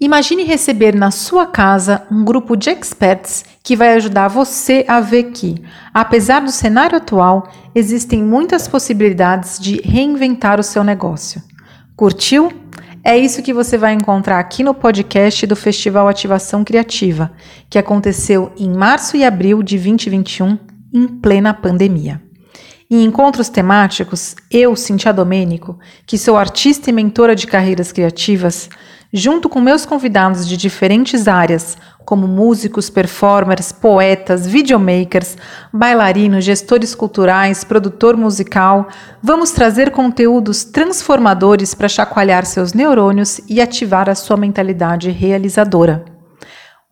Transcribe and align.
Imagine 0.00 0.44
receber 0.44 0.94
na 0.94 1.10
sua 1.10 1.44
casa 1.44 2.06
um 2.10 2.24
grupo 2.24 2.56
de 2.56 2.70
experts 2.70 3.44
que 3.62 3.76
vai 3.76 3.92
ajudar 3.92 4.28
você 4.28 4.82
a 4.88 4.98
ver 4.98 5.24
que, 5.24 5.62
apesar 5.92 6.40
do 6.40 6.50
cenário 6.50 6.96
atual, 6.96 7.52
existem 7.74 8.22
muitas 8.22 8.66
possibilidades 8.66 9.58
de 9.58 9.78
reinventar 9.84 10.58
o 10.58 10.62
seu 10.62 10.82
negócio. 10.82 11.42
Curtiu? 11.94 12.50
É 13.04 13.18
isso 13.18 13.42
que 13.42 13.52
você 13.52 13.76
vai 13.76 13.92
encontrar 13.92 14.38
aqui 14.38 14.62
no 14.62 14.72
podcast 14.72 15.46
do 15.46 15.54
Festival 15.54 16.08
Ativação 16.08 16.64
Criativa, 16.64 17.30
que 17.68 17.78
aconteceu 17.78 18.52
em 18.56 18.70
março 18.70 19.18
e 19.18 19.24
abril 19.24 19.62
de 19.62 19.76
2021, 19.76 20.58
em 20.94 21.08
plena 21.08 21.52
pandemia. 21.52 22.22
Em 22.90 23.04
encontros 23.04 23.50
temáticos, 23.50 24.34
eu, 24.50 24.74
Cintia 24.74 25.12
Domênico, 25.12 25.78
que 26.06 26.16
sou 26.16 26.38
artista 26.38 26.88
e 26.88 26.92
mentora 26.92 27.36
de 27.36 27.46
carreiras 27.46 27.92
criativas, 27.92 28.68
junto 29.12 29.48
com 29.48 29.60
meus 29.60 29.84
convidados 29.84 30.46
de 30.46 30.56
diferentes 30.56 31.26
áreas, 31.26 31.76
como 32.04 32.26
músicos, 32.26 32.90
performers, 32.90 33.72
poetas, 33.72 34.46
videomakers, 34.46 35.36
bailarinos, 35.72 36.44
gestores 36.44 36.94
culturais, 36.94 37.62
produtor 37.62 38.16
musical, 38.16 38.88
vamos 39.22 39.50
trazer 39.50 39.90
conteúdos 39.90 40.64
transformadores 40.64 41.74
para 41.74 41.88
chacoalhar 41.88 42.44
seus 42.46 42.72
neurônios 42.72 43.40
e 43.48 43.60
ativar 43.60 44.08
a 44.08 44.14
sua 44.14 44.36
mentalidade 44.36 45.10
realizadora. 45.10 46.04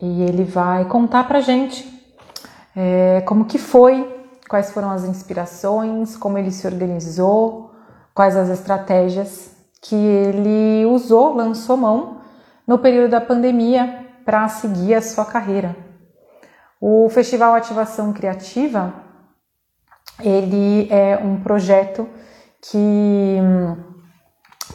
e 0.01 0.23
ele 0.23 0.45
vai 0.45 0.87
contar 0.87 1.29
pra 1.29 1.43
gente 1.43 1.87
é, 2.75 3.21
como 3.27 3.45
que 3.45 3.59
foi, 3.59 4.27
quais 4.49 4.71
foram 4.71 4.89
as 4.89 5.05
inspirações, 5.05 6.17
como 6.17 6.39
ele 6.39 6.51
se 6.51 6.67
organizou, 6.67 7.73
quais 8.15 8.35
as 8.35 8.49
estratégias 8.49 9.51
que 9.83 9.95
ele 9.95 10.87
usou, 10.87 11.35
lançou 11.35 11.77
mão 11.77 12.18
no 12.69 12.79
período 12.79 13.11
da 13.11 13.21
pandemia 13.21 14.07
para 14.25 14.47
seguir 14.49 14.95
a 14.95 15.03
sua 15.03 15.25
carreira. 15.25 15.75
O 16.79 17.09
Festival 17.09 17.55
Ativação 17.55 18.13
Criativa 18.13 18.93
ele 20.21 20.87
é 20.91 21.17
um 21.17 21.41
projeto 21.41 22.09
que 22.61 23.39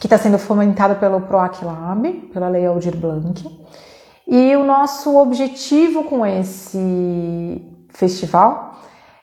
que 0.00 0.06
está 0.06 0.18
sendo 0.18 0.38
fomentado 0.38 0.96
pelo 0.96 1.20
PROAC 1.20 1.64
Lab, 1.64 2.12
pela 2.32 2.48
Lei 2.48 2.66
Aldir 2.66 2.96
Blanc. 2.96 3.42
E 4.26 4.56
o 4.56 4.64
nosso 4.64 5.16
objetivo 5.16 6.04
com 6.04 6.26
esse 6.26 7.62
festival 7.90 8.80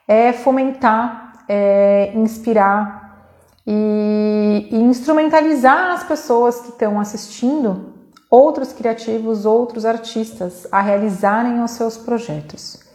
é 0.08 0.32
fomentar, 0.32 1.44
é 1.48 2.14
inspirar 2.16 3.28
e, 3.68 4.70
e 4.72 4.76
instrumentalizar 4.78 5.92
as 5.92 6.04
pessoas 6.04 6.62
que 6.62 6.70
estão 6.70 7.00
assistindo, 7.00 7.91
outros 8.32 8.74
criativos, 8.74 9.46
outros 9.46 9.86
artistas, 9.86 10.66
a 10.72 10.82
realizarem 10.82 11.62
os 11.62 11.72
seus 11.72 11.98
projetos 11.98 12.90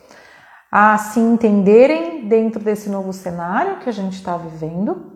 a 0.70 0.98
se 0.98 1.20
entenderem 1.20 2.28
dentro 2.28 2.62
desse 2.62 2.91
novo 2.91 3.12
cenário 3.12 3.78
que 3.78 3.88
a 3.88 3.92
gente 3.92 4.14
está 4.14 4.36
vivendo, 4.36 5.12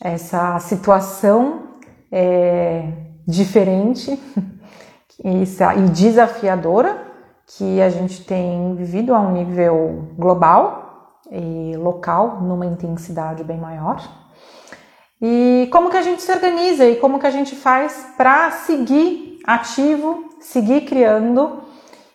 essa 0.00 0.58
situação 0.60 1.70
é, 2.12 2.92
diferente 3.26 4.20
e 5.18 5.44
desafiadora 5.92 7.06
que 7.46 7.80
a 7.80 7.88
gente 7.88 8.24
tem 8.24 8.74
vivido 8.76 9.14
a 9.14 9.20
um 9.20 9.32
nível 9.32 10.10
global 10.16 11.18
e 11.30 11.74
local, 11.76 12.40
numa 12.42 12.66
intensidade 12.66 13.42
bem 13.42 13.58
maior. 13.58 14.00
E 15.20 15.68
como 15.72 15.90
que 15.90 15.96
a 15.96 16.02
gente 16.02 16.22
se 16.22 16.30
organiza 16.30 16.86
e 16.86 16.96
como 16.96 17.18
que 17.18 17.26
a 17.26 17.30
gente 17.30 17.56
faz 17.56 18.12
para 18.16 18.50
seguir 18.50 19.40
ativo, 19.44 20.30
seguir 20.40 20.82
criando 20.82 21.62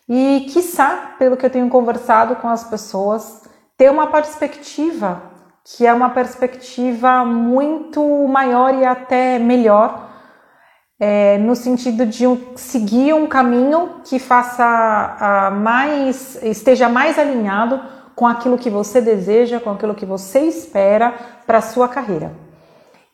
e, 0.07 0.47
quiçá, 0.49 1.15
pelo 1.17 1.35
que 1.35 1.45
eu 1.45 1.49
tenho 1.49 1.69
conversado 1.69 2.35
com 2.37 2.47
as 2.47 2.63
pessoas, 2.63 3.43
ter 3.77 3.89
uma 3.89 4.07
perspectiva 4.07 5.33
que 5.65 5.87
é 5.87 5.93
uma 5.93 6.09
perspectiva 6.09 7.23
muito 7.23 8.27
maior 8.27 8.75
e 8.75 8.85
até 8.85 9.39
melhor, 9.39 10.09
é, 10.99 11.37
no 11.37 11.55
sentido 11.55 12.05
de 12.05 12.27
um, 12.27 12.57
seguir 12.57 13.13
um 13.13 13.27
caminho 13.27 14.01
que 14.03 14.19
faça 14.19 15.51
mais, 15.61 16.41
esteja 16.43 16.89
mais 16.89 17.17
alinhado 17.17 17.79
com 18.13 18.27
aquilo 18.27 18.57
que 18.57 18.69
você 18.69 19.01
deseja, 19.01 19.59
com 19.59 19.71
aquilo 19.71 19.95
que 19.95 20.05
você 20.05 20.41
espera 20.41 21.13
para 21.47 21.59
a 21.59 21.61
sua 21.61 21.87
carreira. 21.87 22.42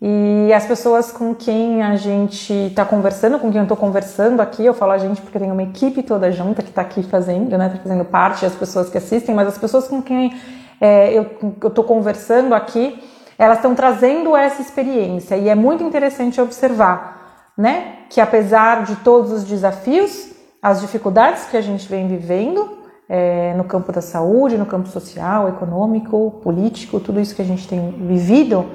E 0.01 0.53
as 0.53 0.65
pessoas 0.65 1.11
com 1.11 1.35
quem 1.35 1.83
a 1.83 1.97
gente 1.97 2.53
está 2.53 2.85
conversando, 2.85 3.37
com 3.37 3.51
quem 3.51 3.57
eu 3.57 3.63
estou 3.63 3.75
conversando 3.75 4.39
aqui, 4.41 4.65
eu 4.65 4.73
falo 4.73 4.93
a 4.93 4.97
gente 4.97 5.21
porque 5.21 5.37
tem 5.37 5.51
uma 5.51 5.63
equipe 5.63 6.01
toda 6.01 6.31
junta 6.31 6.63
que 6.63 6.69
está 6.69 6.81
aqui 6.81 7.03
fazendo, 7.03 7.57
né, 7.57 7.67
tá 7.67 7.83
fazendo 7.83 8.05
parte, 8.05 8.45
as 8.45 8.55
pessoas 8.55 8.89
que 8.89 8.97
assistem, 8.97 9.35
mas 9.35 9.49
as 9.49 9.57
pessoas 9.57 9.89
com 9.89 10.01
quem 10.01 10.33
é, 10.79 11.11
eu 11.13 11.29
estou 11.67 11.83
conversando 11.83 12.55
aqui, 12.55 13.03
elas 13.37 13.57
estão 13.57 13.75
trazendo 13.75 14.37
essa 14.37 14.61
experiência. 14.61 15.35
E 15.35 15.49
é 15.49 15.55
muito 15.55 15.83
interessante 15.83 16.39
observar, 16.39 17.51
né, 17.57 17.97
que 18.09 18.21
apesar 18.21 18.85
de 18.85 18.95
todos 18.97 19.33
os 19.33 19.43
desafios, 19.43 20.31
as 20.61 20.79
dificuldades 20.79 21.43
que 21.45 21.57
a 21.57 21.61
gente 21.61 21.89
vem 21.89 22.07
vivendo 22.07 22.77
é, 23.09 23.53
no 23.57 23.65
campo 23.65 23.91
da 23.91 24.01
saúde, 24.01 24.57
no 24.57 24.65
campo 24.65 24.87
social, 24.87 25.49
econômico, 25.49 26.39
político, 26.41 27.01
tudo 27.01 27.19
isso 27.19 27.35
que 27.35 27.41
a 27.41 27.45
gente 27.45 27.67
tem 27.67 27.91
vivido, 28.07 28.65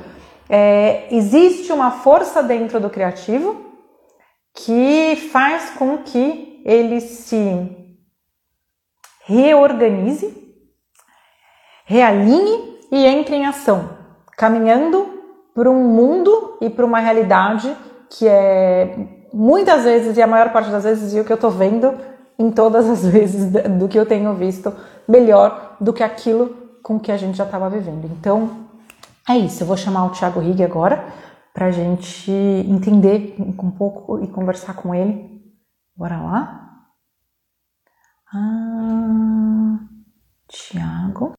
é, 0.49 1.06
existe 1.15 1.72
uma 1.72 1.91
força 1.91 2.43
dentro 2.43 2.78
do 2.81 2.91
criativo 2.91 3.65
que 4.55 5.16
faz 5.32 5.71
com 5.71 5.99
que 5.99 6.62
ele 6.65 7.00
se 7.00 7.84
reorganize, 9.27 10.34
realinhe 11.84 12.78
e 12.93 13.05
entre 13.06 13.37
em 13.37 13.46
ação, 13.46 13.91
caminhando 14.37 15.23
para 15.55 15.70
um 15.70 15.88
mundo 15.88 16.58
e 16.61 16.69
para 16.69 16.85
uma 16.85 17.00
realidade 17.00 17.75
que 18.11 18.29
é 18.29 18.97
muitas 19.32 19.85
vezes 19.85 20.17
e 20.17 20.23
a 20.23 20.26
maior 20.26 20.52
parte 20.52 20.70
das 20.70 20.85
vezes 20.85 21.12
e 21.12 21.20
o 21.20 21.25
que 21.25 21.32
eu 21.32 21.37
estou 21.37 21.50
vendo 21.50 21.93
em 22.38 22.50
todas 22.50 22.88
as 22.88 23.05
vezes 23.06 23.50
do 23.50 23.88
que 23.88 23.99
eu 23.99 24.06
tenho 24.06 24.35
visto 24.35 24.73
melhor 25.08 25.76
do 25.81 25.93
que 25.93 26.02
aquilo 26.02 26.56
com 26.82 27.00
que 27.00 27.11
a 27.11 27.17
gente 27.17 27.37
já 27.37 27.44
estava 27.44 27.69
vivendo. 27.69 28.05
Então, 28.19 28.64
é 29.29 29.38
isso, 29.38 29.62
eu 29.62 29.67
vou 29.67 29.76
chamar 29.76 30.05
o 30.06 30.11
Thiago 30.11 30.41
Rigg 30.41 30.62
agora 30.62 31.05
para 31.53 31.67
a 31.67 31.71
gente 31.71 32.31
entender 32.31 33.37
um 33.38 33.71
pouco 33.71 34.23
e 34.23 34.29
conversar 34.29 34.75
com 34.75 34.94
ele. 34.94 35.41
Bora 35.97 36.21
lá? 36.21 36.88
Ah, 38.32 39.79
Thiago. 40.49 41.32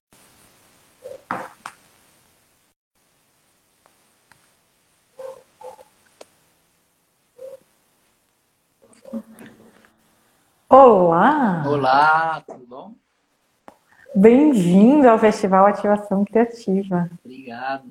Olá! 10.70 11.64
Olá, 11.68 12.42
tudo 12.48 12.66
bom? 12.66 13.05
Bem-vindo 14.16 15.10
ao 15.10 15.20
Festival 15.20 15.66
Ativação 15.66 16.24
Criativa. 16.24 17.10
Obrigado. 17.22 17.84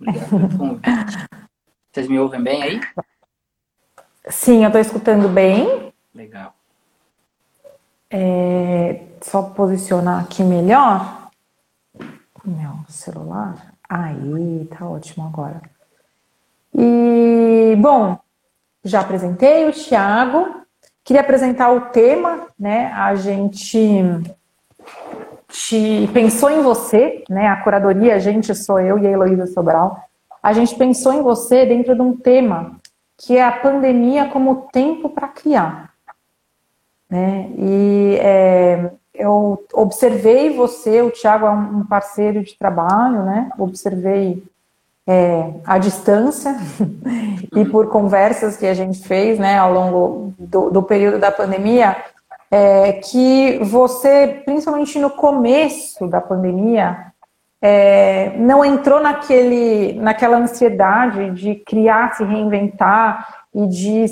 Obrigado 0.00 0.30
pelo 0.30 0.56
convite. 0.56 1.28
Vocês 1.90 2.08
me 2.08 2.16
ouvem 2.20 2.40
bem 2.40 2.62
aí? 2.62 2.80
Sim, 4.28 4.62
eu 4.62 4.68
estou 4.68 4.80
escutando 4.80 5.28
bem. 5.28 5.92
Legal. 6.14 6.54
É, 8.08 9.02
só 9.20 9.42
posicionar 9.42 10.22
aqui 10.22 10.44
melhor. 10.44 11.28
Meu 12.44 12.78
celular. 12.88 13.74
Aí, 13.88 14.68
tá 14.70 14.88
ótimo 14.88 15.26
agora. 15.26 15.60
E, 16.72 17.76
bom, 17.80 18.16
já 18.84 19.00
apresentei 19.00 19.68
o 19.68 19.72
Thiago. 19.72 20.62
Queria 21.02 21.20
apresentar 21.20 21.72
o 21.72 21.90
tema, 21.90 22.46
né? 22.56 22.92
A 22.92 23.16
gente 23.16 23.76
te 25.52 26.08
pensou 26.12 26.50
em 26.50 26.62
você, 26.62 27.22
né? 27.28 27.46
A 27.46 27.56
curadoria, 27.56 28.14
a 28.14 28.18
gente 28.18 28.54
sou 28.54 28.80
eu 28.80 28.98
e 28.98 29.06
a 29.06 29.10
Heloísa 29.10 29.46
Sobral. 29.46 30.02
A 30.42 30.52
gente 30.52 30.74
pensou 30.74 31.12
em 31.12 31.22
você 31.22 31.66
dentro 31.66 31.94
de 31.94 32.00
um 32.00 32.16
tema 32.16 32.76
que 33.18 33.36
é 33.36 33.44
a 33.44 33.52
pandemia 33.52 34.26
como 34.28 34.68
tempo 34.72 35.10
para 35.10 35.28
criar. 35.28 35.92
Né? 37.08 37.50
E 37.56 38.18
é, 38.20 38.90
eu 39.14 39.64
observei 39.74 40.56
você, 40.56 41.02
o 41.02 41.10
Tiago 41.10 41.46
é 41.46 41.50
um 41.50 41.84
parceiro 41.84 42.42
de 42.42 42.56
trabalho, 42.56 43.22
né? 43.22 43.50
Observei 43.58 44.42
é, 45.06 45.52
à 45.66 45.78
distância 45.78 46.56
e 47.54 47.64
por 47.66 47.88
conversas 47.88 48.56
que 48.56 48.66
a 48.66 48.74
gente 48.74 49.06
fez 49.06 49.38
né, 49.38 49.58
ao 49.58 49.72
longo 49.72 50.34
do, 50.38 50.70
do 50.70 50.82
período 50.82 51.18
da 51.18 51.30
pandemia, 51.30 51.96
é, 52.54 52.92
que 52.92 53.58
você, 53.62 54.42
principalmente 54.44 54.98
no 54.98 55.08
começo 55.08 56.06
da 56.06 56.20
pandemia, 56.20 57.10
é, 57.62 58.36
não 58.36 58.62
entrou 58.62 59.00
naquele, 59.00 59.94
naquela 59.94 60.36
ansiedade 60.36 61.30
de 61.30 61.54
criar, 61.54 62.14
se 62.14 62.22
reinventar 62.22 63.46
e 63.54 63.66
de 63.66 64.04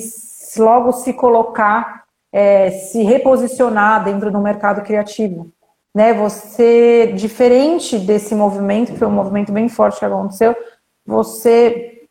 logo 0.56 0.90
se 0.92 1.12
colocar, 1.12 2.04
é, 2.32 2.70
se 2.70 3.02
reposicionar 3.02 4.04
dentro 4.04 4.30
do 4.30 4.40
mercado 4.40 4.80
criativo. 4.82 5.52
Né? 5.94 6.14
Você, 6.14 7.12
diferente 7.14 7.98
desse 7.98 8.34
movimento, 8.34 8.92
que 8.92 8.98
foi 8.98 9.08
um 9.08 9.12
movimento 9.12 9.52
bem 9.52 9.68
forte 9.68 9.98
que 9.98 10.04
aconteceu, 10.04 10.56
você 11.04 12.04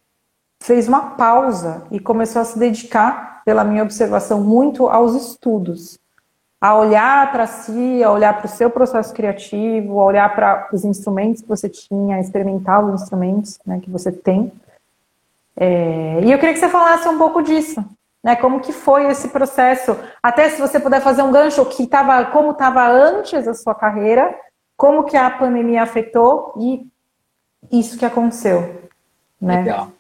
fez 0.61 0.87
uma 0.87 1.15
pausa 1.15 1.87
e 1.89 1.99
começou 1.99 2.39
a 2.39 2.45
se 2.45 2.59
dedicar, 2.59 3.41
pela 3.45 3.63
minha 3.63 3.81
observação, 3.81 4.43
muito 4.43 4.87
aos 4.87 5.15
estudos 5.15 5.98
a 6.61 6.75
olhar 6.75 7.31
para 7.31 7.47
si, 7.47 8.03
a 8.03 8.11
olhar 8.11 8.33
para 8.33 8.45
o 8.45 8.49
seu 8.49 8.69
processo 8.69 9.13
criativo, 9.13 9.99
a 9.99 10.03
olhar 10.03 10.35
para 10.35 10.69
os 10.73 10.83
instrumentos 10.83 11.41
que 11.41 11.47
você 11.47 11.69
tinha, 11.69 12.17
a 12.17 12.19
experimentar 12.19 12.83
os 12.83 13.01
instrumentos 13.01 13.59
né, 13.65 13.79
que 13.81 13.89
você 13.89 14.11
tem. 14.11 14.51
É, 15.55 16.21
e 16.23 16.31
eu 16.31 16.37
queria 16.37 16.53
que 16.53 16.59
você 16.59 16.69
falasse 16.69 17.07
um 17.07 17.17
pouco 17.17 17.41
disso, 17.41 17.83
né? 18.23 18.35
Como 18.35 18.61
que 18.61 18.71
foi 18.71 19.07
esse 19.07 19.27
processo? 19.29 19.97
Até 20.23 20.49
se 20.49 20.61
você 20.61 20.79
puder 20.79 21.01
fazer 21.01 21.21
um 21.21 21.31
gancho, 21.31 21.65
que 21.65 21.85
tava, 21.85 22.25
como 22.25 22.51
estava 22.51 22.87
antes 22.87 23.45
da 23.45 23.53
sua 23.53 23.75
carreira, 23.75 24.33
como 24.77 25.03
que 25.03 25.17
a 25.17 25.29
pandemia 25.29 25.83
afetou 25.83 26.53
e 26.57 26.87
isso 27.71 27.97
que 27.97 28.05
aconteceu, 28.05 28.89
né? 29.39 29.57
Legal. 29.57 29.91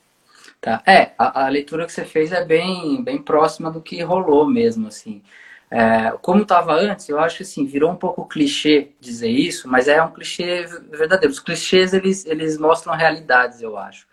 Tá. 0.61 0.81
É, 0.85 1.11
a, 1.17 1.45
a 1.45 1.49
leitura 1.49 1.85
que 1.85 1.91
você 1.91 2.03
fez 2.03 2.31
é 2.31 2.43
bem, 2.43 3.01
bem 3.01 3.21
próxima 3.21 3.71
do 3.71 3.81
que 3.81 4.01
rolou 4.01 4.45
mesmo, 4.45 4.87
assim. 4.87 5.21
É, 5.71 6.11
como 6.21 6.41
estava 6.41 6.73
antes, 6.73 7.07
eu 7.09 7.19
acho 7.19 7.37
que 7.37 7.43
assim, 7.43 7.65
virou 7.65 7.91
um 7.91 7.95
pouco 7.95 8.27
clichê 8.27 8.91
dizer 8.99 9.29
isso, 9.29 9.67
mas 9.67 9.87
é 9.87 10.01
um 10.01 10.11
clichê 10.11 10.65
verdadeiro. 10.89 11.31
Os 11.31 11.39
clichês, 11.39 11.93
eles, 11.93 12.25
eles 12.25 12.57
mostram 12.57 12.95
realidades, 12.95 13.61
eu 13.61 13.77
acho. 13.77 14.07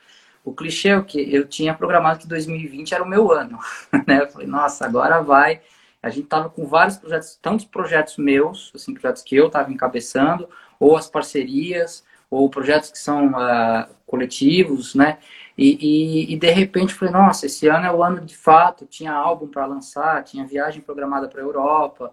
O 0.44 0.52
clichê 0.52 0.90
é 0.90 0.96
o 0.96 1.04
que 1.04 1.34
eu 1.34 1.46
tinha 1.46 1.74
programado 1.74 2.20
que 2.20 2.28
2020 2.28 2.94
era 2.94 3.02
o 3.02 3.08
meu 3.08 3.32
ano, 3.32 3.58
né? 4.06 4.22
Eu 4.22 4.28
falei, 4.28 4.46
nossa, 4.46 4.84
agora 4.84 5.22
vai. 5.22 5.60
A 6.02 6.10
gente 6.10 6.28
tava 6.28 6.50
com 6.50 6.66
vários 6.66 6.98
projetos, 6.98 7.38
tantos 7.40 7.64
projetos 7.64 8.16
meus, 8.16 8.70
assim, 8.74 8.92
projetos 8.92 9.22
que 9.22 9.34
eu 9.34 9.46
estava 9.48 9.72
encabeçando, 9.72 10.48
ou 10.78 10.96
as 10.96 11.08
parcerias, 11.08 12.04
ou 12.30 12.48
projetos 12.50 12.90
que 12.90 12.98
são 12.98 13.28
uh, 13.28 13.86
coletivos, 14.06 14.94
né? 14.94 15.18
E, 15.56 16.26
e, 16.30 16.34
e, 16.34 16.38
de 16.38 16.50
repente 16.50 16.92
falei, 16.92 17.14
nossa, 17.14 17.46
esse 17.46 17.66
ano 17.66 17.86
é 17.86 17.92
o 17.92 18.02
ano 18.02 18.20
de 18.20 18.36
fato, 18.36 18.86
tinha 18.86 19.12
álbum 19.12 19.48
para 19.48 19.64
lançar, 19.64 20.22
tinha 20.22 20.46
viagem 20.46 20.82
programada 20.82 21.28
para 21.28 21.40
a 21.40 21.44
Europa, 21.44 22.12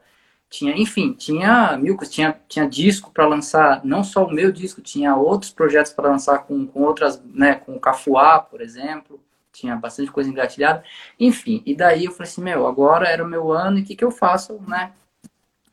tinha, 0.50 0.78
enfim, 0.78 1.14
tinha 1.14 1.76
mil 1.78 1.98
tinha, 1.98 2.40
tinha 2.48 2.68
disco 2.70 3.12
para 3.12 3.28
lançar, 3.28 3.84
não 3.84 4.04
só 4.04 4.24
o 4.26 4.32
meu 4.32 4.52
disco, 4.52 4.82
tinha 4.82 5.16
outros 5.16 5.52
projetos 5.52 5.92
para 5.92 6.10
lançar 6.10 6.40
com, 6.46 6.66
com 6.68 6.84
outras, 6.84 7.22
né, 7.26 7.56
com 7.56 7.76
o 7.76 7.80
Cafuá, 7.80 8.40
por 8.40 8.62
exemplo, 8.62 9.20
tinha 9.52 9.76
bastante 9.76 10.12
coisa 10.12 10.30
engatilhada, 10.30 10.84
enfim, 11.20 11.62
e 11.66 11.76
daí 11.76 12.06
eu 12.06 12.12
falei 12.12 12.30
assim, 12.30 12.42
meu, 12.42 12.66
agora 12.68 13.08
era 13.08 13.24
o 13.24 13.28
meu 13.28 13.52
ano 13.52 13.80
e 13.80 13.82
o 13.82 13.86
que, 13.86 13.96
que 13.96 14.04
eu 14.04 14.12
faço, 14.12 14.62
né? 14.68 14.94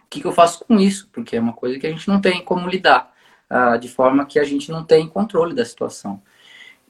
O 0.02 0.06
que, 0.10 0.20
que 0.20 0.26
eu 0.26 0.32
faço 0.32 0.64
com 0.64 0.78
isso? 0.80 1.08
Porque 1.12 1.36
é 1.36 1.40
uma 1.40 1.52
coisa 1.52 1.78
que 1.78 1.86
a 1.86 1.90
gente 1.90 2.08
não 2.08 2.20
tem 2.20 2.44
como 2.44 2.68
lidar, 2.68 3.14
uh, 3.50 3.78
de 3.78 3.88
forma 3.88 4.26
que 4.26 4.38
a 4.38 4.44
gente 4.44 4.70
não 4.70 4.84
tem 4.84 5.06
controle 5.08 5.54
da 5.54 5.64
situação. 5.64 6.20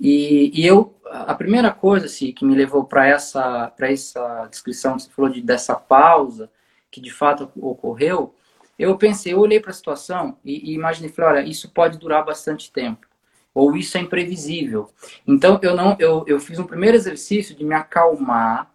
E, 0.00 0.50
e 0.58 0.66
eu, 0.66 0.98
a 1.04 1.34
primeira 1.34 1.70
coisa 1.70 2.06
assim, 2.06 2.32
que 2.32 2.44
me 2.44 2.54
levou 2.54 2.84
para 2.84 3.06
essa, 3.06 3.70
essa 3.78 4.46
descrição 4.50 4.96
que 4.96 5.02
você 5.02 5.10
falou 5.10 5.30
de, 5.30 5.42
dessa 5.42 5.74
pausa, 5.74 6.50
que 6.90 7.00
de 7.00 7.12
fato 7.12 7.52
ocorreu, 7.60 8.34
eu 8.78 8.96
pensei, 8.96 9.34
eu 9.34 9.38
olhei 9.38 9.60
para 9.60 9.72
a 9.72 9.74
situação 9.74 10.38
e, 10.42 10.70
e 10.70 10.74
imaginei, 10.74 11.10
falei, 11.10 11.42
olha, 11.42 11.48
isso 11.48 11.70
pode 11.70 11.98
durar 11.98 12.24
bastante 12.24 12.72
tempo, 12.72 13.06
ou 13.54 13.76
isso 13.76 13.98
é 13.98 14.00
imprevisível. 14.00 14.88
Então 15.26 15.60
eu 15.62 15.76
não, 15.76 15.94
eu, 15.98 16.24
eu 16.26 16.40
fiz 16.40 16.58
um 16.58 16.66
primeiro 16.66 16.96
exercício 16.96 17.54
de 17.54 17.62
me 17.62 17.74
acalmar 17.74 18.72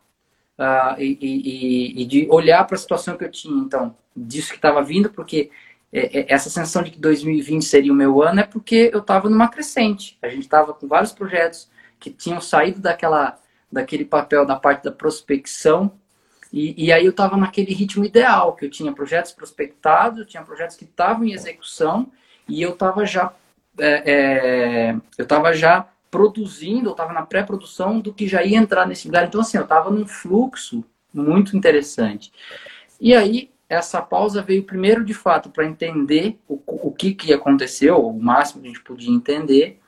uh, 0.60 1.01
e, 1.01 1.18
e, 1.19 2.01
e, 2.04 2.06
de 2.06 2.27
olhar 2.30 2.63
para 2.68 2.75
a 2.75 2.80
situação 2.80 3.18
que 3.18 3.24
eu 3.24 3.31
tinha, 3.31 3.63
então 3.63 3.95
disso 4.16 4.50
que 4.50 4.57
estava 4.57 4.83
vindo, 4.83 5.10
porque 5.10 5.50
essa 6.27 6.50
sensação 6.50 6.83
de 6.83 6.92
que 6.92 7.00
2020 7.00 7.63
seria 7.63 7.92
o 7.92 7.95
meu 7.95 8.21
ano 8.21 8.42
é 8.42 8.44
porque 8.44 8.89
eu 8.94 9.00
estava 9.00 9.30
numa 9.30 9.47
crescente. 9.47 10.18
A 10.21 10.27
gente 10.27 10.42
estava 10.42 10.74
com 10.74 10.88
vários 10.88 11.13
projetos 11.13 11.69
que 12.00 12.09
tinham 12.09 12.42
saído 12.42 12.81
daquela, 12.81 13.38
daquele 13.71 14.03
papel 14.03 14.45
da 14.45 14.56
parte 14.56 14.83
da 14.83 14.92
prospecção 14.92 15.92
e, 16.51 16.86
e 16.86 16.92
aí 16.92 17.06
eu 17.06 17.12
estava 17.12 17.36
naquele 17.38 17.74
ritmo 17.74 18.06
ideal, 18.06 18.56
que 18.56 18.65
eu 18.65 18.69
tinha 18.69 18.92
projetos 18.94 19.31
prospectados, 19.31 20.19
eu 20.19 20.25
tinha 20.25 20.44
projetos 20.44 20.75
que 20.75 20.86
estavam 20.86 21.25
em 21.25 21.33
execução 21.33 22.12
e 22.48 22.62
eu 22.62 22.71
estava 22.71 23.06
já 23.06 23.33
é, 23.77 24.12
é, 24.12 24.95
eu 25.17 25.24
estava 25.24 25.53
já 25.53 25.88
produzindo, 26.10 26.88
eu 26.88 26.91
estava 26.93 27.12
na 27.12 27.25
pré-produção 27.25 28.00
do 28.00 28.13
que 28.13 28.25
já 28.25 28.41
ia 28.43 28.58
entrar 28.58 28.88
nesse 28.88 29.08
lugar. 29.08 29.25
Então 29.25 29.41
assim, 29.41 29.58
eu 29.58 29.63
estava 29.63 29.89
num 29.89 30.08
fluxo 30.08 30.84
muito 31.13 31.58
interessante. 31.58 32.31
E 33.01 33.13
aí 33.13 33.50
essa 33.67 34.01
pausa 34.01 34.41
veio 34.41 34.63
primeiro, 34.63 35.03
de 35.03 35.13
fato, 35.13 35.50
para 35.50 35.65
entender 35.65 36.39
o, 36.48 36.60
o 36.65 36.91
que, 36.91 37.13
que 37.13 37.34
aconteceu, 37.34 38.05
o 38.05 38.13
máximo 38.13 38.62
que 38.62 38.67
a 38.67 38.72
gente 38.72 38.84
podia 38.84 39.12
entender, 39.12 39.79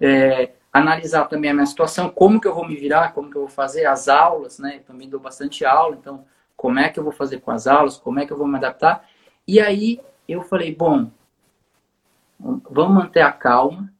é, 0.00 0.52
analisar 0.72 1.26
também 1.26 1.50
a 1.50 1.54
minha 1.54 1.66
situação, 1.66 2.08
como 2.08 2.40
que 2.40 2.46
eu 2.46 2.54
vou 2.54 2.66
me 2.66 2.76
virar, 2.76 3.12
como 3.12 3.30
que 3.30 3.36
eu 3.36 3.42
vou 3.42 3.50
fazer 3.50 3.86
as 3.86 4.08
aulas, 4.08 4.58
né? 4.58 4.76
Eu 4.76 4.82
também 4.82 5.08
dou 5.08 5.20
bastante 5.20 5.64
aula, 5.64 5.96
então 5.96 6.24
como 6.56 6.78
é 6.78 6.88
que 6.88 6.98
eu 6.98 7.04
vou 7.04 7.12
fazer 7.12 7.40
com 7.40 7.50
as 7.50 7.66
aulas, 7.66 7.96
como 7.96 8.20
é 8.20 8.26
que 8.26 8.32
eu 8.32 8.38
vou 8.38 8.46
me 8.46 8.56
adaptar. 8.56 9.08
E 9.46 9.60
aí 9.60 10.00
eu 10.28 10.42
falei, 10.42 10.74
bom, 10.74 11.10
vamos 12.38 12.94
manter 12.94 13.20
a 13.20 13.32
calma 13.32 13.92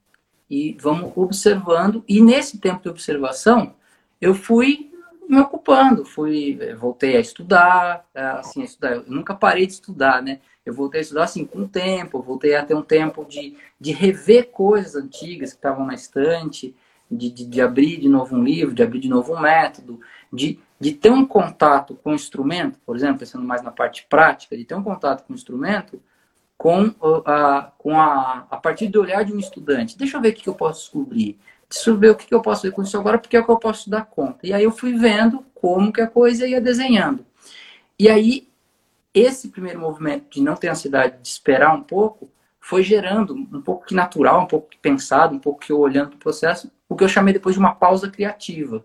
e 0.49 0.77
vamos 0.81 1.13
observando. 1.17 2.05
E 2.09 2.23
nesse 2.23 2.59
tempo 2.59 2.83
de 2.83 2.89
observação, 2.89 3.75
eu 4.21 4.35
fui 4.35 4.94
me 5.29 5.39
ocupando, 5.39 6.05
fui, 6.05 6.59
eh, 6.61 6.75
voltei 6.75 7.17
a 7.17 7.21
estudar, 7.21 8.07
eh, 8.15 8.23
assim, 8.23 8.63
a 8.63 8.65
estudar. 8.65 8.93
Eu 8.93 9.05
nunca 9.07 9.35
parei 9.35 9.67
de 9.67 9.73
estudar, 9.73 10.23
né? 10.23 10.41
Eu 10.65 10.73
voltei 10.75 11.01
a 11.01 11.03
estudar 11.03 11.25
assim 11.25 11.45
com 11.45 11.61
o 11.61 11.69
tempo, 11.69 12.23
voltei 12.23 12.55
a 12.55 12.65
ter 12.65 12.75
um 12.75 12.83
tempo 12.83 13.25
de, 13.25 13.57
de 13.81 13.93
rever 13.93 14.51
coisas 14.51 14.97
antigas 14.97 15.51
que 15.51 15.59
estavam 15.59 15.87
na 15.87 15.95
estante, 15.95 16.75
de, 17.11 17.31
de, 17.31 17.45
de, 17.47 17.61
abrir 17.61 18.01
de 18.01 18.09
novo 18.09 18.37
um 18.37 18.43
livro, 18.43 18.75
de 18.75 18.83
abrir 18.83 19.01
de 19.01 19.09
novo 19.09 19.35
um 19.35 19.41
método, 19.41 20.01
de, 20.33 20.59
de 20.81 20.93
ter 20.93 21.11
um 21.11 21.27
contato 21.27 21.95
com 22.03 22.13
o 22.13 22.15
instrumento, 22.15 22.79
por 22.85 22.97
exemplo, 22.97 23.19
pensando 23.19 23.45
mais 23.45 23.63
na 23.63 23.71
parte 23.71 24.07
prática, 24.09 24.57
de 24.57 24.65
ter 24.65 24.75
um 24.75 24.83
contato 24.83 25.25
com 25.25 25.33
o 25.33 25.37
instrumento 25.37 26.01
com 26.57 26.95
a, 27.27 27.73
com 27.77 28.01
a, 28.01 28.47
a 28.51 28.57
partir 28.57 28.89
do 28.89 29.01
olhar 29.01 29.25
de 29.25 29.33
um 29.33 29.39
estudante. 29.39 29.99
Deixa 29.99 30.17
eu 30.17 30.21
ver 30.21 30.31
o 30.31 30.35
que 30.35 30.49
eu 30.49 30.55
posso 30.55 30.81
descobrir 30.83 31.39
Deixa 31.75 31.91
eu 31.91 31.99
ver 31.99 32.11
o 32.11 32.15
que 32.15 32.33
eu 32.33 32.41
posso 32.41 32.63
ver 32.63 32.71
com 32.71 32.83
isso 32.83 32.97
agora, 32.97 33.19
porque 33.19 33.37
é 33.37 33.41
o 33.41 33.45
que 33.45 33.51
eu 33.51 33.59
posso 33.59 33.91
dar 33.91 34.05
conta. 34.05 34.47
E 34.47 34.53
aí 34.53 34.63
eu 34.63 34.71
fui 34.71 34.97
vendo 34.97 35.45
como 35.55 35.93
que 35.93 36.01
a 36.01 36.07
coisa 36.07 36.47
ia 36.47 36.61
desenhando. 36.61 37.27
E 37.99 38.09
aí, 38.09 38.49
esse 39.13 39.49
primeiro 39.49 39.81
movimento 39.81 40.27
de 40.31 40.41
não 40.41 40.55
ter 40.55 40.69
ansiedade, 40.69 41.21
de 41.21 41.29
esperar 41.29 41.75
um 41.75 41.83
pouco, 41.83 42.31
foi 42.61 42.83
gerando 42.83 43.35
um 43.35 43.61
pouco 43.61 43.87
que 43.87 43.95
natural, 43.95 44.43
um 44.43 44.47
pouco 44.47 44.71
que 44.71 44.79
pensado, 44.79 45.35
um 45.35 45.39
pouco 45.39 45.61
que 45.61 45.73
eu 45.73 45.79
olhando 45.79 46.11
para 46.11 46.17
o 46.17 46.21
processo, 46.21 46.71
o 46.89 46.95
que 46.95 47.03
eu 47.03 47.09
chamei 47.09 47.35
depois 47.35 47.55
de 47.55 47.59
uma 47.59 47.75
pausa 47.75 48.09
criativa. 48.09 48.85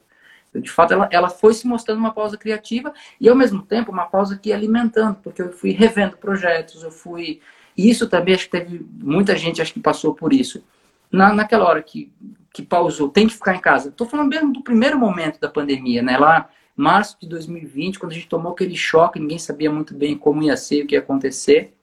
De 0.53 0.69
fato, 0.69 0.93
ela, 0.93 1.07
ela 1.11 1.29
foi 1.29 1.53
se 1.53 1.67
mostrando 1.67 1.99
uma 1.99 2.13
pausa 2.13 2.37
criativa 2.37 2.91
e, 3.21 3.29
ao 3.29 3.35
mesmo 3.35 3.61
tempo, 3.61 3.91
uma 3.91 4.07
pausa 4.07 4.35
que 4.35 4.51
alimentando, 4.51 5.17
porque 5.23 5.43
eu 5.43 5.51
fui 5.51 5.71
revendo 5.71 6.17
projetos, 6.17 6.81
eu 6.81 6.91
fui 6.91 7.39
E 7.77 7.87
isso 7.87 8.09
também, 8.09 8.33
acho 8.33 8.45
que 8.45 8.51
teve 8.51 8.85
muita 8.91 9.37
gente 9.37 9.61
acho 9.61 9.73
que 9.73 9.79
passou 9.79 10.15
por 10.15 10.33
isso. 10.33 10.63
Na, 11.11 11.33
naquela 11.33 11.65
hora 11.65 11.81
que, 11.81 12.11
que 12.53 12.61
pausou, 12.61 13.09
tem 13.09 13.27
que 13.27 13.33
ficar 13.33 13.55
em 13.55 13.59
casa. 13.59 13.89
Estou 13.89 14.07
falando 14.07 14.29
mesmo 14.29 14.53
do 14.53 14.61
primeiro 14.61 14.97
momento 14.97 15.39
da 15.39 15.49
pandemia, 15.49 16.01
né? 16.01 16.17
Lá, 16.17 16.49
março 16.75 17.17
de 17.19 17.27
2020, 17.27 17.99
quando 17.99 18.11
a 18.11 18.15
gente 18.15 18.27
tomou 18.27 18.51
aquele 18.51 18.75
choque, 18.75 19.19
ninguém 19.19 19.39
sabia 19.39 19.71
muito 19.71 19.93
bem 19.93 20.17
como 20.17 20.43
ia 20.43 20.55
ser, 20.55 20.83
o 20.83 20.87
que 20.87 20.95
ia 20.95 20.99
acontecer. 20.99 21.73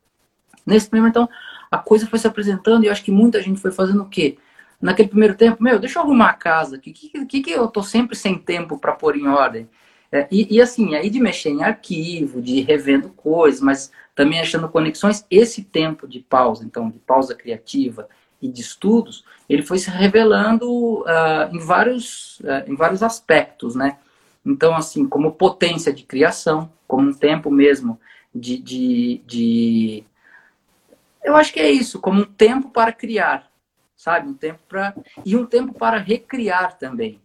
Nesse 0.65 0.89
primeiro, 0.89 1.11
então, 1.11 1.29
a 1.71 1.79
coisa 1.79 2.07
foi 2.07 2.19
se 2.19 2.27
apresentando 2.27 2.85
e 2.85 2.87
eu 2.87 2.93
acho 2.93 3.05
que 3.05 3.11
muita 3.11 3.43
gente 3.43 3.61
foi 3.61 3.71
fazendo 3.73 4.03
o 4.03 4.09
quê? 4.09 4.39
Naquele 4.81 5.09
primeiro 5.09 5.35
tempo, 5.35 5.63
meu, 5.63 5.79
deixa 5.79 5.99
eu 5.99 6.03
arrumar 6.03 6.31
a 6.31 6.35
casa 6.35 6.77
aqui. 6.77 6.91
O 6.91 6.93
que, 6.93 7.27
que, 7.27 7.41
que 7.43 7.51
eu 7.51 7.67
tô 7.69 7.83
sempre 7.83 8.15
sem 8.15 8.39
tempo 8.39 8.79
para 8.79 8.93
pôr 8.93 9.17
em 9.17 9.27
ordem? 9.27 9.69
É, 10.13 10.29
e, 10.31 10.57
e, 10.57 10.61
assim, 10.61 10.95
aí 10.95 11.11
de 11.11 11.19
mexer 11.19 11.51
em 11.51 11.65
arquivo, 11.65 12.41
de 12.41 12.61
revendo 12.61 13.09
coisas, 13.11 13.61
mas 13.61 13.91
também 14.15 14.41
achando 14.41 14.69
conexões, 14.69 15.27
esse 15.31 15.65
tempo 15.65 16.07
de 16.07 16.21
pausa, 16.21 16.65
então, 16.65 16.89
de 16.89 16.99
pausa 16.99 17.35
criativa 17.35 18.09
e 18.41 18.49
de 18.49 18.61
estudos, 18.61 19.25
ele 19.49 19.63
foi 19.63 19.79
se 19.79 19.91
revelando 19.91 21.01
uh, 21.01 21.49
em, 21.53 21.59
vários, 21.59 22.41
uh, 22.41 22.69
em 22.71 22.75
vários 22.75 23.03
aspectos, 23.03 23.75
né? 23.75 23.99
Então, 24.45 24.75
assim, 24.75 25.09
como 25.09 25.33
potência 25.33 25.93
de 25.93 26.05
criação, 26.05 26.71
como 26.87 27.09
um 27.09 27.15
tempo 27.15 27.51
mesmo 27.51 27.99
de, 28.35 28.59
de, 28.59 29.21
de 29.27 30.05
eu 31.25 31.35
acho 31.35 31.53
que 31.53 31.61
é 31.61 31.71
isso, 31.71 32.01
como 32.01 32.21
um 32.21 32.25
tempo 32.25 32.71
para 32.71 32.93
criar, 32.93 33.51
sabe? 33.97 34.29
Um 34.29 34.35
tempo 34.35 34.61
para 34.69 34.95
e 35.25 35.37
um 35.37 35.45
tempo 35.45 35.75
para 35.75 35.99
recriar 35.99 36.79
também, 36.79 37.21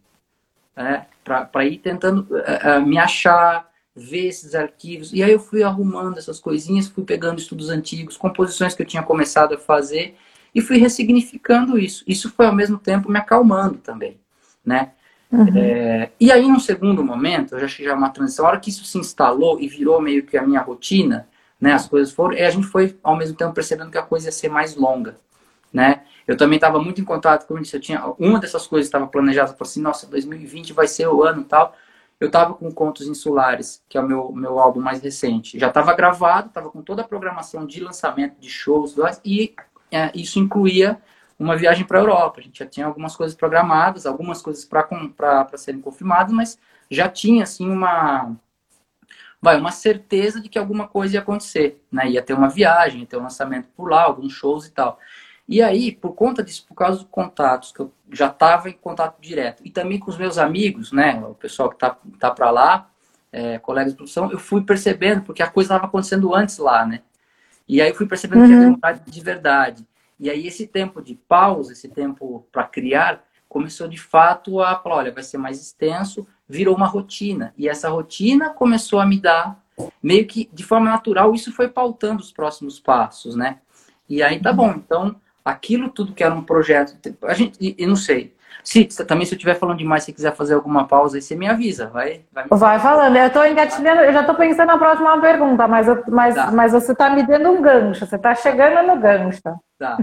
né? 0.74 1.06
Para 1.22 1.64
ir 1.64 1.78
tentando 1.78 2.26
uh, 2.30 2.84
me 2.84 2.98
achar, 2.98 3.70
ver 3.94 4.26
esses 4.26 4.54
arquivos. 4.54 5.12
E 5.12 5.22
aí 5.22 5.30
eu 5.30 5.38
fui 5.38 5.62
arrumando 5.62 6.18
essas 6.18 6.40
coisinhas, 6.40 6.88
fui 6.88 7.04
pegando 7.04 7.38
estudos 7.38 7.68
antigos, 7.68 8.16
composições 8.16 8.74
que 8.74 8.82
eu 8.82 8.86
tinha 8.86 9.02
começado 9.02 9.54
a 9.54 9.58
fazer 9.58 10.16
e 10.54 10.60
fui 10.60 10.78
ressignificando 10.78 11.78
isso. 11.78 12.04
Isso 12.06 12.30
foi 12.30 12.46
ao 12.46 12.54
mesmo 12.54 12.78
tempo 12.78 13.10
me 13.10 13.18
acalmando 13.18 13.78
também, 13.78 14.18
né? 14.64 14.92
Uhum. 15.30 15.48
É, 15.56 16.10
e 16.20 16.30
aí, 16.30 16.46
num 16.46 16.60
segundo 16.60 17.02
momento, 17.02 17.54
eu 17.54 17.60
já 17.60 17.64
achei 17.66 17.86
já 17.86 17.94
uma 17.94 18.10
transição, 18.10 18.44
a 18.44 18.48
hora 18.48 18.60
que 18.60 18.68
isso 18.68 18.84
se 18.84 18.98
instalou 18.98 19.58
e 19.58 19.66
virou 19.66 20.00
meio 20.00 20.24
que 20.24 20.36
a 20.36 20.42
minha 20.42 20.60
rotina, 20.60 21.26
né? 21.58 21.72
As 21.72 21.88
coisas 21.88 22.12
foram. 22.12 22.34
E 22.34 22.42
a 22.42 22.50
gente 22.50 22.66
foi, 22.66 22.98
ao 23.02 23.16
mesmo 23.16 23.36
tempo, 23.36 23.54
percebendo 23.54 23.90
que 23.90 23.96
a 23.96 24.02
coisa 24.02 24.28
ia 24.28 24.32
ser 24.32 24.50
mais 24.50 24.76
longa, 24.76 25.16
né? 25.72 26.02
Eu 26.26 26.36
também 26.36 26.56
estava 26.56 26.78
muito 26.80 27.00
em 27.00 27.04
contato, 27.04 27.46
como 27.46 27.58
eu 27.58 27.62
disse, 27.62 27.76
eu 27.76 27.80
tinha, 27.80 28.04
uma 28.18 28.38
dessas 28.38 28.66
coisas 28.66 28.86
estava 28.86 29.06
planejada, 29.06 29.54
falei 29.54 29.70
assim, 29.70 29.80
nossa, 29.80 30.06
2020 30.06 30.72
vai 30.72 30.86
ser 30.86 31.08
o 31.08 31.22
ano 31.22 31.40
e 31.40 31.44
tal. 31.44 31.74
Eu 32.20 32.28
estava 32.28 32.54
com 32.54 32.70
Contos 32.70 33.08
Insulares, 33.08 33.82
que 33.88 33.98
é 33.98 34.00
o 34.00 34.06
meu, 34.06 34.30
meu 34.32 34.58
álbum 34.60 34.80
mais 34.80 35.02
recente. 35.02 35.58
Já 35.58 35.68
estava 35.68 35.92
gravado, 35.94 36.48
estava 36.48 36.70
com 36.70 36.80
toda 36.80 37.02
a 37.02 37.04
programação 37.04 37.66
de 37.66 37.80
lançamento, 37.80 38.38
de 38.38 38.48
shows, 38.48 38.94
e 39.24 39.52
é, 39.58 39.62
isso 40.14 40.38
incluía 40.38 41.00
uma 41.38 41.56
viagem 41.56 41.84
para 41.84 41.98
a 41.98 42.02
Europa. 42.02 42.40
A 42.40 42.42
gente 42.42 42.58
já 42.58 42.66
tinha 42.66 42.86
algumas 42.86 43.16
coisas 43.16 43.36
programadas, 43.36 44.06
algumas 44.06 44.40
coisas 44.40 44.64
para 44.64 45.48
serem 45.56 45.80
confirmadas, 45.80 46.32
mas 46.32 46.58
já 46.90 47.08
tinha, 47.08 47.42
assim, 47.42 47.68
uma, 47.68 48.36
vai, 49.40 49.58
uma 49.58 49.72
certeza 49.72 50.40
de 50.40 50.48
que 50.48 50.58
alguma 50.58 50.86
coisa 50.86 51.14
ia 51.14 51.20
acontecer, 51.20 51.82
né? 51.90 52.08
Ia 52.10 52.22
ter 52.22 52.34
uma 52.34 52.48
viagem, 52.48 53.00
ia 53.00 53.06
ter 53.06 53.16
um 53.16 53.22
lançamento 53.22 53.68
por 53.76 53.90
lá, 53.90 54.04
alguns 54.04 54.32
shows 54.32 54.66
e 54.66 54.70
tal. 54.70 54.98
E 55.48 55.60
aí, 55.60 55.90
por 55.92 56.14
conta 56.14 56.42
disso, 56.42 56.64
por 56.68 56.74
causa 56.74 56.98
dos 56.98 57.08
contatos, 57.10 57.72
que 57.72 57.80
eu 57.80 57.92
já 58.10 58.28
estava 58.28 58.70
em 58.70 58.74
contato 58.74 59.20
direto, 59.20 59.62
e 59.64 59.70
também 59.70 59.98
com 59.98 60.10
os 60.10 60.16
meus 60.16 60.38
amigos, 60.38 60.92
né? 60.92 61.20
O 61.26 61.34
pessoal 61.34 61.68
que 61.68 61.76
tá, 61.76 61.96
tá 62.18 62.30
para 62.30 62.50
lá, 62.50 62.88
é, 63.32 63.58
colegas 63.58 63.92
de 63.92 63.96
produção, 63.96 64.30
eu 64.30 64.38
fui 64.38 64.62
percebendo, 64.62 65.22
porque 65.22 65.42
a 65.42 65.50
coisa 65.50 65.74
estava 65.74 65.86
acontecendo 65.86 66.34
antes 66.34 66.58
lá, 66.58 66.86
né? 66.86 67.02
E 67.68 67.80
aí 67.80 67.90
eu 67.90 67.94
fui 67.94 68.06
percebendo 68.06 68.40
uhum. 68.40 68.46
que 68.46 68.52
ia 68.52 68.60
demorar 68.60 68.92
de 68.92 69.20
verdade. 69.20 69.86
E 70.18 70.30
aí 70.30 70.46
esse 70.46 70.66
tempo 70.66 71.02
de 71.02 71.14
pausa, 71.14 71.72
esse 71.72 71.88
tempo 71.88 72.46
para 72.52 72.64
criar, 72.64 73.24
começou 73.48 73.88
de 73.88 73.98
fato 73.98 74.60
a 74.60 74.76
falar, 74.76 74.96
olha, 74.96 75.12
vai 75.12 75.22
ser 75.22 75.36
mais 75.36 75.60
extenso, 75.60 76.26
virou 76.48 76.76
uma 76.76 76.86
rotina. 76.86 77.52
E 77.56 77.68
essa 77.68 77.90
rotina 77.90 78.50
começou 78.50 78.98
a 78.98 79.06
me 79.06 79.18
dar, 79.20 79.62
meio 80.02 80.26
que 80.26 80.48
de 80.52 80.64
forma 80.64 80.90
natural, 80.90 81.34
isso 81.34 81.52
foi 81.52 81.68
pautando 81.68 82.22
os 82.22 82.32
próximos 82.32 82.80
passos, 82.80 83.36
né? 83.36 83.58
E 84.08 84.22
aí 84.22 84.40
tá 84.40 84.52
bom, 84.52 84.70
então 84.70 85.16
aquilo 85.44 85.90
tudo 85.90 86.14
que 86.14 86.22
era 86.22 86.34
um 86.34 86.42
projeto, 86.42 86.96
a 87.24 87.34
gente, 87.34 87.58
e, 87.60 87.86
não 87.86 87.96
sei, 87.96 88.34
se 88.62 88.84
também 89.04 89.26
se 89.26 89.34
eu 89.34 89.36
estiver 89.36 89.54
falando 89.54 89.78
demais, 89.78 90.04
se 90.04 90.12
quiser 90.12 90.34
fazer 90.34 90.54
alguma 90.54 90.86
pausa, 90.86 91.16
aí 91.16 91.22
você 91.22 91.34
me 91.34 91.48
avisa, 91.48 91.86
vai? 91.86 92.22
Vai, 92.32 92.46
vai 92.48 92.78
falando, 92.78 93.16
eu 93.16 93.26
estou 93.26 93.46
engatilhando, 93.46 94.02
eu 94.02 94.12
já 94.12 94.20
estou 94.20 94.34
pensando 94.34 94.68
na 94.68 94.78
próxima 94.78 95.20
pergunta, 95.20 95.66
mas, 95.66 95.88
eu, 95.88 96.02
mas, 96.08 96.34
tá. 96.34 96.50
mas 96.50 96.72
você 96.72 96.92
está 96.92 97.10
me 97.10 97.26
dando 97.26 97.50
um 97.50 97.62
gancho, 97.62 98.06
você 98.06 98.16
está 98.16 98.34
chegando 98.34 98.86
no 98.86 99.00
gancho. 99.00 99.40
Tá. 99.78 99.98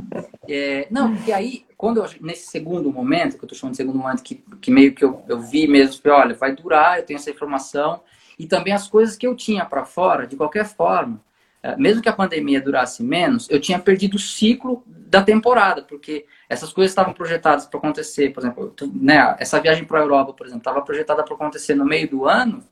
É, 0.48 0.88
não, 0.91 1.15
e 1.25 1.32
aí, 1.32 1.65
quando 1.77 1.98
eu, 1.98 2.10
nesse 2.22 2.48
segundo 2.48 2.91
momento, 2.91 3.38
que 3.38 3.44
eu 3.44 3.46
estou 3.46 3.58
chamando 3.58 3.74
de 3.74 3.77
segundo 3.77 3.98
momento, 3.98 4.24
que, 4.24 4.44
que 4.60 4.72
meio 4.72 4.94
que 4.94 5.06
eu, 5.06 5.24
eu 5.27 5.39
vi 5.39 5.68
mesmo, 5.68 6.01
falei, 6.01 6.18
olha, 6.18 6.36
vai 6.36 6.53
durar, 6.53 6.98
eu 6.98 7.06
tenho 7.06 7.18
essa 7.18 7.29
informação, 7.29 8.01
e 8.38 8.46
também 8.46 8.74
as 8.74 8.88
coisas 8.88 9.15
que 9.15 9.27
eu 9.27 9.36
tinha 9.36 9.63
para 9.65 9.86
fora, 9.86 10.27
de 10.27 10.36
qualquer 10.36 10.65
forma, 10.65 11.22
é, 11.62 11.75
mesmo 11.75 12.01
que 12.01 12.10
a 12.10 12.13
pandemia 12.13 12.62
durasse 12.62 13.03
menos, 13.03 13.50
eu 13.50 13.60
tinha 13.60 13.77
perdido 13.77 14.15
o 14.15 14.20
ciclo 14.20 14.84
da 14.88 15.22
temporada, 15.22 15.82
porque 15.82 16.25
essas 16.50 16.74
coisas 16.74 16.91
estavam 16.91 17.13
projetadas 17.13 17.68
para 17.68 17.77
acontecer, 17.77 18.34
por 18.34 18.41
exemplo, 18.41 18.74
né, 18.94 19.36
essa 19.39 19.60
viagem 19.60 19.86
para 19.86 20.00
a 20.00 20.01
Europa, 20.01 20.34
por 20.34 20.48
exemplo, 20.48 20.62
estava 20.62 20.82
projetada 20.82 21.24
para 21.24 21.36
acontecer 21.36 21.75
no 21.75 21.86
meio 21.86 22.10
do 22.10 22.27
ano, 22.27 22.63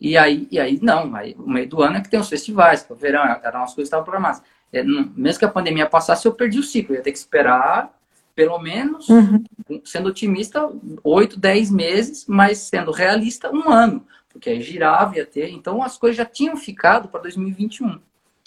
e 0.00 0.16
aí, 0.16 0.46
e 0.50 0.60
aí 0.60 0.78
não, 0.82 1.16
aí, 1.16 1.34
o 1.38 1.48
meio 1.48 1.68
do 1.68 1.82
ano 1.82 1.96
é 1.96 2.00
que 2.00 2.10
tem 2.10 2.20
os 2.20 2.28
festivais, 2.28 2.86
o 2.88 2.94
verão, 2.94 3.22
eram 3.42 3.62
as 3.62 3.74
coisas 3.74 3.74
que 3.74 3.82
estavam 3.82 4.04
programadas. 4.04 4.42
É, 4.72 4.82
mesmo 4.82 5.38
que 5.38 5.44
a 5.44 5.50
pandemia 5.50 5.86
passasse, 5.86 6.26
eu 6.26 6.34
perdi 6.34 6.58
o 6.58 6.62
ciclo. 6.62 6.94
Ia 6.94 7.02
ter 7.02 7.12
que 7.12 7.18
esperar, 7.18 7.96
pelo 8.34 8.58
menos, 8.58 9.08
uhum. 9.08 9.44
sendo 9.84 10.08
otimista, 10.08 10.68
oito, 11.04 11.38
dez 11.38 11.70
meses, 11.70 12.26
mas 12.28 12.58
sendo 12.58 12.90
realista, 12.90 13.50
um 13.52 13.70
ano. 13.70 14.04
Porque 14.28 14.50
aí 14.50 14.60
girava, 14.60 15.16
ia 15.16 15.24
ter. 15.24 15.48
Então 15.50 15.80
as 15.80 15.96
coisas 15.96 16.16
já 16.16 16.24
tinham 16.24 16.56
ficado 16.56 17.08
para 17.08 17.22
2021. 17.22 18.00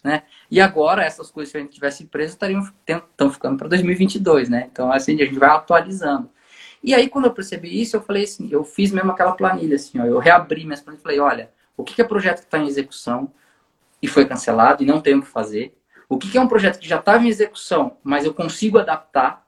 Né? 0.07 0.23
E 0.49 0.61
agora, 0.61 1.03
essas 1.03 1.29
coisas, 1.29 1.51
se 1.51 1.57
a 1.57 1.59
gente 1.59 1.73
tivesse 1.73 2.05
preso, 2.05 2.31
estariam 2.31 2.65
estão 2.87 3.29
ficando 3.29 3.57
para 3.57 3.67
2022, 3.67 4.47
né? 4.47 4.69
Então, 4.71 4.89
assim, 4.89 5.21
a 5.21 5.25
gente 5.25 5.37
vai 5.37 5.49
atualizando. 5.49 6.29
E 6.81 6.95
aí, 6.95 7.09
quando 7.09 7.25
eu 7.25 7.33
percebi 7.33 7.81
isso, 7.81 7.97
eu 7.97 8.01
falei 8.01 8.23
assim, 8.23 8.47
eu 8.49 8.63
fiz 8.63 8.93
mesmo 8.93 9.11
aquela 9.11 9.33
planilha, 9.33 9.75
assim, 9.75 9.99
ó, 9.99 10.05
eu 10.05 10.17
reabri 10.17 10.63
minhas 10.63 10.79
planilhas 10.79 11.01
e 11.01 11.03
falei, 11.03 11.19
olha, 11.19 11.51
o 11.75 11.83
que 11.83 12.01
é 12.01 12.05
projeto 12.05 12.37
que 12.37 12.45
está 12.45 12.57
em 12.57 12.67
execução 12.67 13.33
e 14.01 14.07
foi 14.07 14.25
cancelado 14.25 14.81
e 14.81 14.85
não 14.85 15.01
tem 15.01 15.15
o 15.15 15.21
que 15.21 15.27
fazer? 15.27 15.77
O 16.07 16.17
que, 16.17 16.37
é 16.37 16.41
um 16.41 16.47
projeto 16.47 16.79
que 16.79 16.87
já 16.87 16.99
estava 16.99 17.25
em 17.25 17.27
execução, 17.27 17.97
mas 18.01 18.23
eu 18.23 18.33
consigo 18.33 18.79
adaptar? 18.79 19.45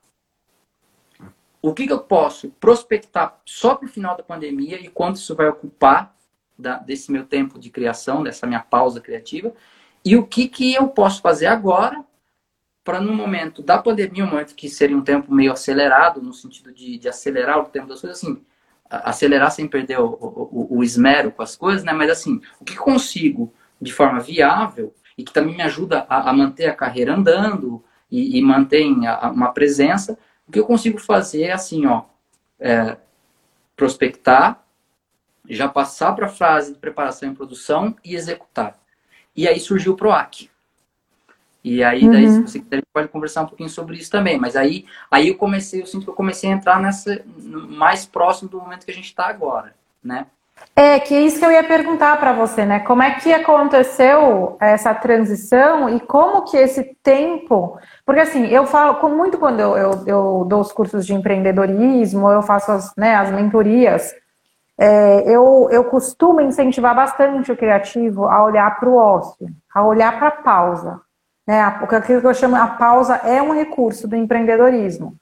O 1.61 1.73
que, 1.73 1.87
que 1.87 1.93
eu 1.93 1.99
posso 1.99 2.49
prospectar 2.59 3.39
só 3.45 3.75
para 3.75 3.85
o 3.85 3.89
final 3.89 4.17
da 4.17 4.23
pandemia 4.23 4.77
e 4.77 4.89
quanto 4.89 5.15
isso 5.15 5.33
vai 5.33 5.47
ocupar 5.47 6.13
da, 6.57 6.79
desse 6.79 7.13
meu 7.13 7.25
tempo 7.25 7.57
de 7.57 7.69
criação, 7.69 8.23
dessa 8.23 8.45
minha 8.45 8.59
pausa 8.59 8.99
criativa? 8.99 9.53
E 10.03 10.15
o 10.15 10.25
que, 10.25 10.47
que 10.47 10.73
eu 10.73 10.87
posso 10.87 11.21
fazer 11.21 11.47
agora 11.47 12.03
para 12.83 12.99
no 12.99 13.13
momento 13.13 13.61
da 13.61 13.77
pandemia, 13.77 14.23
um 14.23 14.29
momento 14.29 14.55
que 14.55 14.69
seria 14.69 14.97
um 14.97 15.03
tempo 15.03 15.33
meio 15.33 15.51
acelerado, 15.51 16.21
no 16.21 16.33
sentido 16.33 16.73
de, 16.73 16.97
de 16.97 17.07
acelerar 17.07 17.59
o 17.59 17.65
tempo 17.65 17.87
das 17.87 18.01
coisas, 18.01 18.17
assim, 18.17 18.41
acelerar 18.89 19.51
sem 19.51 19.67
perder 19.67 19.99
o, 19.99 20.07
o, 20.07 20.77
o, 20.77 20.83
esmero 20.83 21.31
com 21.31 21.43
as 21.43 21.55
coisas, 21.55 21.83
né? 21.83 21.93
Mas 21.93 22.09
assim, 22.09 22.41
o 22.59 22.65
que 22.65 22.75
consigo 22.75 23.53
de 23.79 23.93
forma 23.93 24.19
viável 24.19 24.93
e 25.17 25.23
que 25.23 25.31
também 25.31 25.55
me 25.55 25.61
ajuda 25.61 26.05
a, 26.09 26.29
a 26.29 26.33
manter 26.33 26.67
a 26.67 26.75
carreira 26.75 27.13
andando 27.13 27.83
e, 28.09 28.39
e 28.39 28.41
mantém 28.41 29.05
a, 29.05 29.29
uma 29.29 29.51
presença. 29.51 30.17
O 30.47 30.51
que 30.51 30.59
eu 30.59 30.65
consigo 30.65 30.97
fazer 30.97 31.43
é 31.43 31.51
assim, 31.51 31.85
ó, 31.85 32.05
é, 32.59 32.97
prospectar, 33.75 34.63
já 35.47 35.69
passar 35.69 36.13
para 36.13 36.25
a 36.25 36.29
fase 36.29 36.73
de 36.73 36.79
preparação 36.79 37.31
e 37.31 37.35
produção 37.35 37.95
e 38.03 38.15
executar. 38.15 38.78
E 39.39 39.47
aí 39.47 39.57
surgiu 39.57 39.93
o 39.93 39.95
PROAC. 39.95 40.49
E 41.63 41.81
aí, 41.81 42.09
daí, 42.09 42.25
uhum. 42.25 42.33
se 42.33 42.41
você 42.41 42.59
quiser, 42.59 42.83
pode 42.91 43.07
conversar 43.07 43.43
um 43.43 43.45
pouquinho 43.45 43.69
sobre 43.69 43.95
isso 43.95 44.11
também. 44.11 44.37
Mas 44.37 44.53
aí, 44.57 44.85
aí 45.09 45.29
eu 45.29 45.37
comecei, 45.37 45.81
eu 45.81 45.85
sinto 45.85 46.03
que 46.03 46.09
eu 46.09 46.13
comecei 46.13 46.51
a 46.51 46.53
entrar 46.53 46.77
nessa 46.81 47.23
mais 47.37 48.05
próximo 48.05 48.49
do 48.49 48.59
momento 48.59 48.83
que 48.83 48.91
a 48.91 48.93
gente 48.93 49.05
está 49.05 49.27
agora, 49.27 49.73
né? 50.03 50.25
É, 50.75 50.99
que 50.99 51.15
é 51.15 51.21
isso 51.21 51.39
que 51.39 51.45
eu 51.45 51.51
ia 51.53 51.63
perguntar 51.63 52.19
para 52.19 52.33
você, 52.33 52.65
né? 52.65 52.79
Como 52.79 53.01
é 53.01 53.11
que 53.11 53.31
aconteceu 53.31 54.57
essa 54.59 54.93
transição 54.93 55.89
e 55.95 56.01
como 56.01 56.43
que 56.43 56.57
esse 56.57 56.97
tempo. 57.01 57.79
Porque 58.05 58.19
assim, 58.19 58.45
eu 58.47 58.65
falo 58.65 59.09
muito 59.09 59.37
quando 59.37 59.61
eu, 59.61 59.77
eu, 59.77 60.03
eu 60.05 60.45
dou 60.49 60.59
os 60.59 60.73
cursos 60.73 61.05
de 61.05 61.13
empreendedorismo, 61.13 62.29
eu 62.29 62.41
faço 62.41 62.73
as, 62.73 62.93
né, 62.97 63.15
as 63.15 63.31
mentorias, 63.31 64.13
é, 64.79 65.23
eu, 65.27 65.67
eu 65.71 65.83
costumo 65.83 66.39
incentivar 66.39 66.95
bastante 66.95 67.51
o 67.51 67.57
criativo 67.57 68.29
a 68.29 68.41
olhar 68.41 68.79
para 68.79 68.87
o 68.87 68.95
ócio, 68.95 69.49
a 69.75 69.83
olhar 69.83 70.17
para 70.17 70.29
a 70.29 70.31
pausa. 70.31 71.01
Né? 71.45 71.61
Aquilo 71.61 72.21
que 72.21 72.27
eu 72.27 72.33
chamo 72.33 72.55
a 72.55 72.65
pausa 72.65 73.15
é 73.17 73.41
um 73.41 73.53
recurso 73.53 74.07
do 74.07 74.15
empreendedorismo. 74.15 75.15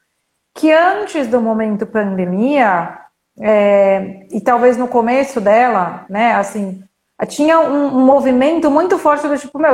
Que 0.54 0.72
antes 0.72 1.28
do 1.28 1.42
momento 1.42 1.88
pandemia, 1.88 3.00
é, 3.40 4.28
e 4.32 4.40
talvez 4.40 4.78
no 4.78 4.88
começo 4.88 5.42
dela, 5.42 6.06
né, 6.08 6.36
assim, 6.36 6.84
tinha 7.28 7.60
um, 7.60 7.98
um, 7.98 8.06
movimento 8.06 8.70
muito 8.70 9.00
forte 9.00 9.28
do 9.28 9.38
tipo, 9.40 9.58
meu, 9.58 9.74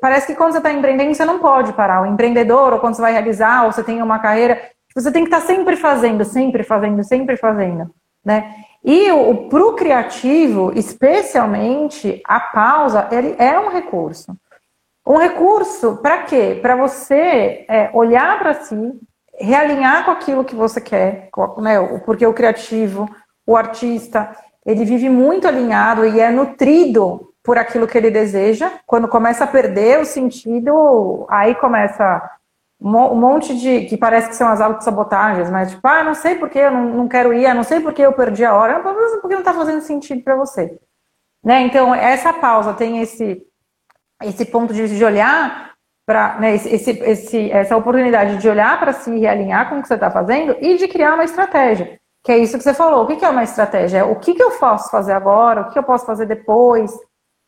parece 0.00 0.28
que 0.28 0.36
quando 0.36 0.52
você 0.52 0.58
está 0.58 0.72
empreendendo, 0.72 1.12
você 1.12 1.24
não 1.24 1.40
pode 1.40 1.72
parar. 1.72 2.02
O 2.02 2.06
empreendedor, 2.06 2.72
ou 2.72 2.78
quando 2.78 2.94
você 2.94 3.02
vai 3.02 3.12
realizar, 3.12 3.64
ou 3.64 3.72
você 3.72 3.82
tem 3.82 4.00
uma 4.00 4.20
carreira, 4.20 4.60
você 4.94 5.10
tem 5.10 5.24
que 5.24 5.28
estar 5.28 5.40
tá 5.40 5.46
sempre 5.46 5.76
fazendo, 5.76 6.24
sempre 6.24 6.62
fazendo, 6.62 7.02
sempre 7.02 7.36
fazendo, 7.36 7.90
né? 8.24 8.54
E 8.84 9.08
para 9.48 9.64
o 9.64 9.72
criativo, 9.72 10.70
especialmente, 10.76 12.20
a 12.26 12.38
pausa, 12.38 13.08
ele 13.10 13.34
é 13.38 13.58
um 13.58 13.70
recurso. 13.70 14.36
Um 15.06 15.16
recurso 15.16 15.96
para 16.02 16.22
quê? 16.24 16.58
Para 16.60 16.76
você 16.76 17.64
é, 17.66 17.90
olhar 17.94 18.38
para 18.38 18.54
si, 18.54 18.92
realinhar 19.38 20.04
com 20.04 20.10
aquilo 20.10 20.44
que 20.44 20.54
você 20.54 20.80
quer, 20.80 21.30
né? 21.58 21.80
porque 22.04 22.26
o 22.26 22.34
criativo, 22.34 23.08
o 23.46 23.56
artista, 23.56 24.36
ele 24.66 24.84
vive 24.84 25.08
muito 25.08 25.48
alinhado 25.48 26.06
e 26.06 26.20
é 26.20 26.30
nutrido 26.30 27.32
por 27.42 27.56
aquilo 27.56 27.86
que 27.86 27.96
ele 27.96 28.10
deseja. 28.10 28.70
Quando 28.86 29.08
começa 29.08 29.44
a 29.44 29.46
perder 29.46 30.00
o 30.00 30.06
sentido, 30.06 31.26
aí 31.28 31.54
começa 31.54 32.22
um 32.80 33.16
monte 33.16 33.56
de. 33.56 33.86
que 33.86 33.96
parece 33.96 34.28
que 34.28 34.36
são 34.36 34.48
as 34.48 34.60
autossabotagens, 34.60 35.50
mas 35.50 35.70
tipo, 35.70 35.86
ah, 35.86 36.02
não 36.02 36.14
sei 36.14 36.34
porque 36.34 36.58
eu 36.58 36.70
não, 36.70 36.84
não 36.84 37.08
quero 37.08 37.32
ir, 37.32 37.46
ah, 37.46 37.54
não 37.54 37.62
sei 37.62 37.80
porque 37.80 38.02
eu 38.02 38.12
perdi 38.12 38.44
a 38.44 38.54
hora, 38.54 38.80
porque 38.80 39.34
não 39.34 39.40
está 39.40 39.54
fazendo 39.54 39.80
sentido 39.80 40.22
para 40.22 40.36
você. 40.36 40.78
Né? 41.42 41.60
Então, 41.62 41.94
essa 41.94 42.32
pausa 42.32 42.72
tem 42.72 43.00
esse, 43.00 43.42
esse 44.22 44.44
ponto 44.46 44.72
de, 44.72 44.96
de 44.96 45.04
olhar 45.04 45.74
para 46.06 46.38
né, 46.38 46.54
esse, 46.54 46.90
esse, 46.90 47.50
essa 47.50 47.76
oportunidade 47.76 48.38
de 48.38 48.48
olhar 48.48 48.78
para 48.78 48.92
si 48.92 49.10
e 49.10 49.26
alinhar 49.26 49.68
com 49.68 49.78
o 49.78 49.82
que 49.82 49.88
você 49.88 49.94
está 49.94 50.10
fazendo 50.10 50.56
e 50.60 50.76
de 50.76 50.88
criar 50.88 51.14
uma 51.14 51.24
estratégia. 51.24 51.98
Que 52.22 52.32
é 52.32 52.38
isso 52.38 52.56
que 52.56 52.64
você 52.64 52.72
falou. 52.72 53.04
O 53.04 53.06
que 53.06 53.24
é 53.24 53.28
uma 53.28 53.44
estratégia? 53.44 54.06
O 54.06 54.18
que, 54.18 54.34
que 54.34 54.42
eu 54.42 54.50
posso 54.52 54.90
fazer 54.90 55.12
agora? 55.12 55.62
O 55.62 55.70
que 55.70 55.78
eu 55.78 55.82
posso 55.82 56.06
fazer 56.06 56.26
depois? 56.26 56.90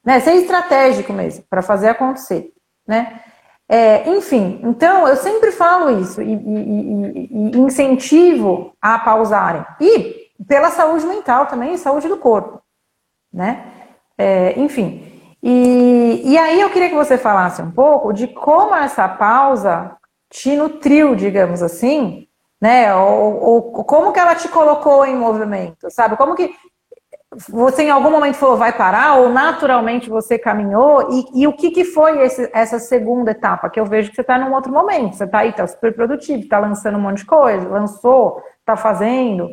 Né? 0.04 0.20
Ser 0.20 0.34
estratégico 0.34 1.12
mesmo, 1.12 1.44
para 1.48 1.62
fazer 1.62 1.88
acontecer. 1.88 2.52
Né? 2.86 3.20
É, 3.68 4.08
enfim, 4.08 4.60
então 4.62 5.08
eu 5.08 5.16
sempre 5.16 5.50
falo 5.50 6.00
isso 6.00 6.22
e, 6.22 6.34
e, 6.34 7.28
e, 7.30 7.58
incentivo 7.58 8.72
a 8.80 8.98
pausarem. 8.98 9.64
E 9.80 10.30
pela 10.46 10.70
saúde 10.70 11.04
mental 11.06 11.46
também 11.46 11.74
e 11.74 11.78
saúde 11.78 12.08
do 12.08 12.16
corpo. 12.16 12.62
Né? 13.32 13.64
É, 14.16 14.58
enfim. 14.58 15.16
E, 15.42 16.22
e 16.24 16.38
aí 16.38 16.60
eu 16.60 16.70
queria 16.70 16.88
que 16.88 16.94
você 16.94 17.18
falasse 17.18 17.60
um 17.60 17.70
pouco 17.70 18.12
de 18.12 18.28
como 18.28 18.74
essa 18.74 19.08
pausa 19.08 19.96
te 20.30 20.56
nutriu, 20.56 21.14
digamos 21.14 21.62
assim, 21.62 22.26
né? 22.60 22.94
Ou, 22.94 23.42
ou, 23.42 23.62
como 23.84 24.12
que 24.12 24.18
ela 24.18 24.34
te 24.34 24.48
colocou 24.48 25.04
em 25.04 25.14
movimento, 25.14 25.90
sabe? 25.90 26.16
Como 26.16 26.34
que 26.34 26.54
você 27.34 27.82
em 27.82 27.90
algum 27.90 28.10
momento 28.10 28.36
falou 28.36 28.56
vai 28.56 28.76
parar? 28.76 29.16
Ou 29.16 29.28
naturalmente 29.28 30.08
você 30.08 30.38
caminhou? 30.38 31.08
E, 31.10 31.42
e 31.42 31.46
o 31.46 31.52
que, 31.52 31.70
que 31.70 31.84
foi 31.84 32.22
esse, 32.22 32.48
essa 32.52 32.78
segunda 32.78 33.32
etapa? 33.32 33.68
Que 33.68 33.80
eu 33.80 33.84
vejo 33.84 34.10
que 34.10 34.16
você 34.16 34.20
está 34.20 34.38
num 34.38 34.54
outro 34.54 34.72
momento, 34.72 35.16
você 35.16 35.24
está 35.24 35.40
aí, 35.40 35.50
está 35.50 35.66
super 35.66 35.94
produtivo, 35.94 36.42
está 36.42 36.58
lançando 36.58 36.96
um 36.96 37.00
monte 37.00 37.18
de 37.18 37.26
coisa, 37.26 37.68
lançou, 37.68 38.42
está 38.60 38.76
fazendo, 38.76 39.48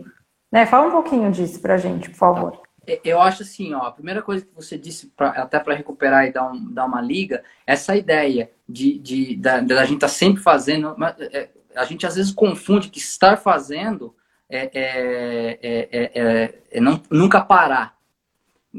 né? 0.51 0.65
Fala 0.65 0.87
um 0.87 0.91
pouquinho 0.91 1.31
disso 1.31 1.59
para 1.59 1.77
gente, 1.77 2.09
por 2.11 2.17
favor. 2.17 2.61
É, 2.85 2.99
eu 3.03 3.21
acho 3.21 3.43
assim, 3.43 3.73
ó, 3.73 3.79
a 3.79 3.91
primeira 3.91 4.21
coisa 4.21 4.45
que 4.45 4.53
você 4.53 4.77
disse, 4.77 5.07
pra, 5.07 5.29
até 5.29 5.59
para 5.59 5.73
recuperar 5.73 6.27
e 6.27 6.31
dar, 6.31 6.51
um, 6.51 6.71
dar 6.71 6.85
uma 6.85 7.01
liga, 7.01 7.43
essa 7.65 7.95
ideia 7.95 8.51
de, 8.69 8.99
de 8.99 9.35
da, 9.35 9.59
da 9.59 9.83
gente 9.85 9.95
estar 9.95 10.07
tá 10.07 10.13
sempre 10.13 10.43
fazendo, 10.43 10.95
é, 11.31 11.49
a 11.75 11.85
gente 11.85 12.05
às 12.05 12.15
vezes 12.15 12.31
confunde 12.31 12.89
que 12.89 12.99
estar 12.99 13.37
fazendo 13.37 14.15
é, 14.55 15.59
é, 15.61 15.89
é, 15.91 16.53
é, 16.71 16.79
não, 16.79 17.01
nunca 17.09 17.41
parar. 17.41 17.95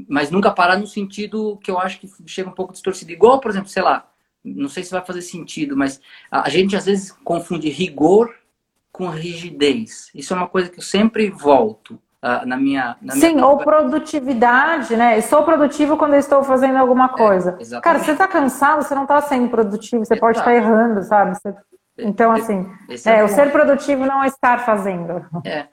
Mas 0.09 0.31
nunca 0.31 0.51
parar 0.51 0.77
no 0.77 0.87
sentido 0.87 1.59
que 1.63 1.71
eu 1.71 1.79
acho 1.79 2.01
que 2.01 2.09
chega 2.27 2.49
um 2.49 2.55
pouco 2.55 2.73
distorcido. 2.73 3.13
Igual, 3.13 3.41
por 3.41 3.51
exemplo, 3.51 3.69
sei 3.69 3.83
lá, 3.83 4.09
não 4.45 4.69
sei 4.69 4.83
se 4.83 4.91
vai 4.91 5.05
fazer 5.05 5.23
sentido, 5.23 5.77
mas 5.77 6.01
a 6.31 6.49
gente 6.49 6.77
às 6.77 6.87
vezes 6.87 7.13
confunde 7.13 7.69
rigor 7.69 8.35
com 8.93 9.09
rigidez. 9.09 10.11
Isso 10.15 10.33
é 10.33 10.37
uma 10.37 10.49
coisa 10.49 10.71
que 10.71 10.79
eu 10.79 10.83
sempre 10.83 11.31
volto. 11.31 12.01
Uh, 12.23 12.47
na 12.47 12.57
minha. 12.57 12.97
Na 13.03 13.13
Sim, 13.13 13.35
minha... 13.35 13.47
ou 13.47 13.59
produtividade, 13.59 14.97
né? 14.97 15.19
Eu 15.19 15.23
sou 15.23 15.43
produtivo 15.43 15.99
quando 15.99 16.15
eu 16.15 16.19
estou 16.19 16.43
fazendo 16.43 16.79
alguma 16.79 17.11
coisa. 17.11 17.59
É, 17.61 17.81
Cara, 17.81 17.99
você 17.99 18.13
está 18.13 18.27
cansado, 18.27 18.83
você 18.83 18.95
não 18.95 19.03
está 19.03 19.21
sendo 19.21 19.51
produtivo, 19.51 20.03
você 20.03 20.15
Exato. 20.15 20.21
pode 20.21 20.39
estar 20.39 20.55
errando, 20.55 21.03
sabe? 21.03 21.35
Você 21.35 21.55
então, 21.97 22.33
assim, 22.33 22.69
é, 23.07 23.21
é 23.21 23.25
o 23.25 23.29
ser 23.29 23.53
produtivo 23.53 24.05
não 24.05 24.23
é 24.23 24.27
estar 24.27 24.65
fazendo. 24.65 25.25
É, 25.45 25.69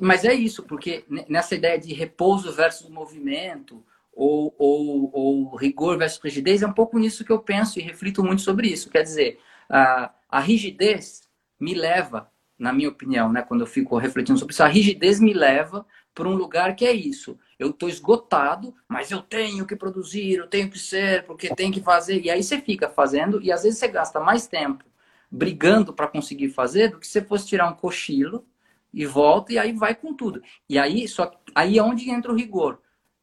mas 0.00 0.24
é 0.24 0.32
isso, 0.32 0.62
porque 0.62 1.04
nessa 1.28 1.54
ideia 1.54 1.78
de 1.78 1.92
repouso 1.92 2.52
versus 2.52 2.88
movimento, 2.88 3.84
ou, 4.12 4.54
ou, 4.58 5.10
ou, 5.12 5.56
rigor 5.56 5.98
versus 5.98 6.20
rigidez, 6.22 6.62
é 6.62 6.66
um 6.66 6.72
pouco 6.72 6.98
nisso 6.98 7.24
que 7.24 7.32
eu 7.32 7.38
penso 7.38 7.78
e 7.78 7.82
reflito 7.82 8.24
muito 8.24 8.40
sobre 8.40 8.68
isso. 8.68 8.88
Quer 8.88 9.02
dizer, 9.02 9.38
a, 9.68 10.10
a 10.30 10.40
rigidez 10.40 11.28
me 11.60 11.74
leva, 11.74 12.30
na 12.58 12.72
minha 12.72 12.88
opinião, 12.88 13.30
né, 13.30 13.42
quando 13.42 13.60
eu 13.60 13.66
fico 13.66 13.98
refletindo 13.98 14.38
sobre 14.38 14.54
isso, 14.54 14.62
a 14.62 14.68
rigidez 14.68 15.20
me 15.20 15.34
leva 15.34 15.84
para 16.14 16.26
um 16.26 16.34
lugar 16.34 16.74
que 16.74 16.86
é 16.86 16.92
isso. 16.92 17.38
Eu 17.58 17.68
estou 17.68 17.90
esgotado, 17.90 18.74
mas 18.88 19.10
eu 19.10 19.20
tenho 19.20 19.66
que 19.66 19.76
produzir, 19.76 20.36
eu 20.36 20.46
tenho 20.46 20.70
que 20.70 20.78
ser, 20.78 21.24
porque 21.24 21.54
tem 21.54 21.70
que 21.70 21.82
fazer. 21.82 22.22
E 22.22 22.30
aí 22.30 22.42
você 22.42 22.58
fica 22.58 22.88
fazendo, 22.88 23.42
e 23.42 23.52
às 23.52 23.64
vezes 23.64 23.78
você 23.78 23.88
gasta 23.88 24.18
mais 24.18 24.46
tempo 24.46 24.82
brigando 25.30 25.92
para 25.92 26.08
conseguir 26.08 26.50
fazer 26.50 26.90
do 26.90 26.98
que 26.98 27.06
se 27.06 27.22
fosse 27.22 27.46
tirar 27.46 27.68
um 27.68 27.74
cochilo 27.74 28.46
e 28.92 29.04
volta 29.04 29.52
e 29.52 29.58
aí 29.58 29.72
vai 29.72 29.94
com 29.94 30.14
tudo. 30.14 30.42
E 30.68 30.78
aí 30.78 31.06
só 31.06 31.30
aí 31.54 31.78
é 31.78 31.82
onde 31.82 32.10
entra 32.10 32.32
o 32.32 32.36
rigor. 32.36 32.80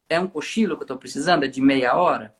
É 0.08 0.20
um 0.20 0.26
cochilo 0.26 0.76
que 0.76 0.82
eu 0.82 0.84
estou 0.84 0.98
precisando, 0.98 1.44
é 1.44 1.48
de 1.48 1.60
meia 1.60 1.96
hora. 1.96 2.34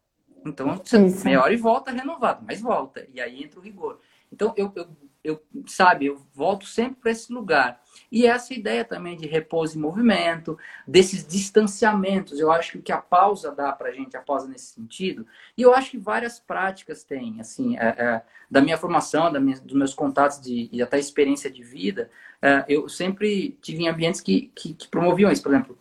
Então, 0.45 0.81
meia 1.25 1.43
hora 1.43 1.53
e 1.55 1.57
volta 1.57 1.91
renovado, 1.91 2.45
mas 2.47 2.61
volta. 2.61 3.07
E 3.13 3.21
aí 3.21 3.43
entra 3.43 3.59
o 3.59 3.63
rigor. 3.63 3.99
Então, 4.31 4.53
eu, 4.57 4.71
eu, 4.77 4.87
eu 5.23 5.43
sabe, 5.67 6.07
eu 6.07 6.21
volto 6.35 6.67
sempre 6.67 7.01
para 7.01 7.11
esse 7.11 7.33
lugar. 7.33 7.81
E 8.11 8.27
essa 8.27 8.55
ideia 8.55 8.85
também 8.85 9.17
de 9.17 9.27
repouso 9.27 9.77
e 9.77 9.81
movimento, 9.81 10.59
desses 10.87 11.27
distanciamentos, 11.27 12.39
eu 12.39 12.51
acho 12.51 12.73
que 12.73 12.79
o 12.79 12.83
que 12.83 12.93
a 12.93 12.99
pausa 12.99 13.51
dá 13.51 13.73
para 13.73 13.89
a 13.89 13.93
gente, 13.93 14.17
a 14.17 14.21
pausa 14.21 14.47
nesse 14.47 14.67
sentido, 14.67 15.27
e 15.57 15.63
eu 15.63 15.75
acho 15.75 15.91
que 15.91 15.99
várias 15.99 16.39
práticas 16.39 17.05
têm, 17.05 17.41
assim, 17.41 17.77
é, 17.77 17.87
é, 17.87 18.23
da 18.51 18.61
minha 18.61 18.77
formação, 18.77 19.33
da 19.33 19.41
minha, 19.41 19.59
dos 19.61 19.75
meus 19.75 19.95
contatos 19.95 20.41
de, 20.41 20.69
e 20.71 20.83
até 20.83 20.99
experiência 20.99 21.51
de 21.51 21.63
vida, 21.63 22.11
é, 22.41 22.65
eu 22.69 22.89
sempre 22.89 23.59
tive 23.61 23.85
em 23.85 23.89
ambientes 23.89 24.21
que, 24.21 24.53
que, 24.55 24.75
que 24.75 24.89
promoviam 24.89 25.31
isso, 25.31 25.43
por 25.43 25.53
exemplo, 25.53 25.79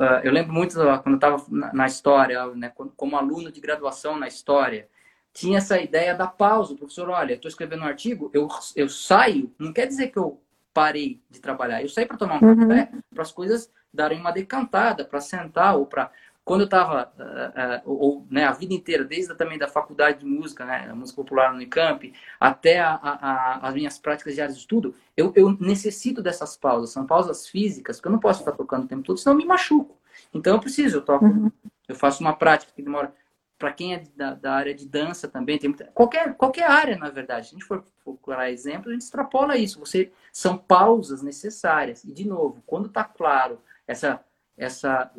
é, 0.00 0.26
eu 0.26 0.32
lembro 0.32 0.52
muito 0.52 0.74
quando 0.74 1.06
eu 1.06 1.14
estava 1.14 1.44
na, 1.48 1.86
história, 1.86 2.44
né, 2.48 2.72
como 2.96 3.16
aluno 3.16 3.52
de 3.52 3.60
graduação 3.60 4.18
na 4.18 4.26
história, 4.26 4.88
tinha 5.32 5.58
essa 5.58 5.80
ideia 5.80 6.14
da 6.14 6.26
pausa. 6.26 6.74
O 6.74 6.76
professor, 6.76 7.08
olha, 7.10 7.34
estou 7.34 7.48
escrevendo 7.48 7.82
um 7.82 7.86
artigo, 7.86 8.30
eu, 8.34 8.48
eu 8.74 8.88
saio, 8.88 9.54
não 9.58 9.72
quer 9.72 9.86
dizer 9.86 10.08
que 10.08 10.18
eu 10.18 10.40
parei 10.78 11.20
de 11.28 11.40
trabalhar. 11.40 11.82
Eu 11.82 11.88
saí 11.88 12.06
para 12.06 12.16
tomar 12.16 12.40
um 12.40 12.46
uhum. 12.46 12.68
café, 12.68 12.88
para 13.12 13.22
as 13.22 13.32
coisas 13.32 13.68
darem 13.92 14.20
uma 14.20 14.30
decantada, 14.30 15.04
para 15.04 15.20
sentar 15.20 15.76
ou 15.76 15.86
para 15.86 16.12
quando 16.44 16.60
eu 16.60 16.66
estava 16.66 17.12
uh, 17.18 17.90
uh, 17.90 17.92
ou 17.92 18.26
né, 18.30 18.44
a 18.44 18.52
vida 18.52 18.72
inteira, 18.72 19.04
desde 19.04 19.34
também 19.34 19.58
da 19.58 19.66
faculdade 19.66 20.20
de 20.20 20.24
música, 20.24 20.64
né, 20.64 20.90
música 20.94 21.16
popular 21.16 21.50
no 21.50 21.56
Unicamp, 21.56 22.10
até 22.40 22.78
a, 22.78 22.94
a, 22.94 23.68
as 23.68 23.74
minhas 23.74 23.98
práticas 23.98 24.34
diárias 24.34 24.54
de 24.54 24.60
estudo, 24.60 24.94
eu, 25.14 25.32
eu 25.34 25.54
necessito 25.60 26.22
dessas 26.22 26.56
pausas. 26.56 26.90
São 26.90 27.04
pausas 27.04 27.46
físicas, 27.46 27.96
porque 27.96 28.08
eu 28.08 28.12
não 28.12 28.20
posso 28.20 28.38
ficar 28.38 28.52
tocando 28.52 28.84
o 28.84 28.88
tempo 28.88 29.02
todo, 29.02 29.18
senão 29.18 29.34
eu 29.34 29.38
me 29.38 29.44
machuco. 29.44 29.98
Então 30.32 30.54
eu 30.54 30.60
preciso, 30.60 30.98
eu 30.98 31.02
toco, 31.02 31.24
uhum. 31.24 31.50
eu 31.88 31.94
faço 31.94 32.22
uma 32.22 32.34
prática 32.34 32.72
que 32.74 32.82
demora 32.82 33.12
para 33.58 33.72
quem 33.72 33.94
é 33.94 34.04
da, 34.14 34.34
da, 34.34 34.52
área 34.52 34.72
de 34.72 34.86
dança 34.86 35.26
também, 35.26 35.58
tem 35.58 35.70
muita, 35.70 35.86
qualquer, 35.86 36.34
qualquer 36.34 36.70
área, 36.70 36.96
na 36.96 37.10
verdade. 37.10 37.48
Se 37.48 37.54
a 37.54 37.58
gente 37.58 37.66
for 37.66 37.84
procurar 38.04 38.50
exemplos, 38.50 38.88
a 38.88 38.92
gente 38.92 39.02
extrapola 39.02 39.56
isso. 39.56 39.80
Você 39.80 40.12
São 40.32 40.56
pausas 40.56 41.22
necessárias. 41.22 42.04
E, 42.04 42.12
de 42.12 42.26
novo, 42.26 42.62
quando 42.64 42.86
está 42.86 43.02
claro 43.02 43.60
essa, 43.86 44.24
essa 44.56 45.10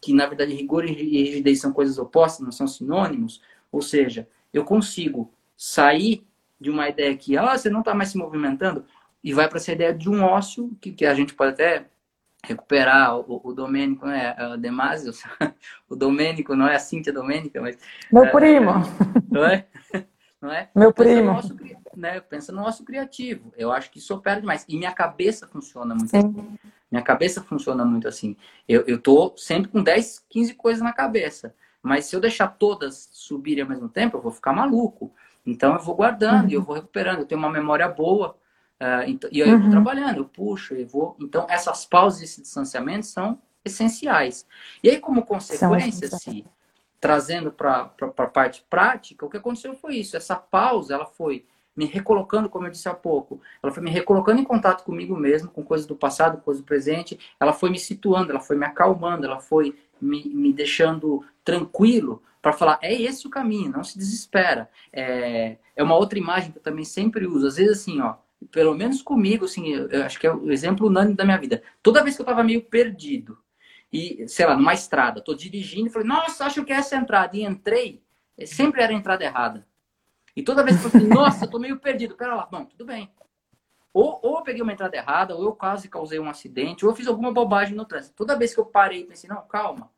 que, 0.00 0.12
na 0.12 0.26
verdade, 0.26 0.54
rigor 0.54 0.84
e 0.84 0.92
rigidez 0.92 1.60
são 1.60 1.72
coisas 1.72 1.98
opostas, 1.98 2.44
não 2.44 2.52
são 2.52 2.68
sinônimos, 2.68 3.42
ou 3.72 3.82
seja, 3.82 4.28
eu 4.52 4.64
consigo 4.64 5.32
sair 5.56 6.24
de 6.60 6.70
uma 6.70 6.88
ideia 6.88 7.16
que 7.16 7.36
ah, 7.36 7.56
você 7.56 7.68
não 7.68 7.80
está 7.80 7.94
mais 7.94 8.10
se 8.10 8.18
movimentando 8.18 8.84
e 9.22 9.32
vai 9.32 9.48
para 9.48 9.58
essa 9.58 9.72
ideia 9.72 9.92
de 9.92 10.08
um 10.08 10.22
ócio, 10.22 10.76
que, 10.80 10.92
que 10.92 11.04
a 11.04 11.14
gente 11.14 11.34
pode 11.34 11.52
até 11.52 11.86
recuperar 12.44 13.16
o, 13.18 13.40
o 13.44 13.52
Domênico, 13.52 14.06
né? 14.06 14.34
É 14.36 14.48
o 14.48 14.56
Demásio, 14.56 15.12
o 15.88 15.96
Domênico, 15.96 16.54
não 16.54 16.66
é 16.66 16.76
a 16.76 16.80
Cíntia 16.80 17.12
Domênica, 17.12 17.60
mas... 17.60 17.78
Meu 18.12 18.24
é, 18.24 18.30
primo! 18.30 18.72
Não 19.30 19.44
é? 19.44 19.66
Não 20.40 20.50
é? 20.50 20.70
Meu 20.74 20.92
pensa 20.92 21.10
primo! 21.10 21.26
No 21.26 21.32
nosso, 21.34 21.56
né? 21.94 22.20
Pensa 22.20 22.52
no 22.52 22.62
nosso 22.62 22.82
criativo. 22.82 23.52
Eu 23.58 23.70
acho 23.70 23.90
que 23.90 23.98
isso 23.98 24.14
opera 24.14 24.40
demais. 24.40 24.64
E 24.66 24.76
minha 24.78 24.90
cabeça 24.90 25.46
funciona 25.46 25.94
muito 25.94 26.08
Sim. 26.08 26.18
assim. 26.18 26.58
Minha 26.90 27.02
cabeça 27.02 27.42
funciona 27.42 27.84
muito 27.84 28.08
assim. 28.08 28.34
Eu, 28.66 28.82
eu 28.86 28.98
tô 28.98 29.34
sempre 29.36 29.70
com 29.70 29.82
10, 29.82 30.24
15 30.30 30.54
coisas 30.54 30.82
na 30.82 30.94
cabeça. 30.94 31.54
Mas 31.82 32.06
se 32.06 32.16
eu 32.16 32.20
deixar 32.20 32.48
todas 32.48 33.10
subirem 33.12 33.62
ao 33.62 33.68
mesmo 33.68 33.88
tempo, 33.88 34.16
eu 34.16 34.22
vou 34.22 34.32
ficar 34.32 34.54
maluco. 34.54 35.12
Então 35.44 35.74
eu 35.74 35.80
vou 35.80 35.94
guardando 35.94 36.44
uhum. 36.44 36.50
e 36.50 36.54
eu 36.54 36.62
vou 36.62 36.74
recuperando. 36.74 37.18
Eu 37.18 37.26
tenho 37.26 37.38
uma 37.38 37.50
memória 37.50 37.86
boa 37.86 38.34
Uh, 38.80 39.04
então, 39.06 39.28
e 39.30 39.42
aí 39.42 39.50
eu 39.50 39.60
vou 39.60 39.70
trabalhando, 39.70 40.18
eu 40.18 40.24
puxo, 40.24 40.74
eu 40.74 40.86
vou. 40.86 41.14
Então, 41.20 41.46
essas 41.50 41.84
pausas 41.84 42.22
e 42.22 42.24
esse 42.24 42.40
distanciamento 42.40 43.06
são 43.06 43.38
essenciais. 43.62 44.46
E 44.82 44.88
aí, 44.88 44.98
como 44.98 45.22
consequência, 45.22 46.08
se 46.16 46.46
trazendo 46.98 47.52
para 47.52 47.92
a 48.00 48.26
parte 48.26 48.64
prática, 48.68 49.24
o 49.24 49.30
que 49.30 49.36
aconteceu 49.36 49.74
foi 49.74 49.96
isso. 49.96 50.16
Essa 50.16 50.36
pausa, 50.36 50.94
ela 50.94 51.06
foi 51.06 51.46
me 51.76 51.84
recolocando, 51.84 52.48
como 52.48 52.66
eu 52.66 52.70
disse 52.70 52.88
há 52.88 52.94
pouco, 52.94 53.40
ela 53.62 53.72
foi 53.72 53.82
me 53.82 53.90
recolocando 53.90 54.40
em 54.40 54.44
contato 54.44 54.84
comigo 54.84 55.16
mesmo, 55.16 55.50
com 55.50 55.62
coisas 55.62 55.86
do 55.86 55.96
passado, 55.96 56.42
coisas 56.42 56.62
do 56.62 56.66
presente, 56.66 57.18
ela 57.38 57.52
foi 57.52 57.70
me 57.70 57.78
situando, 57.78 58.30
ela 58.30 58.40
foi 58.40 58.56
me 58.56 58.66
acalmando, 58.66 59.24
ela 59.24 59.40
foi 59.40 59.78
me, 60.00 60.24
me 60.28 60.52
deixando 60.52 61.24
tranquilo 61.44 62.22
para 62.42 62.52
falar, 62.52 62.78
é 62.82 62.92
esse 62.92 63.26
o 63.26 63.30
caminho, 63.30 63.70
não 63.70 63.84
se 63.84 63.96
desespera. 63.96 64.68
É, 64.92 65.56
é 65.76 65.82
uma 65.82 65.96
outra 65.96 66.18
imagem 66.18 66.52
que 66.52 66.58
eu 66.58 66.62
também 66.62 66.84
sempre 66.84 67.26
uso, 67.26 67.46
às 67.46 67.56
vezes 67.56 67.80
assim, 67.80 68.00
ó, 68.00 68.16
pelo 68.50 68.74
menos 68.74 69.02
comigo, 69.02 69.44
assim, 69.44 69.68
eu, 69.68 70.04
acho 70.04 70.18
que 70.18 70.26
é 70.26 70.32
o 70.32 70.50
exemplo 70.50 70.86
unânime 70.86 71.16
da 71.16 71.24
minha 71.24 71.38
vida. 71.38 71.62
Toda 71.82 72.02
vez 72.02 72.16
que 72.16 72.22
eu 72.22 72.24
estava 72.24 72.42
meio 72.42 72.62
perdido, 72.62 73.38
e, 73.92 74.26
sei 74.28 74.46
lá, 74.46 74.56
numa 74.56 74.72
estrada, 74.72 75.20
tô 75.20 75.34
dirigindo 75.34 75.88
e 75.88 75.90
falei, 75.90 76.06
nossa, 76.06 76.44
acho 76.44 76.64
que 76.64 76.72
é 76.72 76.76
essa 76.76 76.96
entrada, 76.96 77.36
e 77.36 77.44
entrei, 77.44 78.02
sempre 78.46 78.82
era 78.82 78.92
a 78.92 78.96
entrada 78.96 79.24
errada. 79.24 79.66
E 80.34 80.42
toda 80.42 80.62
vez 80.62 80.80
que 80.80 80.86
eu 80.86 80.90
falei, 80.90 81.06
nossa, 81.08 81.46
tô 81.46 81.58
meio 81.58 81.78
perdido, 81.78 82.16
pera 82.16 82.34
lá, 82.34 82.46
bom, 82.46 82.64
tudo 82.64 82.84
bem. 82.84 83.10
Ou, 83.92 84.20
ou 84.22 84.38
eu 84.38 84.42
peguei 84.42 84.62
uma 84.62 84.72
entrada 84.72 84.96
errada, 84.96 85.34
ou 85.34 85.44
eu 85.44 85.52
quase 85.52 85.88
causei 85.88 86.18
um 86.20 86.30
acidente, 86.30 86.84
ou 86.84 86.92
eu 86.92 86.96
fiz 86.96 87.08
alguma 87.08 87.32
bobagem 87.32 87.74
no 87.74 87.84
trânsito. 87.84 88.14
Toda 88.16 88.38
vez 88.38 88.54
que 88.54 88.60
eu 88.60 88.66
parei 88.66 89.04
pensei, 89.04 89.28
não, 89.28 89.42
calma. 89.42 89.90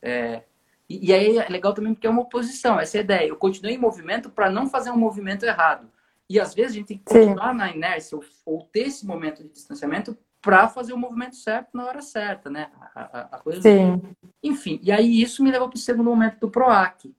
É... 0.00 0.44
E, 0.88 1.08
e, 1.08 1.12
aí 1.12 1.38
é 1.38 1.48
legal 1.48 1.72
também 1.72 1.94
porque 1.94 2.06
é 2.06 2.10
uma 2.10 2.22
oposição, 2.22 2.78
essa 2.78 2.98
é 2.98 3.00
a 3.00 3.04
ideia. 3.04 3.28
Eu 3.28 3.36
continuei 3.36 3.74
em 3.74 3.78
movimento 3.78 4.30
para 4.30 4.50
não 4.50 4.68
fazer 4.68 4.90
um 4.90 4.96
movimento 4.96 5.44
errado. 5.44 5.90
E 6.28 6.40
às 6.40 6.54
vezes 6.54 6.72
a 6.72 6.74
gente 6.76 6.88
tem 6.88 6.98
que 6.98 7.04
continuar 7.04 7.50
Sim. 7.50 7.58
na 7.58 7.70
inércia 7.70 8.16
ou, 8.16 8.24
ou, 8.44 8.62
ter 8.64 8.86
esse 8.86 9.06
momento 9.06 9.42
de 9.42 9.50
distanciamento 9.50 10.16
para 10.40 10.68
fazer 10.68 10.92
o 10.92 10.98
movimento 10.98 11.36
certo 11.36 11.68
na 11.74 11.84
hora 11.84 12.02
certa, 12.02 12.50
né? 12.50 12.70
A, 12.94 13.00
a, 13.00 13.20
a 13.32 13.38
coisa 13.38 13.62
Sim. 13.62 13.96
Do... 13.96 14.16
Enfim, 14.42 14.80
e 14.82 14.90
aí 14.90 15.22
isso 15.22 15.42
me 15.42 15.50
levou 15.50 15.68
para 15.68 15.76
o 15.76 15.80
segundo 15.80 16.10
momento 16.10 16.40
do 16.40 16.50
PROAC, 16.50 17.12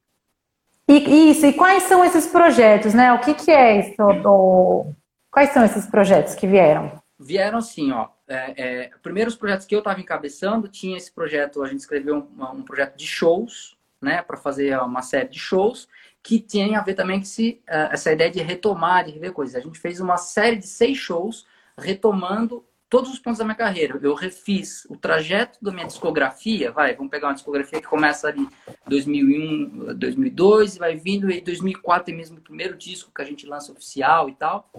e, 0.88 1.32
isso, 1.32 1.46
e 1.46 1.54
quais 1.54 1.84
são 1.84 2.04
esses 2.04 2.28
projetos, 2.28 2.94
né? 2.94 3.14
O 3.14 3.20
que, 3.20 3.34
que 3.34 3.52
é 3.52 3.80
isso? 3.80 3.96
Do... 4.22 4.86
Quais 5.32 5.50
são 5.52 5.64
esses 5.64 5.86
projetos 5.86 6.36
que 6.36 6.46
vieram? 6.46 6.92
Vieram 7.18 7.58
assim, 7.58 7.92
ó. 7.92 8.10
É, 8.28 8.54
é, 8.58 8.92
primeiro 9.02 9.30
os 9.30 9.36
projetos 9.36 9.66
que 9.66 9.74
eu 9.74 9.80
estava 9.80 10.00
encabeçando, 10.00 10.68
tinha 10.68 10.98
esse 10.98 11.12
projeto, 11.12 11.64
a 11.64 11.68
gente 11.68 11.80
escreveu 11.80 12.16
um, 12.38 12.44
um 12.58 12.64
projeto 12.64 12.98
de 12.98 13.08
shows, 13.08 13.78
né? 14.02 14.22
Para 14.22 14.38
fazer 14.38 14.78
uma 14.80 15.02
série 15.02 15.30
de 15.30 15.40
shows, 15.40 15.88
que 16.24 16.40
tinha 16.40 16.80
a 16.80 16.82
ver 16.82 16.94
também 16.96 17.18
com 17.18 17.24
esse, 17.24 17.62
é, 17.68 17.90
essa 17.92 18.12
ideia 18.12 18.32
de 18.32 18.42
retomar, 18.42 19.04
de 19.04 19.12
rever 19.12 19.34
coisas. 19.34 19.56
A 19.56 19.60
gente 19.60 19.78
fez 19.78 20.00
uma 20.00 20.16
série 20.16 20.56
de 20.56 20.66
seis 20.66 20.98
shows 20.98 21.46
retomando 21.78 22.66
todos 22.90 23.12
os 23.12 23.20
pontos 23.20 23.40
da 23.40 23.44
minha 23.44 23.56
carreira. 23.56 24.00
Eu 24.02 24.14
refiz 24.14 24.86
o 24.90 24.96
trajeto 24.96 25.58
da 25.62 25.72
minha 25.72 25.88
discografia, 25.88 26.72
vai, 26.72 26.96
vamos 26.96 27.10
pegar 27.10 27.28
uma 27.28 27.34
discografia 27.34 27.82
que 27.82 27.88
começa 27.88 28.28
ali 28.28 28.48
2001, 28.88 29.96
2002 29.96 30.76
e 30.76 30.80
vai 30.80 30.96
vindo 30.96 31.30
em 31.30 31.44
2004 31.44 32.14
é 32.14 32.16
mesmo 32.16 32.38
o 32.38 32.42
primeiro 32.42 32.78
disco 32.78 33.12
que 33.14 33.22
a 33.22 33.26
gente 33.26 33.46
lança 33.46 33.72
oficial 33.72 34.30
e 34.30 34.36
tal. 34.36 34.72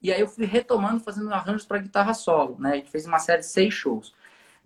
E 0.00 0.12
aí 0.12 0.20
eu 0.20 0.28
fui 0.28 0.44
retomando, 0.44 1.00
fazendo 1.00 1.32
arranjos 1.32 1.64
para 1.64 1.78
guitarra 1.78 2.14
solo, 2.14 2.56
né? 2.60 2.72
A 2.72 2.76
gente 2.76 2.90
fez 2.90 3.04
uma 3.04 3.18
série 3.18 3.40
de 3.40 3.46
seis 3.46 3.74
shows. 3.74 4.14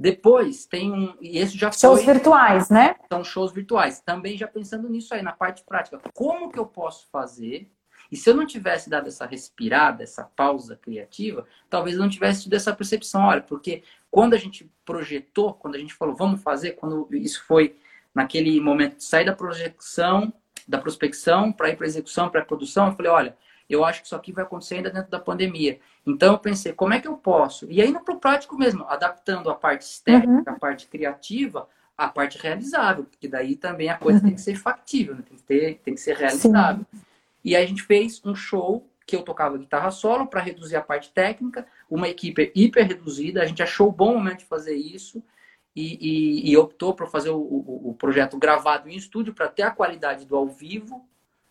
Depois 0.03 0.67
tem 0.67 0.93
um. 0.93 1.15
E 1.21 1.39
esse 1.39 1.57
já 1.57 1.71
Shows 1.71 2.03
foi, 2.03 2.13
virtuais, 2.13 2.69
né? 2.69 2.97
São 3.09 3.23
shows 3.23 3.53
virtuais. 3.53 4.01
Também 4.01 4.37
já 4.37 4.49
pensando 4.49 4.89
nisso 4.89 5.15
aí, 5.15 5.23
na 5.23 5.31
parte 5.31 5.63
prática. 5.63 6.01
Como 6.13 6.51
que 6.51 6.59
eu 6.59 6.67
posso 6.67 7.07
fazer 7.09 7.71
e 8.11 8.17
se 8.17 8.29
eu 8.29 8.35
não 8.35 8.45
tivesse 8.45 8.91
dado 8.91 9.07
essa 9.07 9.25
respirada, 9.25 10.03
essa 10.03 10.25
pausa 10.25 10.77
criativa, 10.77 11.47
talvez 11.71 11.95
eu 11.95 12.03
não 12.03 12.09
tivesse 12.09 12.43
tido 12.43 12.55
essa 12.55 12.75
percepção. 12.75 13.23
Olha, 13.23 13.43
porque 13.43 13.85
quando 14.11 14.35
a 14.35 14.39
gente 14.39 14.69
projetou, 14.85 15.55
quando 15.55 15.77
a 15.77 15.79
gente 15.79 15.95
falou, 15.95 16.17
vamos 16.17 16.43
fazer, 16.43 16.73
quando 16.73 17.09
isso 17.13 17.45
foi 17.45 17.77
naquele 18.13 18.61
momento 18.61 18.97
de 18.97 19.05
sair 19.05 19.25
da 19.25 19.33
projeção, 19.33 20.33
da 20.67 20.79
prospecção 20.79 21.53
para 21.53 21.71
ir 21.71 21.77
para 21.77 21.87
execução, 21.87 22.29
para 22.29 22.45
produção, 22.45 22.89
eu 22.89 22.97
falei, 22.97 23.13
olha, 23.13 23.37
eu 23.75 23.85
acho 23.85 24.01
que 24.01 24.07
isso 24.07 24.17
aqui 24.17 24.33
vai 24.33 24.45
acontecer 24.45 24.77
ainda 24.77 24.91
dentro 24.91 25.11
da 25.11 25.19
pandemia. 25.19 25.79
Então 26.07 26.33
eu 26.33 26.39
pensei, 26.39 26.73
como 26.73 26.95
é 26.95 27.01
que 27.01 27.09
eu 27.09 27.17
posso? 27.17 27.67
E 27.71 27.81
aí 27.81 27.93
no 27.93 28.03
prático 28.19 28.57
mesmo, 28.57 28.85
adaptando 28.85 29.51
a 29.51 29.55
parte 29.55 30.03
técnica, 30.03 30.51
uhum. 30.51 30.57
a 30.57 30.59
parte 30.59 30.87
criativa, 30.87 31.69
a 31.97 32.09
parte 32.09 32.39
realizável, 32.39 33.05
porque 33.05 33.29
daí 33.29 33.57
também 33.57 33.89
a 33.89 33.97
coisa 33.97 34.19
uhum. 34.19 34.27
tem 34.27 34.35
que 34.35 34.41
ser 34.41 34.57
factível, 34.57 35.15
né? 35.15 35.23
tem, 35.29 35.37
que 35.37 35.43
ter, 35.43 35.81
tem 35.85 35.95
que 35.95 36.01
ser 36.01 36.17
realizável. 36.17 36.85
Sim. 36.93 37.01
E 37.45 37.57
aí 37.57 37.65
a 37.65 37.67
gente 37.67 37.83
fez 37.83 38.21
um 38.25 38.35
show 38.35 38.89
que 39.07 39.17
eu 39.17 39.23
tocava 39.23 39.59
guitarra 39.59 39.91
solo 39.91 40.27
para 40.27 40.41
reduzir 40.41 40.77
a 40.77 40.83
parte 40.83 41.11
técnica, 41.13 41.67
uma 41.91 42.09
equipe 42.09 42.53
hiper 42.55 42.87
reduzida. 42.87 43.43
A 43.43 43.47
gente 43.47 43.63
achou 43.63 43.89
o 43.89 43.93
bom 43.93 44.15
momento 44.15 44.39
de 44.39 44.45
fazer 44.45 44.75
isso 44.75 45.23
e, 45.75 46.47
e, 46.47 46.51
e 46.51 46.57
optou 46.57 46.95
por 46.95 47.09
fazer 47.09 47.31
o, 47.31 47.39
o, 47.39 47.91
o, 47.91 47.95
projeto 47.95 48.39
gravado 48.39 48.89
em 48.89 48.97
estúdio 48.97 49.35
para 49.35 49.49
ter 49.49 49.63
a 49.63 49.71
qualidade 49.71 50.25
do 50.25 50.37
ao 50.37 50.47
vivo, 50.47 51.07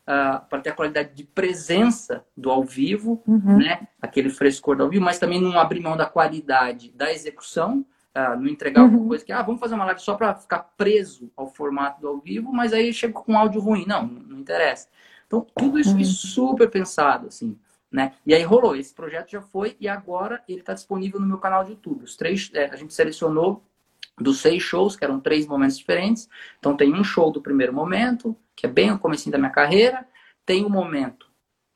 uh, 0.08 0.12
ah, 0.12 0.46
para 0.50 0.62
ter 0.62 0.70
a 0.70 0.76
qualidade 0.76 1.14
de 1.14 1.24
presença 1.24 2.26
do 2.36 2.50
ao 2.50 2.64
vivo, 2.64 3.24
uhum. 3.28 3.58
né? 3.58 3.88
aquele 4.02 4.30
frescor 4.30 4.76
do 4.76 4.84
ao 4.84 4.90
vivo, 4.90 5.04
mas 5.04 5.20
também 5.20 5.42
não 5.42 5.60
abrir 5.60 5.80
mão 5.80 5.96
da 5.96 6.06
qualidade 6.06 6.92
da 6.92 7.12
execução. 7.12 7.86
Uh, 8.14 8.36
não 8.38 8.48
entregar 8.48 8.82
uhum. 8.82 8.88
alguma 8.88 9.08
coisa 9.08 9.24
que, 9.24 9.32
ah, 9.32 9.42
vamos 9.42 9.62
fazer 9.62 9.74
uma 9.74 9.86
live 9.86 10.02
só 10.02 10.16
para 10.16 10.36
ficar 10.36 10.60
preso 10.76 11.32
ao 11.34 11.48
formato 11.48 12.02
do 12.02 12.10
ao 12.10 12.20
vivo, 12.20 12.52
mas 12.52 12.74
aí 12.74 12.92
chega 12.92 13.14
com 13.14 13.38
áudio 13.38 13.62
ruim. 13.62 13.86
Não, 13.88 14.06
não 14.06 14.40
interessa. 14.40 14.90
Então, 15.26 15.48
tudo 15.56 15.80
isso 15.80 15.96
uhum. 15.96 16.04
super 16.04 16.70
pensado, 16.70 17.28
assim, 17.28 17.58
né? 17.90 18.12
E 18.26 18.34
aí 18.34 18.44
rolou, 18.44 18.76
esse 18.76 18.94
projeto 18.94 19.32
já 19.32 19.42
foi 19.42 19.78
e 19.80 19.88
agora 19.88 20.44
ele 20.46 20.60
está 20.60 20.74
disponível 20.74 21.22
no 21.22 21.26
meu 21.26 21.38
canal 21.38 21.64
de 21.64 21.72
YouTube. 21.72 22.04
Os 22.04 22.18
três, 22.18 22.52
é, 22.54 22.66
a 22.66 22.76
gente 22.76 22.94
selecionou 22.94 23.64
dos 24.20 24.40
seis 24.40 24.62
shows, 24.62 24.98
que 24.98 25.06
eram 25.06 25.22
três 25.22 25.48
momentos 25.48 25.78
diferentes. 25.78 26.30
Então, 26.60 26.76
tem 26.76 26.94
um 26.94 27.04
show 27.04 27.32
do 27.32 27.42
primeiro 27.42 27.74
momento, 27.74 28.36
que 28.56 28.66
é 28.66 28.70
bem 28.70 28.92
o 28.92 29.00
começo 29.00 29.30
da 29.30 29.38
minha 29.38 29.50
carreira. 29.50 30.08
Tem 30.46 30.64
o 30.64 30.68
um 30.68 30.70
momento 30.70 31.28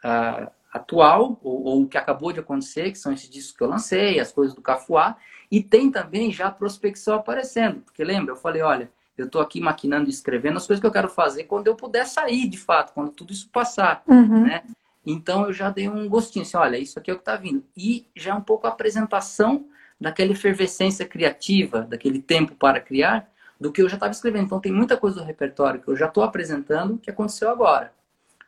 uh, 0.03 0.49
atual, 0.71 1.39
ou, 1.41 1.83
o 1.83 1.87
que 1.87 1.97
acabou 1.97 2.31
de 2.31 2.39
acontecer, 2.39 2.91
que 2.91 2.97
são 2.97 3.13
esses 3.13 3.29
discos 3.29 3.55
que 3.55 3.63
eu 3.63 3.69
lancei, 3.69 4.19
as 4.19 4.31
coisas 4.31 4.55
do 4.55 4.61
Cafuá. 4.61 5.17
E 5.49 5.61
tem 5.61 5.91
também 5.91 6.31
já 6.31 6.47
a 6.47 6.51
prospecção 6.51 7.15
aparecendo. 7.15 7.81
Porque 7.81 8.03
lembra, 8.03 8.33
eu 8.33 8.37
falei, 8.37 8.61
olha, 8.61 8.91
eu 9.17 9.25
estou 9.25 9.41
aqui 9.41 9.61
maquinando 9.61 10.07
e 10.07 10.09
escrevendo 10.09 10.57
as 10.57 10.67
coisas 10.67 10.81
que 10.81 10.87
eu 10.87 10.91
quero 10.91 11.07
fazer 11.07 11.45
quando 11.45 11.67
eu 11.67 11.75
puder 11.75 12.05
sair, 12.05 12.49
de 12.49 12.57
fato, 12.57 12.93
quando 12.93 13.11
tudo 13.11 13.31
isso 13.31 13.49
passar, 13.49 14.03
uhum. 14.07 14.45
né? 14.45 14.63
Então 15.05 15.45
eu 15.45 15.53
já 15.53 15.69
dei 15.69 15.87
um 15.87 16.09
gostinho, 16.09 16.43
assim, 16.43 16.57
olha, 16.57 16.77
isso 16.77 16.97
aqui 16.97 17.11
é 17.11 17.13
o 17.13 17.17
que 17.17 17.21
está 17.21 17.35
vindo. 17.35 17.63
E 17.77 18.07
já 18.15 18.31
é 18.31 18.33
um 18.33 18.41
pouco 18.41 18.65
a 18.65 18.71
apresentação 18.71 19.67
daquela 20.01 20.31
efervescência 20.31 21.05
criativa, 21.05 21.81
daquele 21.81 22.21
tempo 22.21 22.55
para 22.55 22.79
criar, 22.79 23.29
do 23.59 23.71
que 23.71 23.81
eu 23.81 23.89
já 23.89 23.95
estava 23.95 24.11
escrevendo. 24.11 24.45
Então 24.45 24.59
tem 24.59 24.71
muita 24.71 24.97
coisa 24.97 25.17
do 25.17 25.25
repertório 25.25 25.81
que 25.81 25.87
eu 25.87 25.95
já 25.95 26.07
estou 26.07 26.23
apresentando 26.23 26.97
que 26.97 27.09
aconteceu 27.09 27.49
agora, 27.49 27.93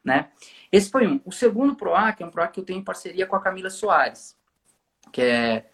né? 0.04 0.30
Esse 0.72 0.90
foi 0.90 1.08
um. 1.08 1.20
O 1.26 1.32
segundo 1.32 1.76
PROAC 1.76 2.22
é 2.22 2.26
um 2.26 2.32
PROAC 2.32 2.54
que 2.54 2.60
eu 2.60 2.66
tenho 2.66 2.80
em 2.80 2.84
parceria 2.84 3.26
com 3.26 3.36
a 3.36 3.42
Camila 3.42 3.70
Soares, 3.70 4.36
que 5.12 5.22
é 5.22 5.66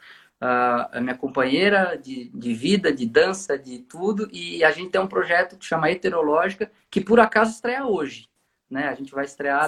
a 0.45 0.99
minha 0.99 1.15
companheira 1.15 1.97
de, 1.97 2.29
de 2.29 2.53
vida, 2.53 2.91
de 2.91 3.05
dança, 3.05 3.57
de 3.57 3.79
tudo, 3.79 4.27
e 4.31 4.61
a 4.63 4.71
gente 4.71 4.91
tem 4.91 4.99
um 4.99 5.07
projeto 5.07 5.57
que 5.57 5.65
chama 5.65 5.89
Heterológica, 5.89 6.69
que 6.91 6.99
por 6.99 7.19
acaso 7.19 7.51
estreia 7.51 7.85
hoje. 7.85 8.29
Né? 8.69 8.89
A 8.89 8.93
gente 8.93 9.13
vai 9.13 9.23
estrear 9.23 9.65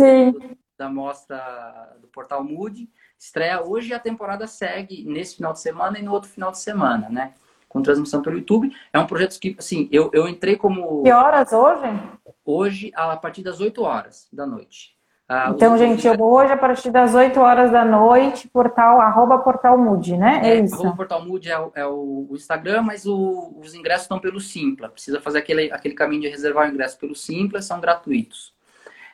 da 0.78 0.90
mostra 0.90 1.96
do 2.02 2.08
Portal 2.08 2.44
Mood, 2.44 2.90
estreia 3.18 3.64
hoje 3.64 3.92
e 3.92 3.94
a 3.94 4.00
temporada 4.00 4.48
segue 4.48 5.06
nesse 5.06 5.38
final 5.38 5.54
de 5.54 5.62
semana 5.62 5.98
e 5.98 6.02
no 6.02 6.12
outro 6.12 6.30
final 6.30 6.52
de 6.52 6.60
semana, 6.60 7.10
né? 7.10 7.34
Com 7.76 7.82
transmissão 7.82 8.22
pelo 8.22 8.38
YouTube. 8.38 8.74
É 8.94 8.98
um 8.98 9.06
projeto 9.06 9.38
que, 9.38 9.54
assim, 9.60 9.90
eu, 9.92 10.10
eu 10.14 10.30
entrei 10.30 10.56
como. 10.56 11.04
Que 11.04 11.12
horas 11.12 11.52
hoje? 11.52 12.02
Hoje, 12.46 12.92
a 12.96 13.18
partir 13.18 13.44
das 13.44 13.60
8 13.60 13.84
horas 13.84 14.30
da 14.32 14.46
noite. 14.46 14.96
Ah, 15.28 15.52
então, 15.54 15.76
gente, 15.78 16.08
eu 16.08 16.16
vou 16.16 16.32
hoje 16.34 16.54
a 16.54 16.58
partir 16.58 16.92
das 16.92 17.16
8 17.16 17.38
horas 17.40 17.72
da 17.72 17.84
noite, 17.84 18.48
portal, 18.48 19.02
arroba 19.02 19.40
portal 19.40 19.76
Mood, 19.78 20.16
né? 20.16 20.40
É, 20.44 20.50
é 20.52 20.60
isso. 20.60 20.76
Arroba 20.76 20.96
portal 20.96 21.26
Mood 21.26 21.50
é, 21.50 21.60
o, 21.60 21.72
é 21.76 21.86
o 21.86 22.28
Instagram, 22.32 22.84
mas 22.84 23.06
o, 23.06 23.58
os 23.60 23.74
ingressos 23.74 24.04
estão 24.04 24.20
pelo 24.20 24.40
Simpla. 24.40 24.88
Precisa 24.88 25.20
fazer 25.20 25.40
aquele, 25.40 25.72
aquele 25.72 25.96
caminho 25.96 26.22
de 26.22 26.30
reservar 26.30 26.70
o 26.70 26.72
ingresso 26.72 26.98
pelo 26.98 27.16
Simpla, 27.16 27.62
são 27.62 27.82
gratuitos. 27.82 28.54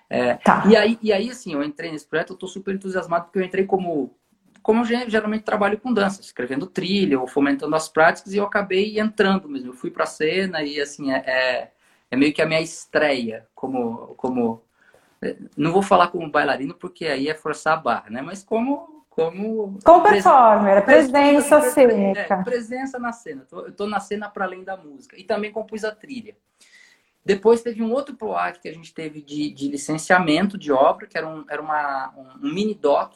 É, 0.09 0.33
tá. 0.35 0.63
e, 0.67 0.75
aí, 0.75 0.99
e 1.01 1.13
aí, 1.13 1.29
assim, 1.29 1.53
eu 1.53 1.63
entrei 1.63 1.89
nesse 1.89 2.05
projeto, 2.05 2.31
eu 2.31 2.33
estou 2.35 2.49
super 2.49 2.75
entusiasmado, 2.75 3.25
porque 3.25 3.39
eu 3.39 3.43
entrei 3.43 3.65
como 3.65 4.13
como 4.61 4.81
eu 4.81 5.09
geralmente 5.09 5.43
trabalho 5.43 5.79
com 5.79 5.93
dança, 5.93 6.21
escrevendo 6.21 6.67
trilha 6.67 7.19
ou 7.19 7.27
fomentando 7.27 7.75
as 7.75 7.89
práticas, 7.89 8.33
e 8.33 8.37
eu 8.37 8.45
acabei 8.45 8.99
entrando 8.99 9.49
mesmo. 9.49 9.69
Eu 9.69 9.73
fui 9.73 9.91
para 9.91 10.03
a 10.03 10.07
cena 10.07 10.63
e, 10.63 10.79
assim, 10.79 11.11
é, 11.11 11.23
é, 11.25 11.71
é 12.11 12.15
meio 12.15 12.33
que 12.33 12.41
a 12.41 12.45
minha 12.45 12.61
estreia 12.61 13.47
como, 13.55 14.15
como 14.15 14.63
não 15.55 15.71
vou 15.71 15.81
falar 15.81 16.07
como 16.07 16.29
bailarino 16.29 16.73
porque 16.73 17.05
aí 17.05 17.29
é 17.29 17.35
forçar 17.35 17.73
a 17.73 17.81
barra, 17.81 18.09
né? 18.09 18.21
Mas 18.21 18.43
como 18.43 19.01
como 19.09 19.77
como 19.83 20.03
performer, 20.03 20.85
presença, 20.85 21.59
presença 21.59 21.61
cênica, 21.71 22.33
é, 22.33 22.43
presença 22.43 22.97
na 22.97 23.11
cena. 23.11 23.45
Eu 23.51 23.67
estou 23.67 23.87
na 23.87 23.99
cena 23.99 24.29
para 24.29 24.45
além 24.45 24.63
da 24.63 24.77
música 24.77 25.19
e 25.19 25.23
também 25.23 25.51
compus 25.51 25.83
a 25.83 25.91
trilha. 25.93 26.35
Depois 27.23 27.61
teve 27.61 27.83
um 27.83 27.91
outro 27.91 28.15
PROAC 28.15 28.61
que 28.61 28.69
a 28.69 28.73
gente 28.73 28.93
teve 28.93 29.21
de, 29.21 29.51
de 29.51 29.67
licenciamento 29.67 30.57
de 30.57 30.71
obra, 30.71 31.05
que 31.05 31.17
era 31.17 31.27
um, 31.27 31.45
era 31.47 31.61
uma, 31.61 32.11
um, 32.17 32.47
um 32.47 32.53
mini 32.53 32.73
doc 32.73 33.13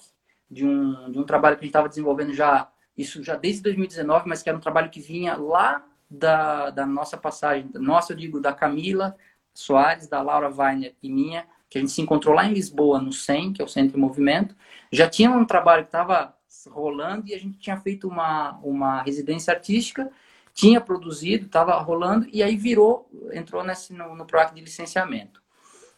de 0.50 0.66
um, 0.66 1.12
de 1.12 1.20
um 1.20 1.24
trabalho 1.24 1.56
que 1.56 1.62
a 1.62 1.66
gente 1.66 1.72
estava 1.72 1.90
desenvolvendo 1.90 2.34
já, 2.34 2.70
isso 2.98 3.24
já 3.24 3.36
desde 3.36 3.64
2019, 3.64 4.28
mas 4.28 4.42
que 4.42 4.50
era 4.50 4.58
um 4.58 4.62
trabalho 4.62 4.90
que 4.90 5.00
vinha 5.00 5.36
lá 5.36 5.86
da, 6.10 6.70
da 6.70 6.86
nossa 6.86 7.18
passagem, 7.18 7.70
nossa, 7.74 8.14
eu 8.14 8.18
digo, 8.18 8.40
da 8.40 8.54
Camila, 8.54 9.16
Soares, 9.54 10.08
da 10.08 10.22
Laura 10.22 10.50
Weiner 10.50 10.96
e 11.02 11.10
minha, 11.10 11.48
que 11.70 11.78
a 11.78 11.82
gente 11.82 11.92
se 11.92 12.02
encontrou 12.02 12.36
lá 12.36 12.46
em 12.46 12.54
Lisboa, 12.54 13.02
no 13.02 13.12
SEM, 13.12 13.54
que 13.54 13.62
é 13.62 13.66
o 13.66 13.68
Centro 13.68 13.94
de 13.94 14.00
Movimento. 14.00 14.56
Já 14.92 15.10
tinha 15.10 15.32
um 15.32 15.46
trabalho 15.46 15.84
que 15.84 15.90
estava 15.90 16.36
rolando 16.70 17.28
e 17.28 17.34
a 17.34 17.40
gente 17.40 17.58
tinha 17.58 17.78
feito 17.78 18.08
uma, 18.08 18.58
uma 18.64 19.02
residência 19.02 19.54
artística, 19.54 20.12
tinha 20.54 20.80
produzido, 20.80 21.46
estava 21.46 21.78
rolando, 21.80 22.28
e 22.32 22.42
aí 22.42 22.56
virou, 22.56 23.10
entrou 23.34 23.64
nesse, 23.64 23.94
no, 23.94 24.16
no 24.16 24.26
PROAC 24.26 24.54
de 24.54 24.62
licenciamento. 24.62 25.42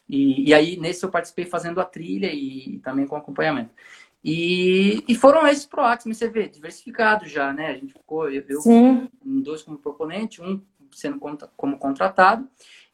E, 0.10 0.50
e, 0.50 0.54
aí, 0.54 0.78
nesse 0.78 1.06
eu 1.06 1.10
participei 1.10 1.46
fazendo 1.46 1.82
a 1.82 1.86
trilha 1.86 2.32
e, 2.34 2.80
também 2.80 3.06
com 3.06 3.16
acompanhamento. 3.16 3.72
E, 4.30 5.06
e 5.08 5.16
foram 5.16 5.48
esses 5.48 5.66
PROACs, 5.66 6.06
mas 6.06 6.18
você 6.18 6.28
vê, 6.28 6.50
diversificado 6.50 7.26
já, 7.26 7.54
né? 7.54 7.68
A 7.68 7.74
gente 7.76 7.94
ficou, 7.94 8.30
eu, 8.30 8.44
eu 8.50 8.62
dois 9.24 9.64
como 9.64 9.78
proponente, 9.78 10.42
um 10.42 10.62
sendo 10.92 11.18
como 11.56 11.78
contratado. 11.78 12.46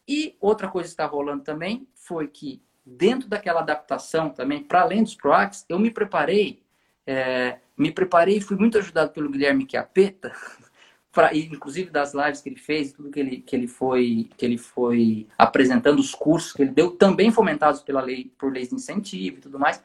E 0.07 0.37
outra 0.39 0.67
coisa 0.67 0.89
que 0.89 0.93
está 0.93 1.07
rolando 1.07 1.43
também 1.43 1.87
foi 1.95 2.27
que, 2.27 2.61
dentro 2.85 3.27
daquela 3.27 3.61
adaptação 3.61 4.29
também, 4.29 4.61
para 4.61 4.81
além 4.81 5.01
dos 5.01 5.15
PROACs, 5.15 5.65
eu 5.67 5.79
me 5.79 5.89
preparei, 5.89 6.61
é, 7.07 7.57
me 7.75 7.91
preparei 7.91 8.37
e 8.37 8.41
fui 8.41 8.55
muito 8.55 8.77
ajudado 8.77 9.09
pelo 9.09 9.31
Guilherme 9.31 9.65
Chiapeta, 9.67 10.31
pra, 11.11 11.35
inclusive 11.35 11.89
das 11.89 12.13
lives 12.13 12.41
que 12.41 12.49
ele 12.49 12.59
fez, 12.59 12.93
tudo 12.93 13.09
que 13.09 13.19
ele, 13.19 13.37
que 13.37 13.55
ele 13.55 13.67
foi 13.67 14.29
que 14.37 14.45
ele 14.45 14.59
foi 14.59 15.25
apresentando, 15.35 15.97
os 15.97 16.13
cursos 16.13 16.53
que 16.53 16.61
ele 16.61 16.71
deu, 16.71 16.91
também 16.91 17.31
fomentados 17.31 17.81
pela 17.81 18.01
lei, 18.01 18.31
por 18.37 18.53
leis 18.53 18.69
de 18.69 18.75
incentivo 18.75 19.37
e 19.37 19.41
tudo 19.41 19.57
mais, 19.57 19.81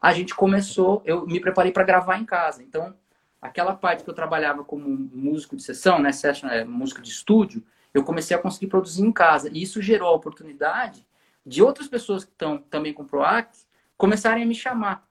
a 0.00 0.12
gente 0.12 0.34
começou, 0.34 1.02
eu 1.04 1.26
me 1.26 1.40
preparei 1.40 1.72
para 1.72 1.84
gravar 1.84 2.18
em 2.18 2.24
casa. 2.24 2.62
Então, 2.62 2.94
aquela 3.40 3.74
parte 3.74 4.02
que 4.02 4.10
eu 4.10 4.14
trabalhava 4.14 4.64
como 4.64 4.88
músico 4.88 5.54
de 5.54 5.62
sessão, 5.62 5.98
né, 5.98 6.12
session, 6.12 6.48
é, 6.48 6.64
músico 6.64 7.02
de 7.02 7.10
estúdio, 7.10 7.62
eu 7.92 8.04
comecei 8.04 8.36
a 8.36 8.40
conseguir 8.40 8.68
produzir 8.68 9.02
em 9.02 9.12
casa. 9.12 9.50
E 9.52 9.62
isso 9.62 9.82
gerou 9.82 10.08
a 10.08 10.14
oportunidade 10.14 11.06
de 11.44 11.62
outras 11.62 11.88
pessoas 11.88 12.24
que 12.24 12.30
estão 12.30 12.58
também 12.58 12.94
com 12.94 13.04
PROAC 13.04 13.50
começarem 13.96 14.44
a 14.44 14.46
me 14.46 14.54
chamar. 14.54 15.06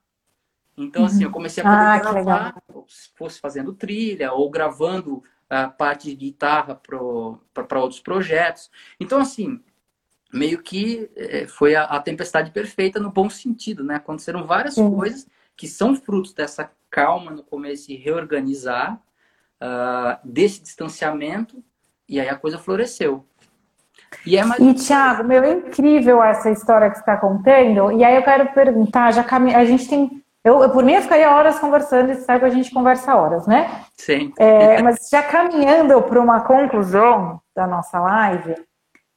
Então, 0.78 1.04
assim, 1.06 1.24
eu 1.24 1.32
comecei 1.32 1.62
a 1.62 1.66
poder 1.66 1.78
ah, 1.78 2.00
gravar, 2.00 2.64
se 2.88 3.10
fosse 3.16 3.40
fazendo 3.40 3.74
trilha 3.74 4.32
ou 4.32 4.50
gravando 4.50 5.22
a 5.50 5.68
parte 5.68 6.10
de 6.10 6.16
guitarra 6.16 6.76
para 6.76 7.80
outros 7.80 8.00
projetos. 8.00 8.72
Então, 8.98 9.20
assim, 9.20 9.62
meio 10.32 10.62
que 10.62 11.10
é, 11.16 11.48
foi 11.48 11.76
a, 11.76 11.84
a, 11.84 12.00
tempestade 12.00 12.52
perfeita 12.52 13.00
no 13.00 13.12
bom 13.12 13.30
sentido, 13.30 13.84
né? 13.84 13.96
Aconteceram 13.96 14.46
várias 14.46 14.76
Sim. 14.76 14.94
coisas 14.94 15.28
que 15.56 15.68
são 15.68 15.96
frutos 15.96 16.34
dessa 16.34 16.72
calma 16.90 17.32
no 17.32 17.44
começo 17.44 17.92
e 17.92 17.96
reorganizar, 17.96 19.02
uh, 19.62 20.18
desse 20.24 20.62
distanciamento 20.62 21.64
e 22.08 22.20
aí 22.20 22.30
a 22.30 22.36
coisa 22.36 22.58
floresceu. 22.58 23.26
E, 24.26 24.38
é 24.38 24.44
mais... 24.44 24.60
e 24.60 24.74
Thiago, 24.74 25.24
meu, 25.24 25.44
é 25.44 25.52
incrível 25.52 26.24
essa 26.24 26.50
história 26.50 26.90
que 26.90 26.96
você 26.96 27.02
está 27.02 27.18
contando. 27.18 27.92
E 27.92 28.04
aí 28.04 28.16
eu 28.16 28.24
quero 28.24 28.52
perguntar, 28.54 29.12
já 29.12 29.24
cam... 29.24 29.56
a 29.56 29.66
gente 29.66 29.88
tem. 29.88 30.24
Eu, 30.44 30.64
eu, 30.64 30.70
por 30.72 30.84
mim, 30.84 30.94
eu 30.94 31.02
ficaria 31.02 31.30
horas 31.30 31.60
conversando, 31.60 32.12
e 32.12 32.16
sabe 32.16 32.40
que 32.40 32.46
a 32.46 32.50
gente 32.50 32.72
conversa 32.72 33.14
horas, 33.14 33.46
né? 33.46 33.84
Sim. 33.96 34.34
É, 34.40 34.82
mas 34.82 35.10
já 35.12 35.22
caminhando 35.22 36.02
para 36.02 36.20
uma 36.20 36.42
conclusão 36.42 37.42
da 37.54 37.68
nossa 37.68 38.00
live, 38.00 38.56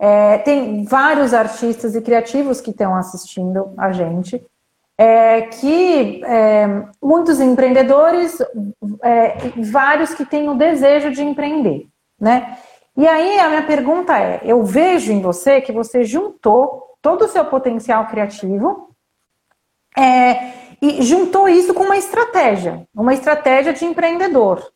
é, 0.03 0.38
tem 0.38 0.85
vários 0.85 1.33
artistas 1.33 1.95
e 1.95 2.03
criativos 2.03 2.61
que 2.61 2.71
estão 2.71 2.93
assistindo 2.97 3.73
a 3.79 3.93
gente, 3.93 4.45
é, 4.99 5.43
que 5.43 6.21
é, 6.25 6.67
muitos 7.01 7.41
empreendedores, 7.41 8.37
é, 9.01 9.37
vários 9.71 10.12
que 10.12 10.27
têm 10.27 10.49
o 10.49 10.57
desejo 10.57 11.12
de 11.12 11.23
empreender, 11.23 11.87
né? 12.21 12.59
E 12.97 13.07
aí 13.07 13.38
a 13.38 13.49
minha 13.49 13.62
pergunta 13.62 14.19
é: 14.19 14.41
eu 14.45 14.65
vejo 14.65 15.12
em 15.12 15.23
você 15.23 15.61
que 15.61 15.71
você 15.71 16.03
juntou 16.03 16.97
todo 17.01 17.27
o 17.27 17.29
seu 17.29 17.45
potencial 17.45 18.07
criativo 18.07 18.91
é, 19.97 20.53
e 20.83 21.01
juntou 21.03 21.49
isso 21.49 21.73
com 21.73 21.85
uma 21.85 21.97
estratégia, 21.97 22.88
uma 22.93 23.15
estratégia 23.15 23.73
de 23.73 23.85
empreendedor. 23.85 24.69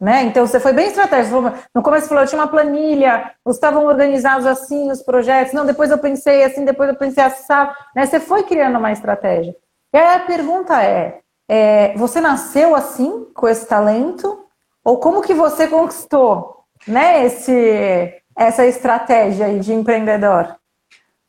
Né? 0.00 0.24
Então 0.24 0.46
você 0.46 0.58
foi 0.58 0.72
bem 0.72 0.88
estratégico. 0.88 1.40
No 1.74 1.82
começo 1.82 2.02
você 2.02 2.08
falou, 2.08 2.24
eu 2.24 2.28
tinha 2.28 2.40
uma 2.40 2.48
planilha, 2.48 3.32
estavam 3.48 3.86
organizados 3.86 4.46
assim 4.46 4.90
os 4.90 5.02
projetos. 5.02 5.52
Não, 5.52 5.64
depois 5.64 5.90
eu 5.90 5.98
pensei 5.98 6.42
assim, 6.44 6.64
depois 6.64 6.88
eu 6.88 6.96
pensei 6.96 7.22
assim, 7.22 7.54
né? 7.94 8.04
Você 8.04 8.18
foi 8.20 8.42
criando 8.42 8.78
uma 8.78 8.92
estratégia. 8.92 9.54
E 9.92 9.96
aí 9.96 10.16
a 10.16 10.20
pergunta 10.20 10.82
é, 10.82 11.20
é, 11.48 11.96
você 11.96 12.20
nasceu 12.20 12.74
assim, 12.74 13.26
com 13.34 13.48
esse 13.48 13.66
talento? 13.66 14.44
Ou 14.84 14.98
como 14.98 15.22
que 15.22 15.32
você 15.32 15.68
conquistou 15.68 16.64
né, 16.86 17.24
esse, 17.24 18.20
essa 18.36 18.66
estratégia 18.66 19.58
de 19.58 19.72
empreendedor? 19.72 20.56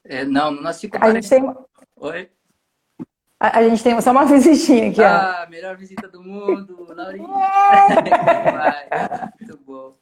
É, 0.04 0.26
não, 0.26 0.52
não 0.52 0.62
nasci 0.62 0.90
com 0.90 0.98
a 1.04 1.12
gente 1.12 1.30
tem 1.30 1.56
Oi? 1.98 2.30
A, 3.40 3.60
a, 3.60 3.70
gente 3.70 3.84
tem 3.84 4.00
só 4.02 4.12
uma 4.12 4.26
visitinha 4.26 4.90
aqui. 4.90 5.04
Ah, 5.04 5.44
ó. 5.46 5.50
melhor 5.50 5.78
visita 5.78 6.08
do 6.08 6.24
mundo, 6.24 6.88
Laurinha. 6.94 7.28
Muito 9.40 9.58
bom. 9.66 9.98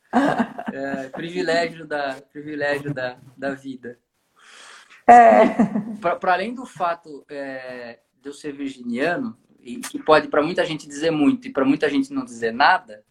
É, 0.72 1.10
privilégio 1.10 1.86
da, 1.86 2.22
privilégio 2.32 2.94
da, 2.94 3.18
da 3.36 3.52
vida. 3.52 3.98
É. 5.08 5.48
Para 6.20 6.34
além 6.34 6.54
do 6.54 6.66
fato 6.66 7.26
é, 7.30 8.00
de 8.22 8.30
eu 8.30 8.34
ser 8.34 8.54
virginiano, 8.54 9.38
e 9.64 9.78
que 9.78 9.98
pode 9.98 10.28
para 10.28 10.44
muita 10.44 10.66
gente 10.66 10.88
dizer 10.88 11.10
muito 11.10 11.48
e 11.48 11.52
para 11.52 11.64
muita 11.64 11.90
gente 11.90 12.14
não 12.14 12.26
dizer 12.26 12.52
nada, 12.52 13.04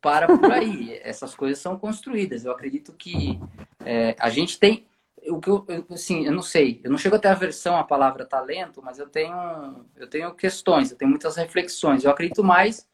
para 0.00 0.26
por 0.26 0.50
aí. 0.50 0.98
Essas 1.02 1.34
coisas 1.34 1.58
são 1.58 1.78
construídas. 1.78 2.44
Eu 2.44 2.52
acredito 2.52 2.92
que 2.92 3.38
é, 3.84 4.16
a 4.18 4.30
gente 4.30 4.58
tem. 4.58 4.86
O 5.28 5.40
que 5.40 5.48
eu, 5.48 5.64
eu, 5.68 5.86
assim, 5.90 6.26
eu 6.26 6.32
não 6.32 6.42
sei, 6.42 6.80
eu 6.82 6.90
não 6.90 6.98
chego 6.98 7.16
até 7.16 7.28
a 7.28 7.34
versão 7.34 7.76
a 7.76 7.84
palavra 7.84 8.24
talento, 8.24 8.82
mas 8.82 8.98
eu 8.98 9.08
tenho, 9.08 9.84
eu 9.96 10.08
tenho 10.08 10.34
questões, 10.34 10.90
eu 10.90 10.96
tenho 10.96 11.10
muitas 11.10 11.36
reflexões. 11.36 12.02
Eu 12.02 12.10
acredito 12.10 12.42
mais 12.42 12.88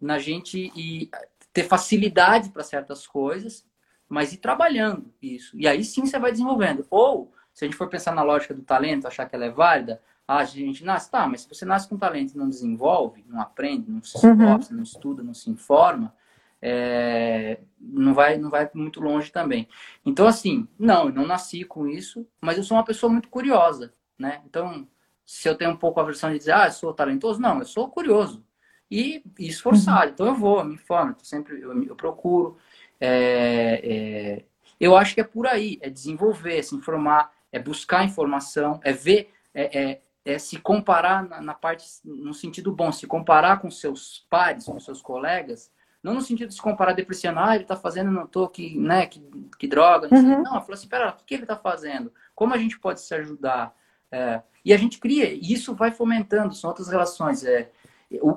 na 0.00 0.18
gente 0.18 0.72
e 0.74 1.10
ter 1.52 1.64
facilidade 1.64 2.50
para 2.50 2.62
certas 2.62 3.06
coisas, 3.06 3.66
mas 4.08 4.32
ir 4.32 4.38
trabalhando 4.38 5.12
isso. 5.20 5.56
E 5.58 5.66
aí 5.66 5.84
sim 5.84 6.06
você 6.06 6.18
vai 6.18 6.30
desenvolvendo. 6.30 6.86
Ou, 6.90 7.32
se 7.52 7.64
a 7.64 7.66
gente 7.66 7.76
for 7.76 7.88
pensar 7.88 8.14
na 8.14 8.22
lógica 8.22 8.54
do 8.54 8.62
talento, 8.62 9.06
achar 9.06 9.26
que 9.26 9.34
ela 9.34 9.46
é 9.46 9.50
válida, 9.50 10.00
ah, 10.28 10.38
a 10.38 10.44
gente 10.44 10.84
nasce, 10.84 11.10
tá, 11.10 11.26
mas 11.28 11.42
se 11.42 11.48
você 11.48 11.64
nasce 11.64 11.88
com 11.88 11.96
talento 11.96 12.34
e 12.34 12.36
não 12.36 12.48
desenvolve, 12.48 13.24
não 13.28 13.40
aprende, 13.40 13.90
não 13.90 14.02
se 14.02 14.16
esforça, 14.16 14.70
uhum. 14.70 14.76
não 14.76 14.82
estuda, 14.82 15.22
não 15.22 15.34
se 15.34 15.48
informa, 15.50 16.12
é, 16.60 17.60
não, 17.78 18.14
vai, 18.14 18.38
não 18.38 18.50
vai 18.50 18.68
muito 18.74 19.00
longe 19.00 19.30
também. 19.30 19.68
Então, 20.04 20.26
assim, 20.26 20.66
não, 20.78 21.06
eu 21.06 21.14
não 21.14 21.26
nasci 21.26 21.64
com 21.64 21.86
isso, 21.86 22.26
mas 22.40 22.56
eu 22.56 22.64
sou 22.64 22.76
uma 22.76 22.84
pessoa 22.84 23.12
muito 23.12 23.28
curiosa, 23.28 23.92
né? 24.18 24.42
Então, 24.46 24.86
se 25.24 25.48
eu 25.48 25.56
tenho 25.56 25.72
um 25.72 25.76
pouco 25.76 26.00
a 26.00 26.04
versão 26.04 26.30
de 26.30 26.38
dizer, 26.38 26.52
ah, 26.52 26.66
eu 26.66 26.72
sou 26.72 26.94
talentoso, 26.94 27.40
não, 27.40 27.58
eu 27.58 27.64
sou 27.64 27.88
curioso 27.88 28.44
e, 28.90 29.22
e 29.38 29.48
esforçado. 29.48 30.06
Uhum. 30.06 30.12
Então, 30.12 30.26
eu 30.26 30.34
vou, 30.34 30.58
eu 30.60 30.64
me 30.64 30.74
informo, 30.74 31.16
eu 31.18 31.24
sempre 31.24 31.60
eu, 31.60 31.82
eu 31.82 31.96
procuro. 31.96 32.56
É, 33.00 33.80
é, 33.82 34.44
eu 34.80 34.96
acho 34.96 35.14
que 35.14 35.20
é 35.20 35.24
por 35.24 35.46
aí, 35.46 35.78
é 35.80 35.90
desenvolver, 35.90 36.62
se 36.62 36.74
informar, 36.74 37.32
é 37.52 37.58
buscar 37.58 38.04
informação, 38.04 38.80
é 38.82 38.92
ver, 38.92 39.30
é, 39.54 39.82
é, 39.82 40.00
é 40.24 40.38
se 40.38 40.58
comparar 40.58 41.26
na, 41.28 41.40
na, 41.40 41.54
parte, 41.54 41.86
no 42.04 42.34
sentido 42.34 42.72
bom, 42.72 42.92
se 42.92 43.06
comparar 43.06 43.60
com 43.60 43.70
seus 43.70 44.26
pares, 44.28 44.66
com 44.66 44.78
seus 44.78 45.00
colegas, 45.00 45.70
não 46.06 46.14
no 46.14 46.22
sentido 46.22 46.48
de 46.48 46.54
se 46.54 46.62
comparar 46.62 46.92
depreciando, 46.92 47.40
ah, 47.40 47.56
ele 47.56 47.64
tá 47.64 47.74
fazendo, 47.74 48.12
não 48.12 48.28
tô, 48.28 48.46
que, 48.46 48.78
né, 48.78 49.06
que, 49.06 49.20
que 49.58 49.66
droga. 49.66 50.06
Não, 50.08 50.18
uhum. 50.18 50.42
não, 50.42 50.60
falou 50.60 50.74
assim, 50.74 50.86
pera, 50.86 51.08
o 51.10 51.24
que 51.24 51.34
ele 51.34 51.44
tá 51.44 51.56
fazendo? 51.56 52.12
Como 52.32 52.54
a 52.54 52.58
gente 52.58 52.78
pode 52.78 53.00
se 53.00 53.12
ajudar? 53.12 53.74
É, 54.12 54.40
e 54.64 54.72
a 54.72 54.76
gente 54.76 55.00
cria, 55.00 55.28
e 55.32 55.52
isso 55.52 55.74
vai 55.74 55.90
fomentando, 55.90 56.54
são 56.54 56.70
outras 56.70 56.86
relações. 56.86 57.44
É, 57.44 57.72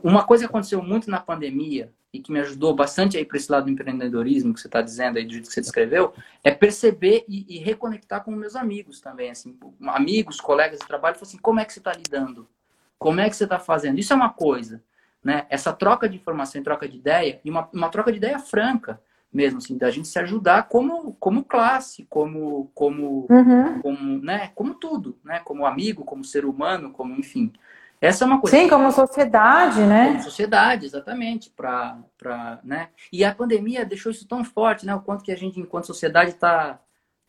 uma 0.03 0.23
coisa 0.23 0.43
que 0.43 0.49
aconteceu 0.49 0.81
muito 0.81 1.11
na 1.11 1.19
pandemia 1.19 1.93
e 2.11 2.19
que 2.19 2.31
me 2.31 2.39
ajudou 2.39 2.75
bastante 2.75 3.17
aí 3.17 3.23
para 3.23 3.37
esse 3.37 3.51
lado 3.51 3.65
do 3.65 3.69
empreendedorismo 3.69 4.51
que 4.51 4.59
você 4.59 4.67
está 4.67 4.81
dizendo 4.81 5.19
aí, 5.19 5.25
do 5.25 5.31
jeito 5.31 5.47
que 5.47 5.53
você 5.53 5.61
descreveu, 5.61 6.11
é 6.43 6.49
perceber 6.49 7.23
e, 7.27 7.45
e, 7.55 7.59
reconectar 7.59 8.23
com 8.23 8.31
meus 8.31 8.55
amigos 8.55 8.99
também, 8.99 9.29
assim, 9.29 9.55
amigos, 9.89 10.41
colegas 10.41 10.79
de 10.79 10.87
trabalho, 10.87 11.15
assim, 11.21 11.37
como 11.37 11.59
é 11.59 11.65
que 11.65 11.73
você 11.73 11.79
está 11.79 11.93
lidando? 11.93 12.49
Como 12.97 13.19
é 13.19 13.29
que 13.29 13.35
você 13.35 13.43
está 13.43 13.59
fazendo? 13.59 13.99
Isso 13.99 14.11
é 14.11 14.15
uma 14.15 14.31
coisa 14.31 14.81
né? 15.23 15.45
Essa 15.49 15.73
troca 15.73 16.07
de 16.07 16.15
informação 16.15 16.61
troca 16.63 16.87
de 16.87 16.97
ideia, 16.97 17.39
e 17.43 17.49
uma, 17.49 17.69
uma 17.73 17.89
troca 17.89 18.11
de 18.11 18.17
ideia 18.17 18.39
franca 18.39 18.99
mesmo, 19.31 19.59
assim, 19.59 19.77
da 19.77 19.91
gente 19.91 20.07
se 20.07 20.17
ajudar 20.19 20.67
como, 20.67 21.13
como 21.19 21.43
classe, 21.43 22.05
como, 22.09 22.71
como, 22.73 23.27
uhum. 23.29 23.79
como, 23.81 24.17
né? 24.23 24.51
Como 24.55 24.73
tudo, 24.73 25.17
né? 25.23 25.39
Como 25.43 25.65
amigo, 25.65 26.03
como 26.03 26.23
ser 26.23 26.45
humano, 26.45 26.91
como, 26.91 27.13
enfim. 27.15 27.53
Essa 28.01 28.23
é 28.23 28.27
uma 28.27 28.39
coisa. 28.39 28.57
Sim, 28.57 28.67
como 28.67 28.91
sociedade, 28.91 29.81
né? 29.81 30.07
Como 30.07 30.23
sociedade, 30.23 30.85
exatamente. 30.85 31.51
Pra, 31.51 31.97
pra, 32.17 32.59
né? 32.63 32.89
E 33.11 33.23
a 33.23 33.35
pandemia 33.35 33.85
deixou 33.85 34.11
isso 34.11 34.27
tão 34.27 34.43
forte, 34.43 34.85
né? 34.85 34.95
O 34.95 35.01
quanto 35.01 35.23
que 35.23 35.31
a 35.31 35.37
gente, 35.37 35.59
enquanto 35.59 35.85
sociedade, 35.85 36.31
está 36.31 36.79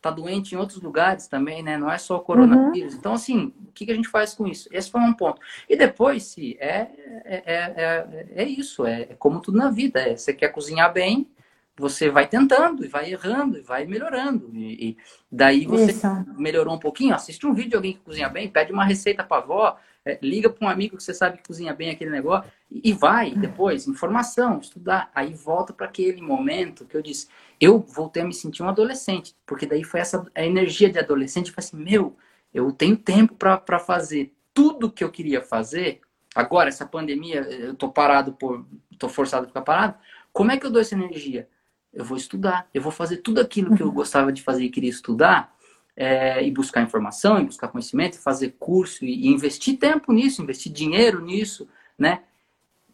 tá 0.00 0.10
doente 0.10 0.54
em 0.54 0.58
outros 0.58 0.80
lugares 0.80 1.26
também, 1.26 1.62
né? 1.62 1.76
Não 1.76 1.90
é 1.90 1.98
só 1.98 2.16
o 2.16 2.20
coronavírus. 2.20 2.94
Uhum. 2.94 2.98
Então, 2.98 3.12
assim, 3.12 3.52
o 3.68 3.72
que, 3.72 3.84
que 3.84 3.92
a 3.92 3.94
gente 3.94 4.08
faz 4.08 4.34
com 4.34 4.46
isso? 4.46 4.68
Esse 4.72 4.90
foi 4.90 5.00
um 5.00 5.12
ponto. 5.12 5.40
E 5.68 5.76
depois, 5.76 6.24
se 6.24 6.56
é, 6.58 6.88
é, 7.24 7.42
é, 7.46 7.54
é, 7.54 8.26
é, 8.42 8.44
isso, 8.44 8.86
é, 8.86 9.02
é 9.02 9.14
como 9.18 9.40
tudo 9.40 9.58
na 9.58 9.70
vida. 9.70 10.00
É, 10.00 10.16
você 10.16 10.32
quer 10.32 10.48
cozinhar 10.48 10.92
bem, 10.92 11.28
você 11.80 12.10
vai 12.10 12.28
tentando, 12.28 12.84
e 12.84 12.88
vai 12.88 13.10
errando, 13.10 13.58
e 13.58 13.62
vai 13.62 13.86
melhorando. 13.86 14.50
E, 14.54 14.90
e 14.90 14.96
daí 15.30 15.66
você 15.66 15.90
Isso. 15.90 16.06
melhorou 16.38 16.74
um 16.74 16.78
pouquinho, 16.78 17.14
assiste 17.14 17.46
um 17.46 17.54
vídeo 17.54 17.70
de 17.70 17.76
alguém 17.76 17.92
que 17.94 18.00
cozinha 18.00 18.28
bem, 18.28 18.48
pede 18.48 18.72
uma 18.72 18.84
receita 18.84 19.24
para 19.24 19.42
avó, 19.42 19.78
é, 20.04 20.18
liga 20.22 20.48
para 20.48 20.66
um 20.66 20.70
amigo 20.70 20.96
que 20.96 21.02
você 21.02 21.12
sabe 21.12 21.38
que 21.38 21.46
cozinha 21.46 21.74
bem 21.74 21.90
aquele 21.90 22.10
negócio, 22.10 22.50
e, 22.70 22.90
e 22.90 22.92
vai 22.92 23.34
depois, 23.34 23.88
informação, 23.88 24.58
estudar. 24.58 25.10
Aí 25.14 25.34
volta 25.34 25.72
para 25.72 25.86
aquele 25.86 26.20
momento 26.20 26.84
que 26.84 26.96
eu 26.96 27.02
disse, 27.02 27.28
eu 27.60 27.78
voltei 27.78 28.22
a 28.22 28.26
me 28.26 28.34
sentir 28.34 28.62
um 28.62 28.68
adolescente, 28.68 29.34
porque 29.46 29.66
daí 29.66 29.82
foi 29.82 30.00
essa 30.00 30.24
a 30.34 30.44
energia 30.44 30.90
de 30.90 30.98
adolescente, 30.98 31.50
falei 31.50 31.66
assim, 31.66 31.76
meu, 31.76 32.16
eu 32.52 32.70
tenho 32.72 32.96
tempo 32.96 33.34
para 33.34 33.78
fazer 33.78 34.34
tudo 34.52 34.90
que 34.90 35.04
eu 35.04 35.10
queria 35.10 35.40
fazer. 35.40 36.00
Agora, 36.34 36.68
essa 36.68 36.86
pandemia, 36.86 37.40
eu 37.40 37.74
tô 37.74 37.88
parado 37.88 38.32
por. 38.32 38.66
tô 38.98 39.08
forçado 39.08 39.44
a 39.44 39.48
ficar 39.48 39.62
parado. 39.62 39.94
Como 40.32 40.50
é 40.50 40.56
que 40.56 40.66
eu 40.66 40.70
dou 40.70 40.80
essa 40.80 40.94
energia? 40.94 41.48
Eu 41.92 42.04
vou 42.04 42.16
estudar, 42.16 42.68
eu 42.72 42.80
vou 42.80 42.92
fazer 42.92 43.18
tudo 43.18 43.40
aquilo 43.40 43.74
que 43.76 43.82
eu 43.82 43.88
uhum. 43.88 43.94
gostava 43.94 44.32
de 44.32 44.42
fazer 44.42 44.64
e 44.64 44.70
queria 44.70 44.90
estudar, 44.90 45.54
é, 45.96 46.42
e 46.44 46.50
buscar 46.50 46.82
informação, 46.82 47.38
e 47.38 47.44
buscar 47.44 47.68
conhecimento, 47.68 48.14
e 48.14 48.18
fazer 48.18 48.54
curso, 48.58 49.04
e, 49.04 49.26
e 49.26 49.28
investir 49.28 49.78
tempo 49.78 50.12
nisso, 50.12 50.42
investir 50.42 50.72
dinheiro 50.72 51.20
nisso, 51.20 51.68
né? 51.98 52.22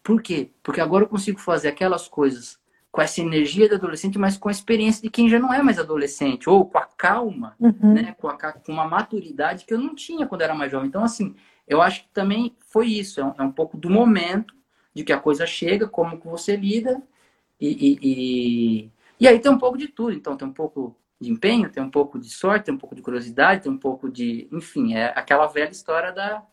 Por 0.03 0.21
quê? 0.21 0.51
Porque 0.63 0.81
agora 0.81 1.03
eu 1.03 1.09
consigo 1.09 1.39
fazer 1.39 1.67
aquelas 1.67 2.07
coisas 2.07 2.59
com 2.91 3.01
essa 3.01 3.21
energia 3.21 3.69
de 3.69 3.75
adolescente, 3.75 4.17
mas 4.17 4.37
com 4.37 4.49
a 4.49 4.51
experiência 4.51 5.01
de 5.03 5.09
quem 5.09 5.29
já 5.29 5.37
não 5.37 5.53
é 5.53 5.61
mais 5.61 5.77
adolescente, 5.77 6.49
ou 6.49 6.65
com 6.65 6.77
a 6.79 6.85
calma, 6.85 7.55
uhum. 7.59 7.93
né? 7.93 8.15
com, 8.17 8.27
a, 8.27 8.33
com 8.33 8.71
uma 8.71 8.87
maturidade 8.87 9.65
que 9.65 9.73
eu 9.73 9.77
não 9.77 9.93
tinha 9.93 10.25
quando 10.25 10.41
era 10.41 10.55
mais 10.55 10.71
jovem. 10.71 10.87
Então, 10.87 11.03
assim, 11.03 11.35
eu 11.67 11.81
acho 11.81 12.03
que 12.03 12.09
também 12.09 12.55
foi 12.69 12.87
isso, 12.87 13.19
é 13.19 13.25
um, 13.25 13.33
é 13.37 13.43
um 13.43 13.51
pouco 13.51 13.77
do 13.77 13.89
momento 13.89 14.55
de 14.93 15.03
que 15.03 15.13
a 15.13 15.19
coisa 15.19 15.45
chega, 15.45 15.87
como 15.87 16.19
que 16.19 16.27
você 16.27 16.55
lida, 16.55 17.01
e, 17.59 17.67
e, 17.67 17.99
e, 18.01 18.91
e, 19.19 19.27
aí 19.27 19.39
tem 19.39 19.51
um 19.51 19.57
pouco 19.57 19.77
de 19.77 19.87
tudo. 19.87 20.13
Então, 20.13 20.37
tem 20.37 20.47
um 20.47 20.53
pouco 20.53 20.95
de 21.19 21.31
empenho, 21.31 21.71
tem 21.71 21.81
um 21.81 21.89
pouco 21.89 22.19
de 22.19 22.29
sorte, 22.29 22.65
tem 22.65 22.73
um 22.73 22.77
pouco 22.77 22.95
de 22.95 23.01
curiosidade, 23.01 23.63
tem 23.63 23.71
um 23.71 23.77
pouco 23.77 24.09
de. 24.09 24.47
Enfim, 24.51 24.95
é 24.95 25.13
aquela 25.15 25.47
velha 25.47 25.71
história 25.71 26.11
da, 26.11 26.43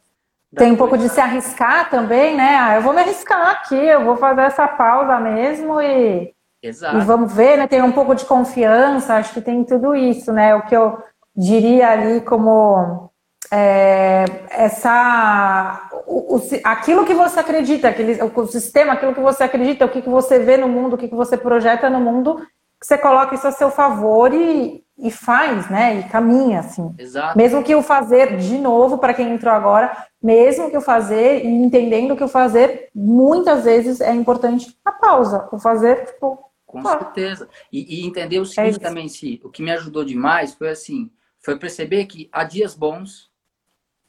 tem 0.57 0.73
um 0.73 0.77
pouco 0.77 0.97
de 0.97 1.09
se 1.09 1.21
arriscar 1.21 1.91
também, 1.91 2.37
né? 2.37 2.57
Ah, 2.57 2.77
eu 2.77 2.83
vou 2.83 2.93
me 2.93 3.01
arriscar 3.01 3.51
aqui, 3.51 3.75
eu 3.75 4.05
vou 4.05 4.17
fazer 4.17 4.43
essa 4.43 4.69
pausa 4.69 5.19
mesmo 5.19 5.81
e, 5.81 6.33
Exato. 6.63 6.97
e 6.97 7.01
vamos 7.01 7.35
ver, 7.35 7.59
né? 7.59 7.67
Tem 7.67 7.83
um 7.83 7.93
pouco 7.93 8.15
de 8.15 8.25
confiança, 8.25 9.17
acho 9.17 9.35
que 9.35 9.41
tem 9.41 9.65
tudo 9.65 9.95
isso, 9.95 10.33
né? 10.33 10.55
O 10.55 10.63
que 10.63 10.77
eu 10.77 11.03
diria 11.37 11.91
ali 11.91 12.21
como 12.21 13.11
é, 13.51 14.25
essa 14.51 15.89
o, 16.07 16.37
o, 16.37 16.43
aquilo 16.65 17.05
que 17.05 17.15
você 17.15 17.41
acredita, 17.41 17.89
aquele, 17.89 18.19
o 18.23 18.47
sistema, 18.47 18.93
aquilo 18.93 19.15
que 19.15 19.21
você 19.21 19.45
acredita, 19.45 19.85
o 19.85 19.89
que, 19.89 20.03
que 20.03 20.09
você 20.09 20.39
vê 20.39 20.57
no 20.57 20.69
mundo, 20.69 20.95
o 20.95 20.99
que, 20.99 21.09
que 21.09 21.15
você 21.15 21.37
projeta 21.37 21.91
no 21.91 22.01
mundo, 22.01 22.37
que 22.81 22.87
você 22.87 22.99
coloca 22.99 23.35
isso 23.35 23.47
a 23.47 23.53
seu 23.53 23.71
favor 23.71 24.33
e, 24.33 24.85
e 24.99 25.11
faz, 25.11 25.69
né? 25.71 26.01
E 26.01 26.03
caminha, 26.05 26.61
assim. 26.61 26.95
Exato. 26.99 27.37
Mesmo 27.37 27.63
que 27.63 27.75
o 27.75 27.83
fazer, 27.83 28.37
de 28.37 28.59
novo, 28.59 28.99
para 28.99 29.15
quem 29.15 29.33
entrou 29.33 29.53
agora, 29.53 30.07
mesmo 30.23 30.71
que 30.71 30.77
o 30.77 30.83
fazer 30.83 31.45
e 31.45 31.49
entendendo 31.49 32.17
que 32.17 32.25
o 32.25 32.29
fazer, 32.29 32.89
muitas 32.95 33.65
vezes 33.65 34.01
é 34.01 34.13
importante 34.13 34.77
a 34.85 34.93
pausa. 34.93 35.49
O 35.53 35.59
fazer, 35.59 36.07
tipo. 36.07 36.39
Com 36.67 36.83
certeza. 36.83 37.49
E, 37.73 38.01
e, 38.01 38.07
entender 38.07 38.41
o 38.41 38.43
é 38.43 38.47
seguinte 38.47 38.77
é 38.77 38.81
também, 38.81 39.09
se 39.09 39.41
o 39.45 39.49
que 39.49 39.63
me 39.63 39.71
ajudou 39.71 40.05
demais 40.05 40.55
foi 40.55 40.71
assim, 40.71 41.09
foi 41.39 41.57
perceber 41.57 42.07
que 42.07 42.29
há 42.33 42.43
dias 42.43 42.75
bons, 42.75 43.31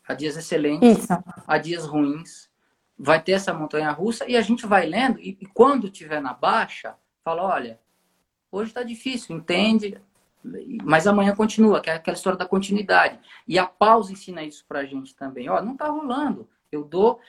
há 0.07 0.13
dias 0.13 0.37
excelentes, 0.37 1.03
isso. 1.03 1.23
há 1.47 1.57
dias 1.57 1.85
ruins, 1.85 2.49
vai 2.97 3.21
ter 3.21 3.33
essa 3.33 3.53
montanha 3.53 3.91
russa 3.91 4.29
e 4.29 4.37
a 4.37 4.41
gente 4.41 4.65
vai 4.65 4.85
lendo 4.85 5.19
e, 5.19 5.37
e 5.39 5.45
quando 5.45 5.89
tiver 5.89 6.21
na 6.21 6.33
baixa, 6.33 6.95
fala, 7.23 7.43
olha, 7.43 7.79
hoje 8.51 8.69
está 8.69 8.83
difícil, 8.83 9.35
entende? 9.35 9.99
mas 10.83 11.07
amanhã 11.07 11.35
continua, 11.35 11.81
que 11.81 11.89
é 11.89 11.93
aquela 11.93 12.15
história 12.15 12.37
da 12.37 12.45
continuidade. 12.45 13.19
E 13.47 13.57
a 13.57 13.65
pausa 13.65 14.11
ensina 14.11 14.43
isso 14.43 14.63
para 14.67 14.79
a 14.79 14.85
gente 14.85 15.15
também. 15.15 15.49
Ó, 15.49 15.61
não 15.61 15.73
está 15.73 15.87
rolando. 15.87 16.47
Eu 16.71 16.83
dou. 16.83 17.19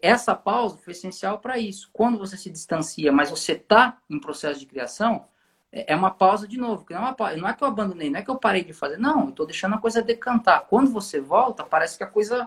Essa 0.00 0.34
pausa 0.34 0.78
foi 0.78 0.92
essencial 0.92 1.38
para 1.38 1.58
isso. 1.58 1.90
Quando 1.92 2.18
você 2.18 2.36
se 2.36 2.50
distancia, 2.50 3.12
mas 3.12 3.30
você 3.30 3.52
está 3.52 3.98
em 4.08 4.18
processo 4.18 4.60
de 4.60 4.66
criação, 4.66 5.26
é, 5.74 5.92
é 5.92 5.96
uma 5.96 6.10
pausa 6.10 6.46
de 6.46 6.56
novo. 6.56 6.86
Não 6.88 7.08
é, 7.08 7.12
pausa, 7.12 7.36
não 7.36 7.48
é 7.48 7.52
que 7.52 7.64
eu 7.64 7.68
abandonei, 7.68 8.08
não 8.08 8.20
é 8.20 8.22
que 8.22 8.30
eu 8.30 8.36
parei 8.36 8.62
de 8.62 8.72
fazer. 8.72 8.96
Não, 8.96 9.24
eu 9.24 9.28
estou 9.30 9.44
deixando 9.44 9.74
a 9.74 9.78
coisa 9.78 10.00
decantar. 10.00 10.64
Quando 10.70 10.90
você 10.90 11.20
volta, 11.20 11.64
parece 11.64 11.98
que 11.98 12.04
a 12.04 12.06
coisa. 12.06 12.46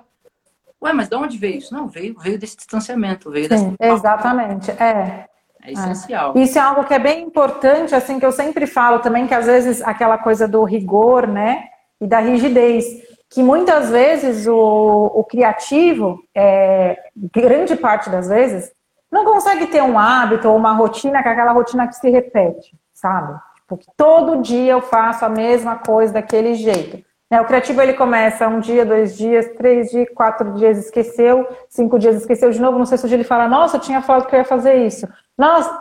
Ué, 0.82 0.94
mas 0.94 1.10
de 1.10 1.16
onde 1.16 1.38
veio 1.38 1.58
isso? 1.58 1.74
Não, 1.74 1.88
veio, 1.88 2.18
veio 2.20 2.40
desse 2.40 2.56
distanciamento, 2.56 3.30
veio 3.30 3.50
Sim, 3.50 3.76
dessa. 3.78 3.94
Exatamente. 3.94 4.72
É. 4.72 5.28
É 5.64 5.72
essencial. 5.72 6.34
É. 6.36 6.40
Isso 6.40 6.58
é 6.58 6.62
algo 6.62 6.86
que 6.86 6.94
é 6.94 7.00
bem 7.00 7.24
importante, 7.24 7.94
assim, 7.94 8.20
que 8.20 8.26
eu 8.26 8.32
sempre 8.32 8.66
falo 8.66 9.00
também, 9.00 9.28
que 9.28 9.34
às 9.34 9.48
vezes 9.48 9.82
aquela 9.82 10.18
coisa 10.18 10.48
do 10.48 10.64
rigor, 10.64 11.28
né, 11.28 11.68
e 12.00 12.08
da 12.08 12.20
rigidez, 12.20 12.86
que 13.30 13.44
muitas 13.44 13.90
vezes 13.90 14.48
o, 14.48 14.56
o 14.56 15.24
criativo, 15.24 16.24
é, 16.34 16.98
grande 17.34 17.76
parte 17.76 18.10
das 18.10 18.30
vezes, 18.30 18.72
não 19.12 19.26
consegue 19.26 19.68
ter 19.68 19.82
um 19.82 19.98
hábito 19.98 20.48
ou 20.48 20.56
uma 20.56 20.74
rotina, 20.74 21.22
que 21.22 21.28
é 21.28 21.32
aquela 21.32 21.52
rotina 21.52 21.88
que 21.88 21.96
se 21.96 22.10
repete, 22.10 22.74
sabe? 22.98 23.40
Tipo, 23.62 23.80
todo 23.96 24.42
dia 24.42 24.74
eu 24.74 24.82
faço 24.82 25.24
a 25.24 25.30
mesma 25.30 25.76
coisa 25.76 26.14
daquele 26.14 26.56
jeito. 26.56 27.06
Né? 27.30 27.40
O 27.40 27.46
criativo 27.46 27.82
ele 27.82 27.94
começa 27.94 28.48
um 28.48 28.60
dia, 28.60 28.86
dois 28.86 29.16
dias, 29.16 29.48
três 29.58 29.92
dias, 29.92 30.08
quatro 30.16 30.54
dias 30.54 30.78
esqueceu, 30.78 31.48
cinco 31.70 32.00
dias 32.00 32.16
esqueceu 32.16 32.50
de 32.50 32.60
novo, 32.60 32.80
no 32.80 32.86
sexto 32.86 33.08
dia 33.08 33.18
ele 33.18 33.24
fala, 33.24 33.48
nossa, 33.48 33.78
eu 33.78 33.82
tinha 33.82 34.02
falado 34.02 34.28
que 34.28 34.36
eu 34.36 34.40
ia 34.40 34.46
fazer 34.46 34.86
isso. 34.86 35.08
Nossa, 35.38 35.80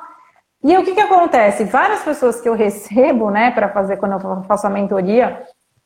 e 0.62 0.76
o 0.76 0.84
que, 0.84 0.94
que 0.94 1.00
acontece? 1.00 1.64
Várias 1.64 2.02
pessoas 2.02 2.40
que 2.40 2.48
eu 2.48 2.54
recebo, 2.54 3.30
né, 3.30 3.50
para 3.50 3.68
fazer 3.68 3.96
quando 3.96 4.12
eu 4.12 4.42
faço 4.44 4.66
a 4.66 4.70
mentoria 4.70 5.42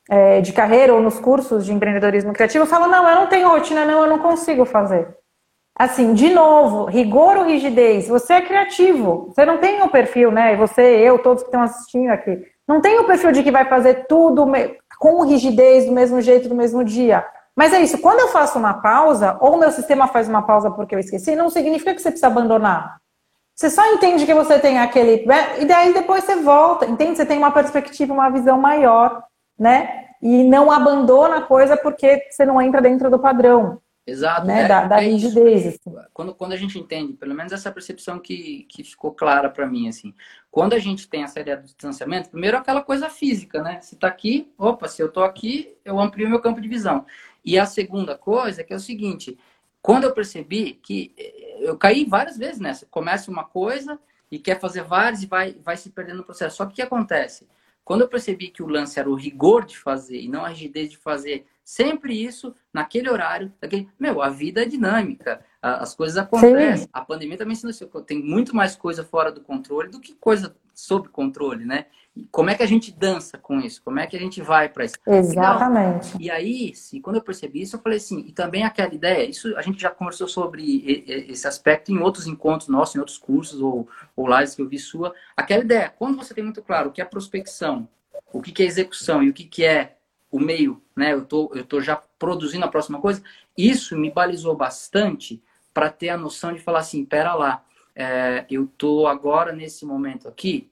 é, 0.08 0.40
de 0.40 0.52
carreira 0.52 0.94
ou 0.94 1.00
nos 1.00 1.20
cursos 1.20 1.64
de 1.64 1.72
empreendedorismo 1.72 2.32
criativo, 2.32 2.66
falam, 2.66 2.88
não, 2.88 3.08
eu 3.08 3.14
não 3.14 3.26
tenho 3.28 3.48
rotina, 3.48 3.84
não, 3.84 4.02
eu 4.02 4.08
não 4.08 4.18
consigo 4.18 4.64
fazer. 4.64 5.19
Assim, 5.80 6.12
de 6.12 6.28
novo, 6.28 6.84
rigor 6.84 7.38
ou 7.38 7.46
rigidez? 7.46 8.06
Você 8.06 8.34
é 8.34 8.42
criativo, 8.42 9.32
você 9.32 9.46
não 9.46 9.56
tem 9.56 9.80
o 9.80 9.88
perfil, 9.88 10.30
né? 10.30 10.54
Você, 10.56 10.82
eu, 10.82 11.18
todos 11.18 11.42
que 11.42 11.48
estão 11.48 11.62
assistindo 11.62 12.10
aqui, 12.10 12.38
não 12.68 12.82
tem 12.82 12.98
o 12.98 13.06
perfil 13.06 13.32
de 13.32 13.42
que 13.42 13.50
vai 13.50 13.64
fazer 13.64 14.06
tudo 14.06 14.44
com 14.98 15.24
rigidez, 15.24 15.86
do 15.86 15.92
mesmo 15.92 16.20
jeito, 16.20 16.50
do 16.50 16.54
mesmo 16.54 16.84
dia. 16.84 17.24
Mas 17.56 17.72
é 17.72 17.80
isso, 17.80 17.96
quando 17.96 18.20
eu 18.20 18.28
faço 18.28 18.58
uma 18.58 18.74
pausa, 18.74 19.38
ou 19.40 19.56
meu 19.56 19.70
sistema 19.70 20.06
faz 20.06 20.28
uma 20.28 20.42
pausa 20.42 20.70
porque 20.70 20.94
eu 20.94 20.98
esqueci, 20.98 21.34
não 21.34 21.48
significa 21.48 21.94
que 21.94 22.02
você 22.02 22.10
precisa 22.10 22.26
abandonar. 22.26 22.98
Você 23.56 23.70
só 23.70 23.82
entende 23.94 24.26
que 24.26 24.34
você 24.34 24.58
tem 24.58 24.78
aquele. 24.78 25.24
Né? 25.24 25.62
E 25.62 25.64
daí 25.64 25.94
depois 25.94 26.24
você 26.24 26.36
volta, 26.36 26.84
entende? 26.84 27.16
Você 27.16 27.24
tem 27.24 27.38
uma 27.38 27.52
perspectiva, 27.52 28.12
uma 28.12 28.28
visão 28.28 28.58
maior, 28.58 29.22
né? 29.58 30.08
E 30.20 30.44
não 30.44 30.70
abandona 30.70 31.38
a 31.38 31.42
coisa 31.42 31.74
porque 31.74 32.20
você 32.30 32.44
não 32.44 32.60
entra 32.60 32.82
dentro 32.82 33.10
do 33.10 33.18
padrão. 33.18 33.80
Exato. 34.10 34.46
Né? 34.46 34.62
É, 34.62 34.68
da, 34.68 34.86
da 34.86 35.02
é 35.02 35.06
rigidez. 35.06 35.66
Assim. 35.66 35.96
Quando, 36.12 36.34
quando 36.34 36.52
a 36.52 36.56
gente 36.56 36.78
entende, 36.78 37.12
pelo 37.12 37.34
menos 37.34 37.52
essa 37.52 37.70
percepção 37.70 38.18
que, 38.18 38.66
que 38.68 38.82
ficou 38.82 39.12
clara 39.12 39.48
para 39.48 39.66
mim, 39.66 39.88
assim. 39.88 40.12
Quando 40.50 40.72
a 40.72 40.78
gente 40.78 41.08
tem 41.08 41.22
essa 41.22 41.38
ideia 41.38 41.56
do 41.56 41.64
distanciamento, 41.64 42.30
primeiro 42.30 42.56
aquela 42.56 42.82
coisa 42.82 43.08
física, 43.08 43.62
né? 43.62 43.80
Se 43.80 43.96
tá 43.96 44.08
aqui, 44.08 44.50
opa, 44.58 44.88
se 44.88 45.00
eu 45.00 45.10
tô 45.10 45.22
aqui, 45.22 45.76
eu 45.84 46.00
amplio 46.00 46.28
meu 46.28 46.40
campo 46.40 46.60
de 46.60 46.68
visão. 46.68 47.06
E 47.44 47.58
a 47.58 47.66
segunda 47.66 48.18
coisa 48.18 48.60
é 48.60 48.64
que 48.64 48.72
é 48.72 48.76
o 48.76 48.80
seguinte, 48.80 49.38
quando 49.80 50.04
eu 50.04 50.12
percebi 50.12 50.72
que 50.74 51.14
eh, 51.16 51.58
eu 51.60 51.76
caí 51.78 52.04
várias 52.04 52.36
vezes 52.36 52.58
nessa, 52.58 52.86
começa 52.86 53.30
uma 53.30 53.44
coisa 53.44 53.98
e 54.30 54.38
quer 54.38 54.58
fazer 54.58 54.82
várias 54.82 55.22
e 55.22 55.26
vai, 55.26 55.52
vai 55.62 55.76
se 55.76 55.90
perdendo 55.90 56.18
no 56.18 56.24
processo. 56.24 56.56
Só 56.56 56.66
que 56.66 56.72
o 56.72 56.74
que 56.74 56.82
acontece? 56.82 57.46
Quando 57.90 58.02
eu 58.02 58.08
percebi 58.08 58.46
que 58.46 58.62
o 58.62 58.68
lance 58.68 59.00
era 59.00 59.10
o 59.10 59.16
rigor 59.16 59.66
de 59.66 59.76
fazer 59.76 60.20
e 60.20 60.28
não 60.28 60.44
a 60.44 60.50
rigidez 60.50 60.92
de 60.92 60.96
fazer 60.96 61.44
sempre 61.64 62.14
isso 62.14 62.54
naquele 62.72 63.10
horário, 63.10 63.52
daquele... 63.60 63.88
meu, 63.98 64.22
a 64.22 64.28
vida 64.28 64.62
é 64.62 64.64
dinâmica, 64.64 65.44
as 65.60 65.92
coisas 65.92 66.16
acontecem. 66.16 66.84
Sim. 66.84 66.88
A 66.92 67.04
pandemia 67.04 67.36
também 67.36 67.54
ensinou 67.54 67.72
isso, 67.72 67.88
tem 68.02 68.22
muito 68.22 68.54
mais 68.54 68.76
coisa 68.76 69.02
fora 69.02 69.32
do 69.32 69.40
controle 69.40 69.88
do 69.88 69.98
que 69.98 70.14
coisa 70.14 70.54
sob 70.80 71.08
controle, 71.08 71.64
né? 71.64 71.86
como 72.30 72.50
é 72.50 72.54
que 72.54 72.62
a 72.62 72.66
gente 72.66 72.90
dança 72.90 73.38
com 73.38 73.60
isso? 73.60 73.82
Como 73.82 73.98
é 73.98 74.06
que 74.06 74.16
a 74.16 74.18
gente 74.18 74.42
vai 74.42 74.68
para 74.68 74.84
isso? 74.84 74.96
Exatamente. 75.06 76.16
E 76.18 76.30
aí, 76.30 76.74
sim, 76.74 77.00
quando 77.00 77.16
eu 77.16 77.22
percebi 77.22 77.62
isso, 77.62 77.76
eu 77.76 77.80
falei 77.80 77.98
assim, 77.98 78.24
e 78.26 78.32
também 78.32 78.64
aquela 78.64 78.92
ideia, 78.92 79.28
isso 79.28 79.56
a 79.56 79.62
gente 79.62 79.80
já 79.80 79.90
conversou 79.90 80.26
sobre 80.26 81.04
esse 81.06 81.46
aspecto 81.46 81.92
em 81.92 81.98
outros 81.98 82.26
encontros 82.26 82.68
nossos, 82.68 82.96
em 82.96 82.98
outros 82.98 83.16
cursos 83.16 83.60
ou, 83.60 83.88
ou 84.16 84.28
lives 84.28 84.54
que 84.54 84.62
eu 84.62 84.68
vi 84.68 84.78
sua. 84.78 85.14
Aquela 85.36 85.62
ideia, 85.62 85.92
quando 85.96 86.16
você 86.16 86.34
tem 86.34 86.44
muito 86.44 86.62
claro 86.62 86.88
o 86.88 86.92
que 86.92 87.00
é 87.00 87.04
prospecção, 87.04 87.88
o 88.32 88.42
que 88.42 88.62
é 88.62 88.66
execução 88.66 89.22
e 89.22 89.30
o 89.30 89.32
que 89.32 89.64
é 89.64 89.96
o 90.30 90.38
meio, 90.38 90.82
né? 90.94 91.12
Eu 91.12 91.24
tô, 91.24 91.50
eu 91.54 91.64
tô 91.64 91.80
já 91.80 91.96
produzindo 92.18 92.64
a 92.64 92.68
próxima 92.68 93.00
coisa. 93.00 93.22
Isso 93.56 93.96
me 93.96 94.10
balizou 94.10 94.54
bastante 94.54 95.42
para 95.72 95.90
ter 95.90 96.08
a 96.08 96.16
noção 96.16 96.52
de 96.52 96.60
falar 96.60 96.80
assim, 96.80 97.04
pera 97.04 97.34
lá, 97.34 97.64
é, 97.94 98.44
eu 98.50 98.66
tô 98.66 99.06
agora 99.06 99.52
nesse 99.52 99.84
momento 99.84 100.28
aqui, 100.28 100.69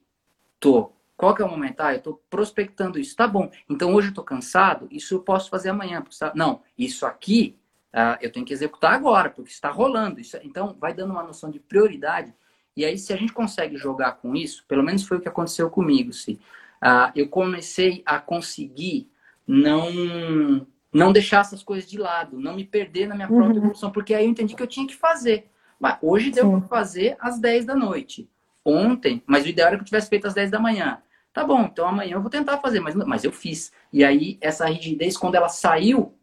tô 0.59 0.91
qual 1.19 1.35
que 1.35 1.41
é 1.41 1.45
o 1.45 1.49
momento? 1.49 1.81
Ah, 1.81 1.91
eu 1.91 1.97
estou 1.97 2.23
prospectando 2.29 2.97
isso. 2.97 3.13
Tá 3.13 3.27
bom. 3.27 3.51
Então 3.69 3.93
hoje 3.93 4.07
eu 4.07 4.11
estou 4.11 4.23
cansado, 4.23 4.87
isso 4.89 5.15
eu 5.15 5.19
posso 5.19 5.49
fazer 5.49 5.67
amanhã. 5.67 6.01
Não, 6.33 6.61
isso 6.77 7.05
aqui 7.05 7.59
ah, 7.91 8.17
eu 8.21 8.31
tenho 8.31 8.45
que 8.45 8.53
executar 8.53 8.93
agora, 8.93 9.29
porque 9.29 9.51
está 9.51 9.69
rolando. 9.69 10.21
Isso, 10.21 10.37
então 10.43 10.77
vai 10.79 10.93
dando 10.93 11.11
uma 11.11 11.23
noção 11.23 11.51
de 11.51 11.59
prioridade. 11.59 12.33
E 12.75 12.85
aí, 12.85 12.97
se 12.97 13.11
a 13.11 13.17
gente 13.17 13.33
consegue 13.33 13.75
jogar 13.75 14.13
com 14.13 14.33
isso, 14.33 14.63
pelo 14.65 14.81
menos 14.81 15.03
foi 15.03 15.17
o 15.17 15.19
que 15.19 15.27
aconteceu 15.27 15.69
comigo, 15.69 16.13
se 16.13 16.39
uh, 16.81 17.11
eu 17.13 17.27
comecei 17.27 18.01
a 18.05 18.19
conseguir 18.19 19.09
não 19.45 20.65
não 20.91 21.11
deixar 21.11 21.41
essas 21.41 21.61
coisas 21.61 21.87
de 21.87 21.99
lado, 21.99 22.39
não 22.39 22.55
me 22.55 22.63
perder 22.63 23.07
na 23.07 23.13
minha 23.13 23.27
própria 23.27 23.51
uhum. 23.51 23.57
evolução, 23.57 23.91
porque 23.91 24.13
aí 24.13 24.23
eu 24.23 24.29
entendi 24.29 24.55
que 24.55 24.63
eu 24.63 24.67
tinha 24.67 24.87
que 24.87 24.95
fazer. 24.95 25.51
Mas 25.79 25.97
hoje 26.01 26.31
deu 26.31 26.49
para 26.49 26.61
fazer 26.61 27.15
às 27.19 27.39
10 27.39 27.65
da 27.65 27.75
noite. 27.75 28.27
Ontem, 28.65 29.23
mas 29.25 29.45
o 29.45 29.47
ideal 29.47 29.69
era 29.69 29.77
que 29.77 29.81
eu 29.81 29.85
tivesse 29.85 30.09
feito 30.09 30.27
às 30.27 30.33
10 30.33 30.51
da 30.51 30.59
manhã. 30.59 31.01
Tá 31.33 31.43
bom, 31.43 31.63
então 31.63 31.87
amanhã 31.87 32.15
eu 32.15 32.21
vou 32.21 32.29
tentar 32.29 32.57
fazer, 32.57 32.79
mas, 32.79 32.95
mas 32.95 33.23
eu 33.23 33.31
fiz. 33.31 33.71
E 33.93 34.03
aí, 34.03 34.37
essa 34.41 34.65
rigidez, 34.65 35.15
quando 35.15 35.35
ela 35.35 35.49
saiu 35.49 36.13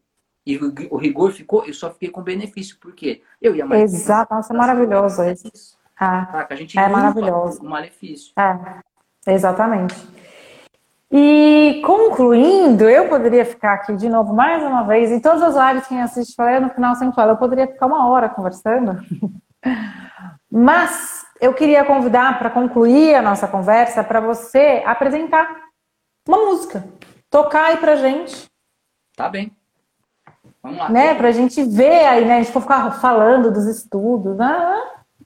e 0.44 0.56
o 0.58 0.96
rigor 0.96 1.32
ficou, 1.32 1.64
eu 1.64 1.74
só 1.74 1.90
fiquei 1.90 2.08
com 2.08 2.22
benefício, 2.22 2.76
porque 2.80 3.22
eu 3.40 3.54
ia 3.54 3.66
mais. 3.66 3.92
Exato, 3.92 4.34
nossa, 4.34 4.52
é 4.52 4.56
maravilhoso 4.56 5.24
isso. 5.24 5.76
Tá, 5.98 6.46
a 6.48 6.54
gente 6.54 6.78
é 6.78 6.88
maravilhoso. 6.88 7.62
o 7.62 7.68
malefício. 7.68 8.32
É, 8.38 9.32
exatamente. 9.32 9.94
E 11.10 11.80
concluindo, 11.84 12.88
eu 12.88 13.08
poderia 13.08 13.44
ficar 13.44 13.74
aqui 13.74 13.96
de 13.96 14.08
novo 14.08 14.34
mais 14.34 14.62
uma 14.62 14.82
vez, 14.82 15.10
em 15.10 15.20
todas 15.20 15.42
as 15.42 15.68
lives 15.68 15.88
que 15.88 15.94
assiste, 15.94 16.34
falei 16.34 16.60
no 16.60 16.68
final 16.70 16.94
sempre 16.96 17.14
falo, 17.14 17.32
eu 17.32 17.36
poderia 17.36 17.66
ficar 17.66 17.86
uma 17.86 18.08
hora 18.08 18.28
conversando. 18.28 19.00
Mas 20.50 21.15
eu 21.40 21.54
queria 21.54 21.84
convidar 21.84 22.38
para 22.38 22.50
concluir 22.50 23.14
a 23.14 23.22
nossa 23.22 23.46
conversa 23.46 24.02
para 24.02 24.20
você 24.20 24.82
apresentar 24.86 25.66
uma 26.26 26.38
música, 26.38 26.84
tocar 27.30 27.66
aí 27.66 27.76
pra 27.76 27.96
gente. 27.96 28.46
Tá 29.14 29.28
bem. 29.28 29.56
Vamos 30.62 30.78
lá. 30.78 30.88
Né, 30.88 31.14
pra 31.14 31.30
gente 31.30 31.62
ver 31.62 32.06
aí, 32.06 32.24
né? 32.24 32.38
A 32.38 32.42
gente 32.42 32.52
for 32.52 32.62
ficar 32.62 32.90
falando 33.00 33.52
dos 33.52 33.66
estudos, 33.66 34.36
né? 34.36 34.82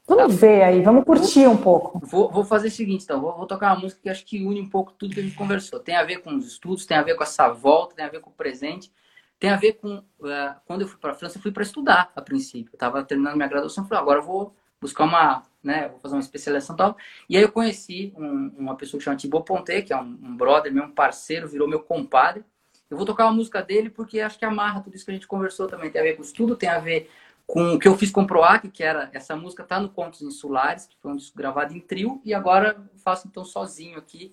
Vamos 0.07 0.35
tá. 0.35 0.41
ver 0.41 0.63
aí, 0.63 0.83
vamos 0.83 1.05
curtir 1.05 1.47
um 1.47 1.57
pouco. 1.57 2.01
Vou, 2.05 2.31
vou 2.31 2.45
fazer 2.45 2.69
o 2.69 2.71
seguinte, 2.71 3.05
então, 3.05 3.21
vou, 3.21 3.37
vou, 3.37 3.47
tocar 3.47 3.73
uma 3.73 3.83
música 3.83 4.01
que 4.03 4.09
acho 4.09 4.25
que 4.27 4.45
une 4.45 4.61
um 4.61 4.69
pouco 4.69 4.93
tudo 4.93 5.15
que 5.15 5.21
a 5.21 5.23
gente 5.23 5.37
conversou. 5.37 5.79
Tem 5.79 5.97
a 5.97 6.03
ver 6.03 6.19
com 6.19 6.35
os 6.35 6.47
estudos, 6.47 6.85
tem 6.85 6.97
a 6.97 7.03
ver 7.03 7.15
com 7.15 7.23
essa 7.23 7.49
volta, 7.49 7.95
tem 7.95 8.05
a 8.05 8.09
ver 8.09 8.21
com 8.21 8.29
o 8.29 8.33
presente, 8.33 8.93
tem 9.39 9.51
a 9.51 9.57
ver 9.57 9.75
com 9.75 9.99
uh, 9.99 10.55
quando 10.67 10.83
eu 10.83 10.89
fui 10.89 10.99
para 10.99 11.13
a 11.13 11.15
França, 11.15 11.39
eu 11.39 11.43
fui 11.43 11.53
para 11.53 11.63
estudar 11.63 12.11
a 12.15 12.21
princípio. 12.21 12.71
Eu 12.73 12.77
estava 12.77 13.03
terminando 13.05 13.37
minha 13.37 13.49
graduação, 13.49 13.87
falei, 13.87 14.03
agora 14.03 14.19
eu 14.19 14.25
vou 14.25 14.55
buscar 14.81 15.05
uma, 15.05 15.43
né, 15.63 15.89
vou 15.89 15.99
fazer 15.99 16.15
uma 16.15 16.21
especialização 16.21 16.75
e 16.75 16.79
tal. 16.79 16.97
E 17.29 17.37
aí 17.37 17.43
eu 17.43 17.53
conheci 17.53 18.13
um, 18.17 18.53
uma 18.57 18.77
pessoa 18.77 18.99
que 18.99 19.05
chama 19.05 19.17
Thibaut 19.17 19.45
Ponte, 19.45 19.83
que 19.83 19.93
é 19.93 19.97
um, 19.97 20.19
um 20.23 20.37
brother, 20.37 20.73
meu 20.73 20.85
um 20.85 20.91
parceiro, 20.91 21.49
virou 21.49 21.69
meu 21.69 21.81
compadre. 21.81 22.45
Eu 22.89 22.97
vou 22.97 23.07
tocar 23.07 23.27
uma 23.27 23.35
música 23.35 23.63
dele 23.63 23.91
porque 23.91 24.21
acho 24.21 24.39
que 24.39 24.45
amarra 24.45 24.81
tudo 24.81 24.97
isso 24.97 25.05
que 25.05 25.11
a 25.11 25.15
gente 25.15 25.29
conversou 25.29 25.69
também. 25.69 25.91
Tem 25.91 26.01
a 26.01 26.05
ver 26.05 26.17
com 26.17 26.23
estudo, 26.23 26.57
tem 26.57 26.69
a 26.69 26.79
ver 26.79 27.11
com 27.47 27.75
o 27.75 27.79
que 27.79 27.89
eu 27.89 27.97
fiz 27.97 28.11
com 28.11 28.23
o 28.23 28.27
Proac, 28.27 28.69
que 28.69 28.83
era 28.83 29.11
essa 29.13 29.37
música 29.37 29.65
tá 29.65 29.79
no 29.81 29.89
Contos 29.89 30.23
Insulares, 30.23 30.87
que 30.87 30.97
foi 31.01 31.13
um 31.13 31.17
disco 31.17 31.37
gravado 31.37 31.75
em 31.75 31.81
trio, 31.81 32.21
e 32.25 32.33
agora 32.33 32.81
faço 33.03 33.27
então 33.29 33.45
sozinho 33.45 33.99
aqui. 33.99 34.33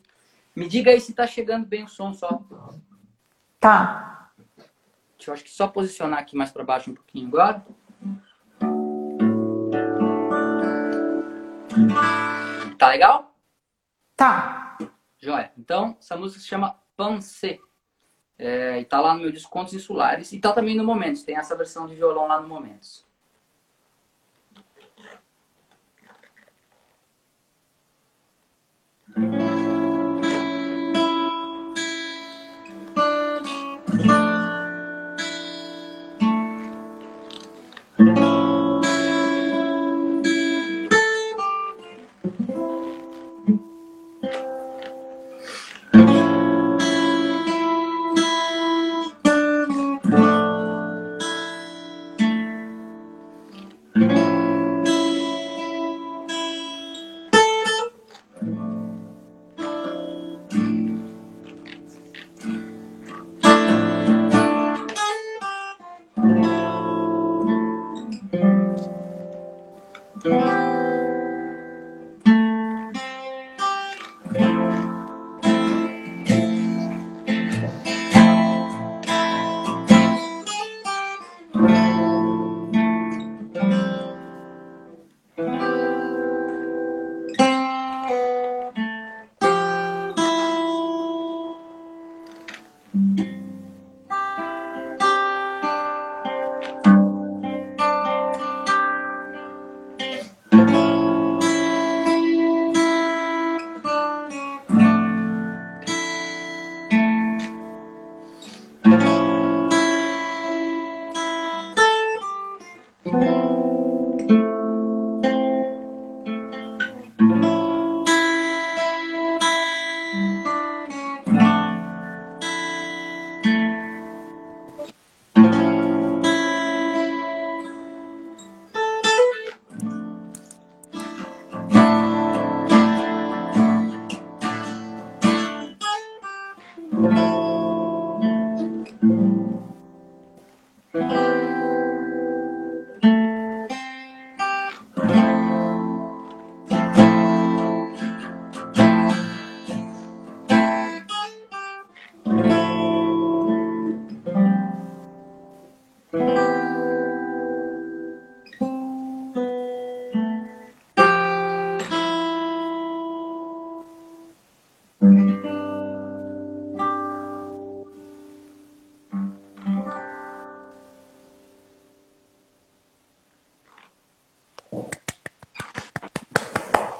Me 0.55 0.67
diga 0.67 0.91
aí 0.91 0.99
se 0.99 1.13
tá 1.13 1.25
chegando 1.27 1.65
bem 1.65 1.83
o 1.83 1.87
som 1.87 2.13
só. 2.13 2.41
Tá. 3.59 4.31
Deixa 5.17 5.31
eu 5.31 5.33
acho 5.33 5.43
que 5.43 5.49
só 5.49 5.67
posicionar 5.67 6.19
aqui 6.19 6.35
mais 6.35 6.51
para 6.51 6.63
baixo 6.63 6.91
um 6.91 6.95
pouquinho 6.95 7.27
agora. 7.27 7.65
Tá 12.77 12.89
legal? 12.89 13.35
Tá. 14.15 14.77
Joia. 15.19 15.51
Então, 15.57 15.97
essa 15.99 16.15
música 16.15 16.41
se 16.41 16.47
chama 16.47 16.79
Pansê. 16.95 17.59
É, 18.39 18.79
e 18.79 18.85
tá 18.85 19.01
lá 19.01 19.15
no 19.15 19.21
meu 19.21 19.31
disco 19.31 19.49
Contos 19.49 19.73
Insulares. 19.73 20.31
E 20.31 20.39
tá 20.39 20.53
também 20.53 20.75
no 20.75 20.83
Momentos. 20.83 21.23
Tem 21.23 21.37
essa 21.37 21.55
versão 21.55 21.87
de 21.87 21.95
violão 21.95 22.27
lá 22.27 22.39
no 22.39 22.47
Momentos. 22.47 23.05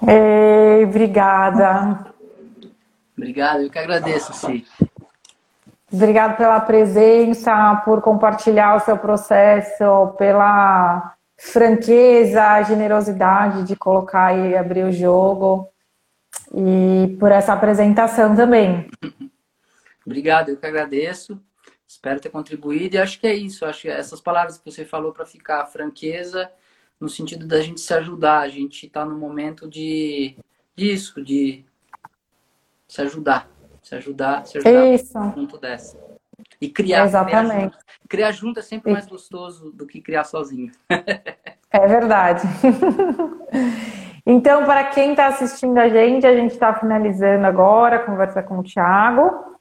Ei, 0.07 0.85
obrigada. 0.85 2.13
Obrigado, 3.17 3.63
eu 3.63 3.69
que 3.69 3.77
agradeço, 3.77 4.33
Ci. 4.33 4.65
Obrigada 5.91 6.35
pela 6.35 6.59
presença, 6.61 7.81
por 7.83 8.01
compartilhar 8.01 8.75
o 8.75 8.79
seu 8.79 8.97
processo, 8.97 10.15
pela 10.17 11.15
franqueza, 11.37 12.63
generosidade 12.63 13.63
de 13.63 13.75
colocar 13.75 14.33
e 14.33 14.55
abrir 14.55 14.83
o 14.83 14.91
jogo 14.91 15.69
e 16.53 17.15
por 17.19 17.31
essa 17.31 17.53
apresentação 17.53 18.35
também. 18.35 18.89
Obrigado, 20.05 20.49
eu 20.49 20.57
que 20.57 20.65
agradeço. 20.65 21.41
Espero 21.87 22.19
ter 22.19 22.29
contribuído 22.29 22.95
e 22.95 22.99
acho 22.99 23.19
que 23.19 23.27
é 23.27 23.33
isso. 23.33 23.65
Acho 23.65 23.83
que 23.83 23.89
essas 23.89 24.21
palavras 24.21 24.57
que 24.57 24.69
você 24.69 24.85
falou 24.85 25.11
para 25.11 25.25
ficar 25.25 25.65
franqueza, 25.67 26.49
no 26.99 27.07
sentido 27.07 27.45
da 27.45 27.61
gente 27.61 27.79
se 27.79 27.93
ajudar. 27.93 28.39
A 28.39 28.49
gente 28.49 28.85
está 28.85 29.05
no 29.05 29.17
momento 29.17 29.67
de 29.67 30.37
disso, 30.75 31.23
de 31.23 31.65
se 32.87 33.01
ajudar, 33.01 33.49
se 33.81 33.95
ajudar, 33.95 34.45
se 34.45 34.57
ajudar 34.57 34.93
Isso. 34.93 35.13
junto 35.35 35.57
dessa. 35.57 35.97
E 36.61 36.69
criar. 36.69 37.05
Exatamente. 37.05 37.51
Criar 37.51 37.71
junto. 37.71 38.07
criar 38.07 38.31
junto 38.31 38.59
é 38.59 38.63
sempre 38.63 38.91
mais 38.91 39.07
gostoso 39.07 39.71
do 39.71 39.85
que 39.85 40.01
criar 40.01 40.23
sozinho. 40.23 40.71
é 40.89 41.87
verdade. 41.87 42.43
então, 44.25 44.65
para 44.65 44.85
quem 44.85 45.11
está 45.11 45.27
assistindo 45.27 45.77
a 45.77 45.89
gente, 45.89 46.25
a 46.25 46.35
gente 46.35 46.51
está 46.51 46.73
finalizando 46.73 47.45
agora 47.45 47.97
a 47.97 48.05
conversa 48.05 48.41
com 48.43 48.59
o 48.59 48.63
Thiago. 48.63 49.56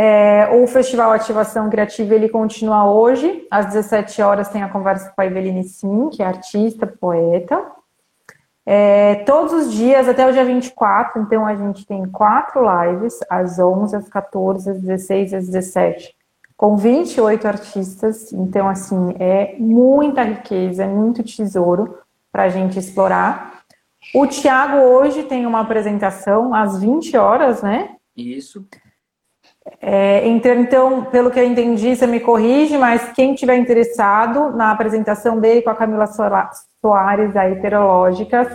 É, 0.00 0.48
o 0.52 0.64
Festival 0.68 1.10
Ativação 1.10 1.68
Criativa 1.68 2.14
ele 2.14 2.28
continua 2.28 2.88
hoje, 2.88 3.44
às 3.50 3.66
17 3.66 4.22
horas 4.22 4.48
tem 4.48 4.62
a 4.62 4.68
conversa 4.68 5.10
com 5.10 5.20
a 5.20 5.26
Eveline 5.26 5.64
Sim, 5.64 6.08
que 6.08 6.22
é 6.22 6.26
artista, 6.26 6.86
poeta. 6.86 7.66
É, 8.64 9.16
todos 9.24 9.52
os 9.52 9.72
dias, 9.72 10.08
até 10.08 10.24
o 10.24 10.32
dia 10.32 10.44
24, 10.44 11.20
então 11.20 11.44
a 11.44 11.56
gente 11.56 11.84
tem 11.84 12.06
quatro 12.06 12.60
lives, 12.62 13.18
às 13.28 13.58
11, 13.58 13.96
às 13.96 14.08
14, 14.08 14.70
às 14.70 14.80
16 14.80 15.34
às 15.34 15.46
17, 15.46 16.14
com 16.56 16.76
28 16.76 17.48
artistas. 17.48 18.32
Então, 18.32 18.68
assim, 18.68 19.16
é 19.18 19.56
muita 19.58 20.22
riqueza, 20.22 20.84
é 20.84 20.86
muito 20.86 21.24
tesouro 21.24 21.98
para 22.30 22.44
a 22.44 22.48
gente 22.48 22.78
explorar. 22.78 23.64
O 24.14 24.28
Tiago 24.28 24.76
hoje 24.76 25.24
tem 25.24 25.44
uma 25.44 25.58
apresentação 25.58 26.54
às 26.54 26.78
20 26.78 27.16
horas, 27.16 27.62
né? 27.62 27.96
Isso. 28.16 28.64
É, 29.80 30.26
então, 30.26 30.54
então, 30.54 31.04
pelo 31.06 31.30
que 31.30 31.38
eu 31.38 31.44
entendi, 31.44 31.94
você 31.94 32.06
me 32.06 32.20
corrige, 32.20 32.76
mas 32.78 33.12
quem 33.12 33.34
tiver 33.34 33.56
interessado 33.56 34.50
na 34.56 34.70
apresentação 34.70 35.38
dele 35.40 35.62
com 35.62 35.70
a 35.70 35.74
Camila 35.74 36.06
Soares, 36.06 37.34
da 37.34 37.48
Heterológicas, 37.48 38.48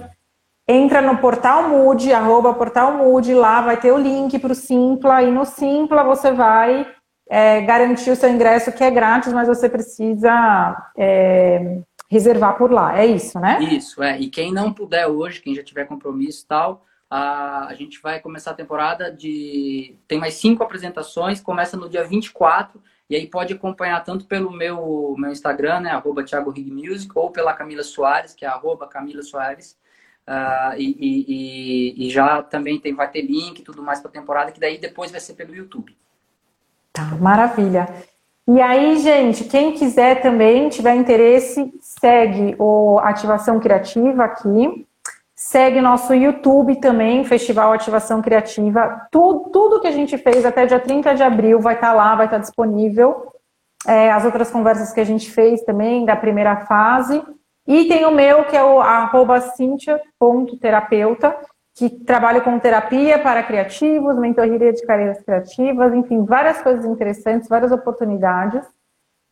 entra 0.68 1.01
no 1.01 1.18
Portal 1.18 1.70
Mood, 1.70 2.11
arroba 2.11 2.53
Portal 2.53 2.93
Mood, 2.93 3.34
lá 3.34 3.61
vai 3.61 3.78
ter 3.78 3.91
o 3.91 3.97
link 3.97 4.38
para 4.39 4.51
o 4.51 4.55
Simpla, 4.55 5.22
e 5.24 5.32
no 5.32 5.45
Simpla 5.45 6.03
você 6.03 6.32
vai 6.32 6.88
é, 7.30 7.61
garantir 7.61 8.11
o 8.11 8.16
seu 8.16 8.30
ingresso, 8.30 8.72
que 8.72 8.84
é 8.84 8.91
grátis, 8.91 9.34
mas 9.34 9.47
você 9.47 9.70
precisa 9.70 10.76
é, 10.97 11.80
reservar 12.09 12.57
por 12.57 12.72
lá. 12.72 12.97
É 12.97 13.05
isso, 13.05 13.39
né? 13.39 13.59
Isso, 13.61 14.01
é. 14.01 14.20
E 14.20 14.30
quem 14.30 14.51
não 14.51 14.74
puder 14.74 15.07
hoje, 15.07 15.41
quem 15.41 15.55
já 15.55 15.64
tiver 15.64 15.86
compromisso 15.86 16.43
e 16.43 16.47
tal 16.47 16.84
a, 17.16 17.68
a 17.68 17.76
gente 17.76 18.01
vai 18.01 18.20
começar 18.20 18.49
a 18.49 18.55
temporada 18.55 19.11
de. 19.11 19.95
Tem 20.07 20.18
mais 20.18 20.34
cinco 20.34 20.64
apresentações, 20.64 21.39
começa 21.39 21.78
no 21.78 21.88
dia 21.88 22.03
24, 22.03 22.82
e 23.07 23.16
aí 23.16 23.28
pode 23.28 23.53
acompanhar 23.53 24.03
tanto 24.03 24.26
pelo 24.26 24.51
meu, 24.51 25.14
meu 25.16 25.32
Instagram, 25.32 25.82
né, 25.82 25.91
arroba 25.91 26.24
Thiago 26.24 26.49
Rig 26.49 26.72
Music, 26.72 27.11
ou 27.14 27.30
pela 27.30 27.53
Camila 27.53 27.84
Soares, 27.84 28.34
que 28.34 28.43
é 28.43 28.47
arroba 28.47 28.88
Camila 28.88 29.22
Soares. 29.22 29.78
Uh, 30.28 30.74
e, 30.76 30.97
e, 31.97 32.07
e, 32.07 32.09
já 32.09 32.41
também 32.41 32.80
tem, 32.80 32.95
vai 32.95 33.11
ter 33.11 33.22
link 33.22 33.59
e 33.59 33.64
tudo 33.64 33.84
mais 33.84 33.99
para 33.99 34.09
a 34.09 34.14
temporada, 34.14 34.51
que 34.51 34.59
daí 34.59 34.80
depois 34.80 35.11
vai 35.11 35.20
ser 35.20 35.36
pelo 35.36 35.53
YouTube. 35.53 35.95
Tá, 36.91 37.03
maravilha. 37.22 37.93
E 38.47 38.59
aí, 38.59 38.97
gente, 38.97 39.43
quem 39.43 39.74
quiser 39.74 40.24
também, 40.24 40.68
tiver 40.68 40.95
interesse, 40.95 41.72
segue 41.80 42.55
o 42.57 42.97
Ativação 42.99 43.59
Criativa 43.59 44.24
aqui. 44.24 44.88
Segue 45.45 45.81
nosso 45.81 46.13
YouTube 46.13 46.77
também, 46.77 47.25
Festival 47.25 47.73
Ativação 47.73 48.21
Criativa. 48.21 49.07
Tudo, 49.11 49.49
tudo 49.51 49.81
que 49.81 49.87
a 49.87 49.91
gente 49.91 50.17
fez 50.17 50.45
até 50.45 50.65
dia 50.65 50.79
30 50.79 51.15
de 51.15 51.21
abril 51.21 51.59
vai 51.59 51.75
estar 51.75 51.89
tá 51.89 51.93
lá, 51.93 52.15
vai 52.15 52.27
estar 52.27 52.37
tá 52.37 52.41
disponível. 52.41 53.29
É, 53.85 54.09
as 54.09 54.23
outras 54.23 54.49
conversas 54.49 54.93
que 54.93 55.01
a 55.01 55.03
gente 55.03 55.29
fez 55.29 55.61
também, 55.63 56.05
da 56.05 56.15
primeira 56.15 56.65
fase. 56.65 57.21
E 57.67 57.89
tem 57.89 58.05
o 58.05 58.11
meu, 58.11 58.45
que 58.45 58.55
é 58.55 58.63
o 58.63 58.79
arroba 58.79 59.41
cintia.terapeuta, 59.41 61.35
que 61.75 61.89
trabalho 61.89 62.41
com 62.41 62.57
terapia 62.57 63.19
para 63.19 63.43
criativos, 63.43 64.17
mentoria 64.17 64.71
de 64.71 64.85
carreiras 64.85 65.21
criativas, 65.23 65.93
enfim, 65.93 66.23
várias 66.23 66.61
coisas 66.61 66.85
interessantes, 66.85 67.49
várias 67.49 67.73
oportunidades. 67.73 68.65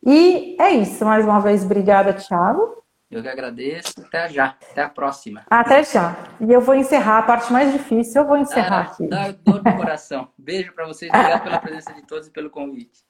E 0.04 0.60
é 0.60 0.72
isso. 0.72 1.06
Mais 1.06 1.24
uma 1.24 1.40
vez, 1.40 1.64
obrigada, 1.64 2.12
Thiago. 2.12 2.81
Eu 3.12 3.22
que 3.22 3.28
agradeço. 3.28 3.92
Até 4.06 4.28
já. 4.30 4.56
Até 4.70 4.82
a 4.82 4.88
próxima. 4.88 5.42
Até 5.50 5.84
já. 5.84 6.16
E 6.40 6.50
eu 6.50 6.62
vou 6.62 6.74
encerrar 6.74 7.18
a 7.18 7.22
parte 7.22 7.52
mais 7.52 7.70
difícil. 7.70 8.22
Eu 8.22 8.26
vou 8.26 8.38
encerrar 8.38 8.78
ah, 8.78 8.92
aqui. 8.92 9.06
Dá 9.06 9.30
dor 9.32 9.62
no 9.62 9.76
coração. 9.76 10.28
Beijo 10.38 10.72
para 10.72 10.86
vocês. 10.86 11.12
Obrigado 11.12 11.42
pela 11.42 11.60
presença 11.60 11.92
de 11.92 12.02
todos 12.06 12.28
e 12.28 12.30
pelo 12.30 12.48
convite. 12.48 13.04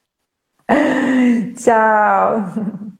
Tchau. 1.57 2.93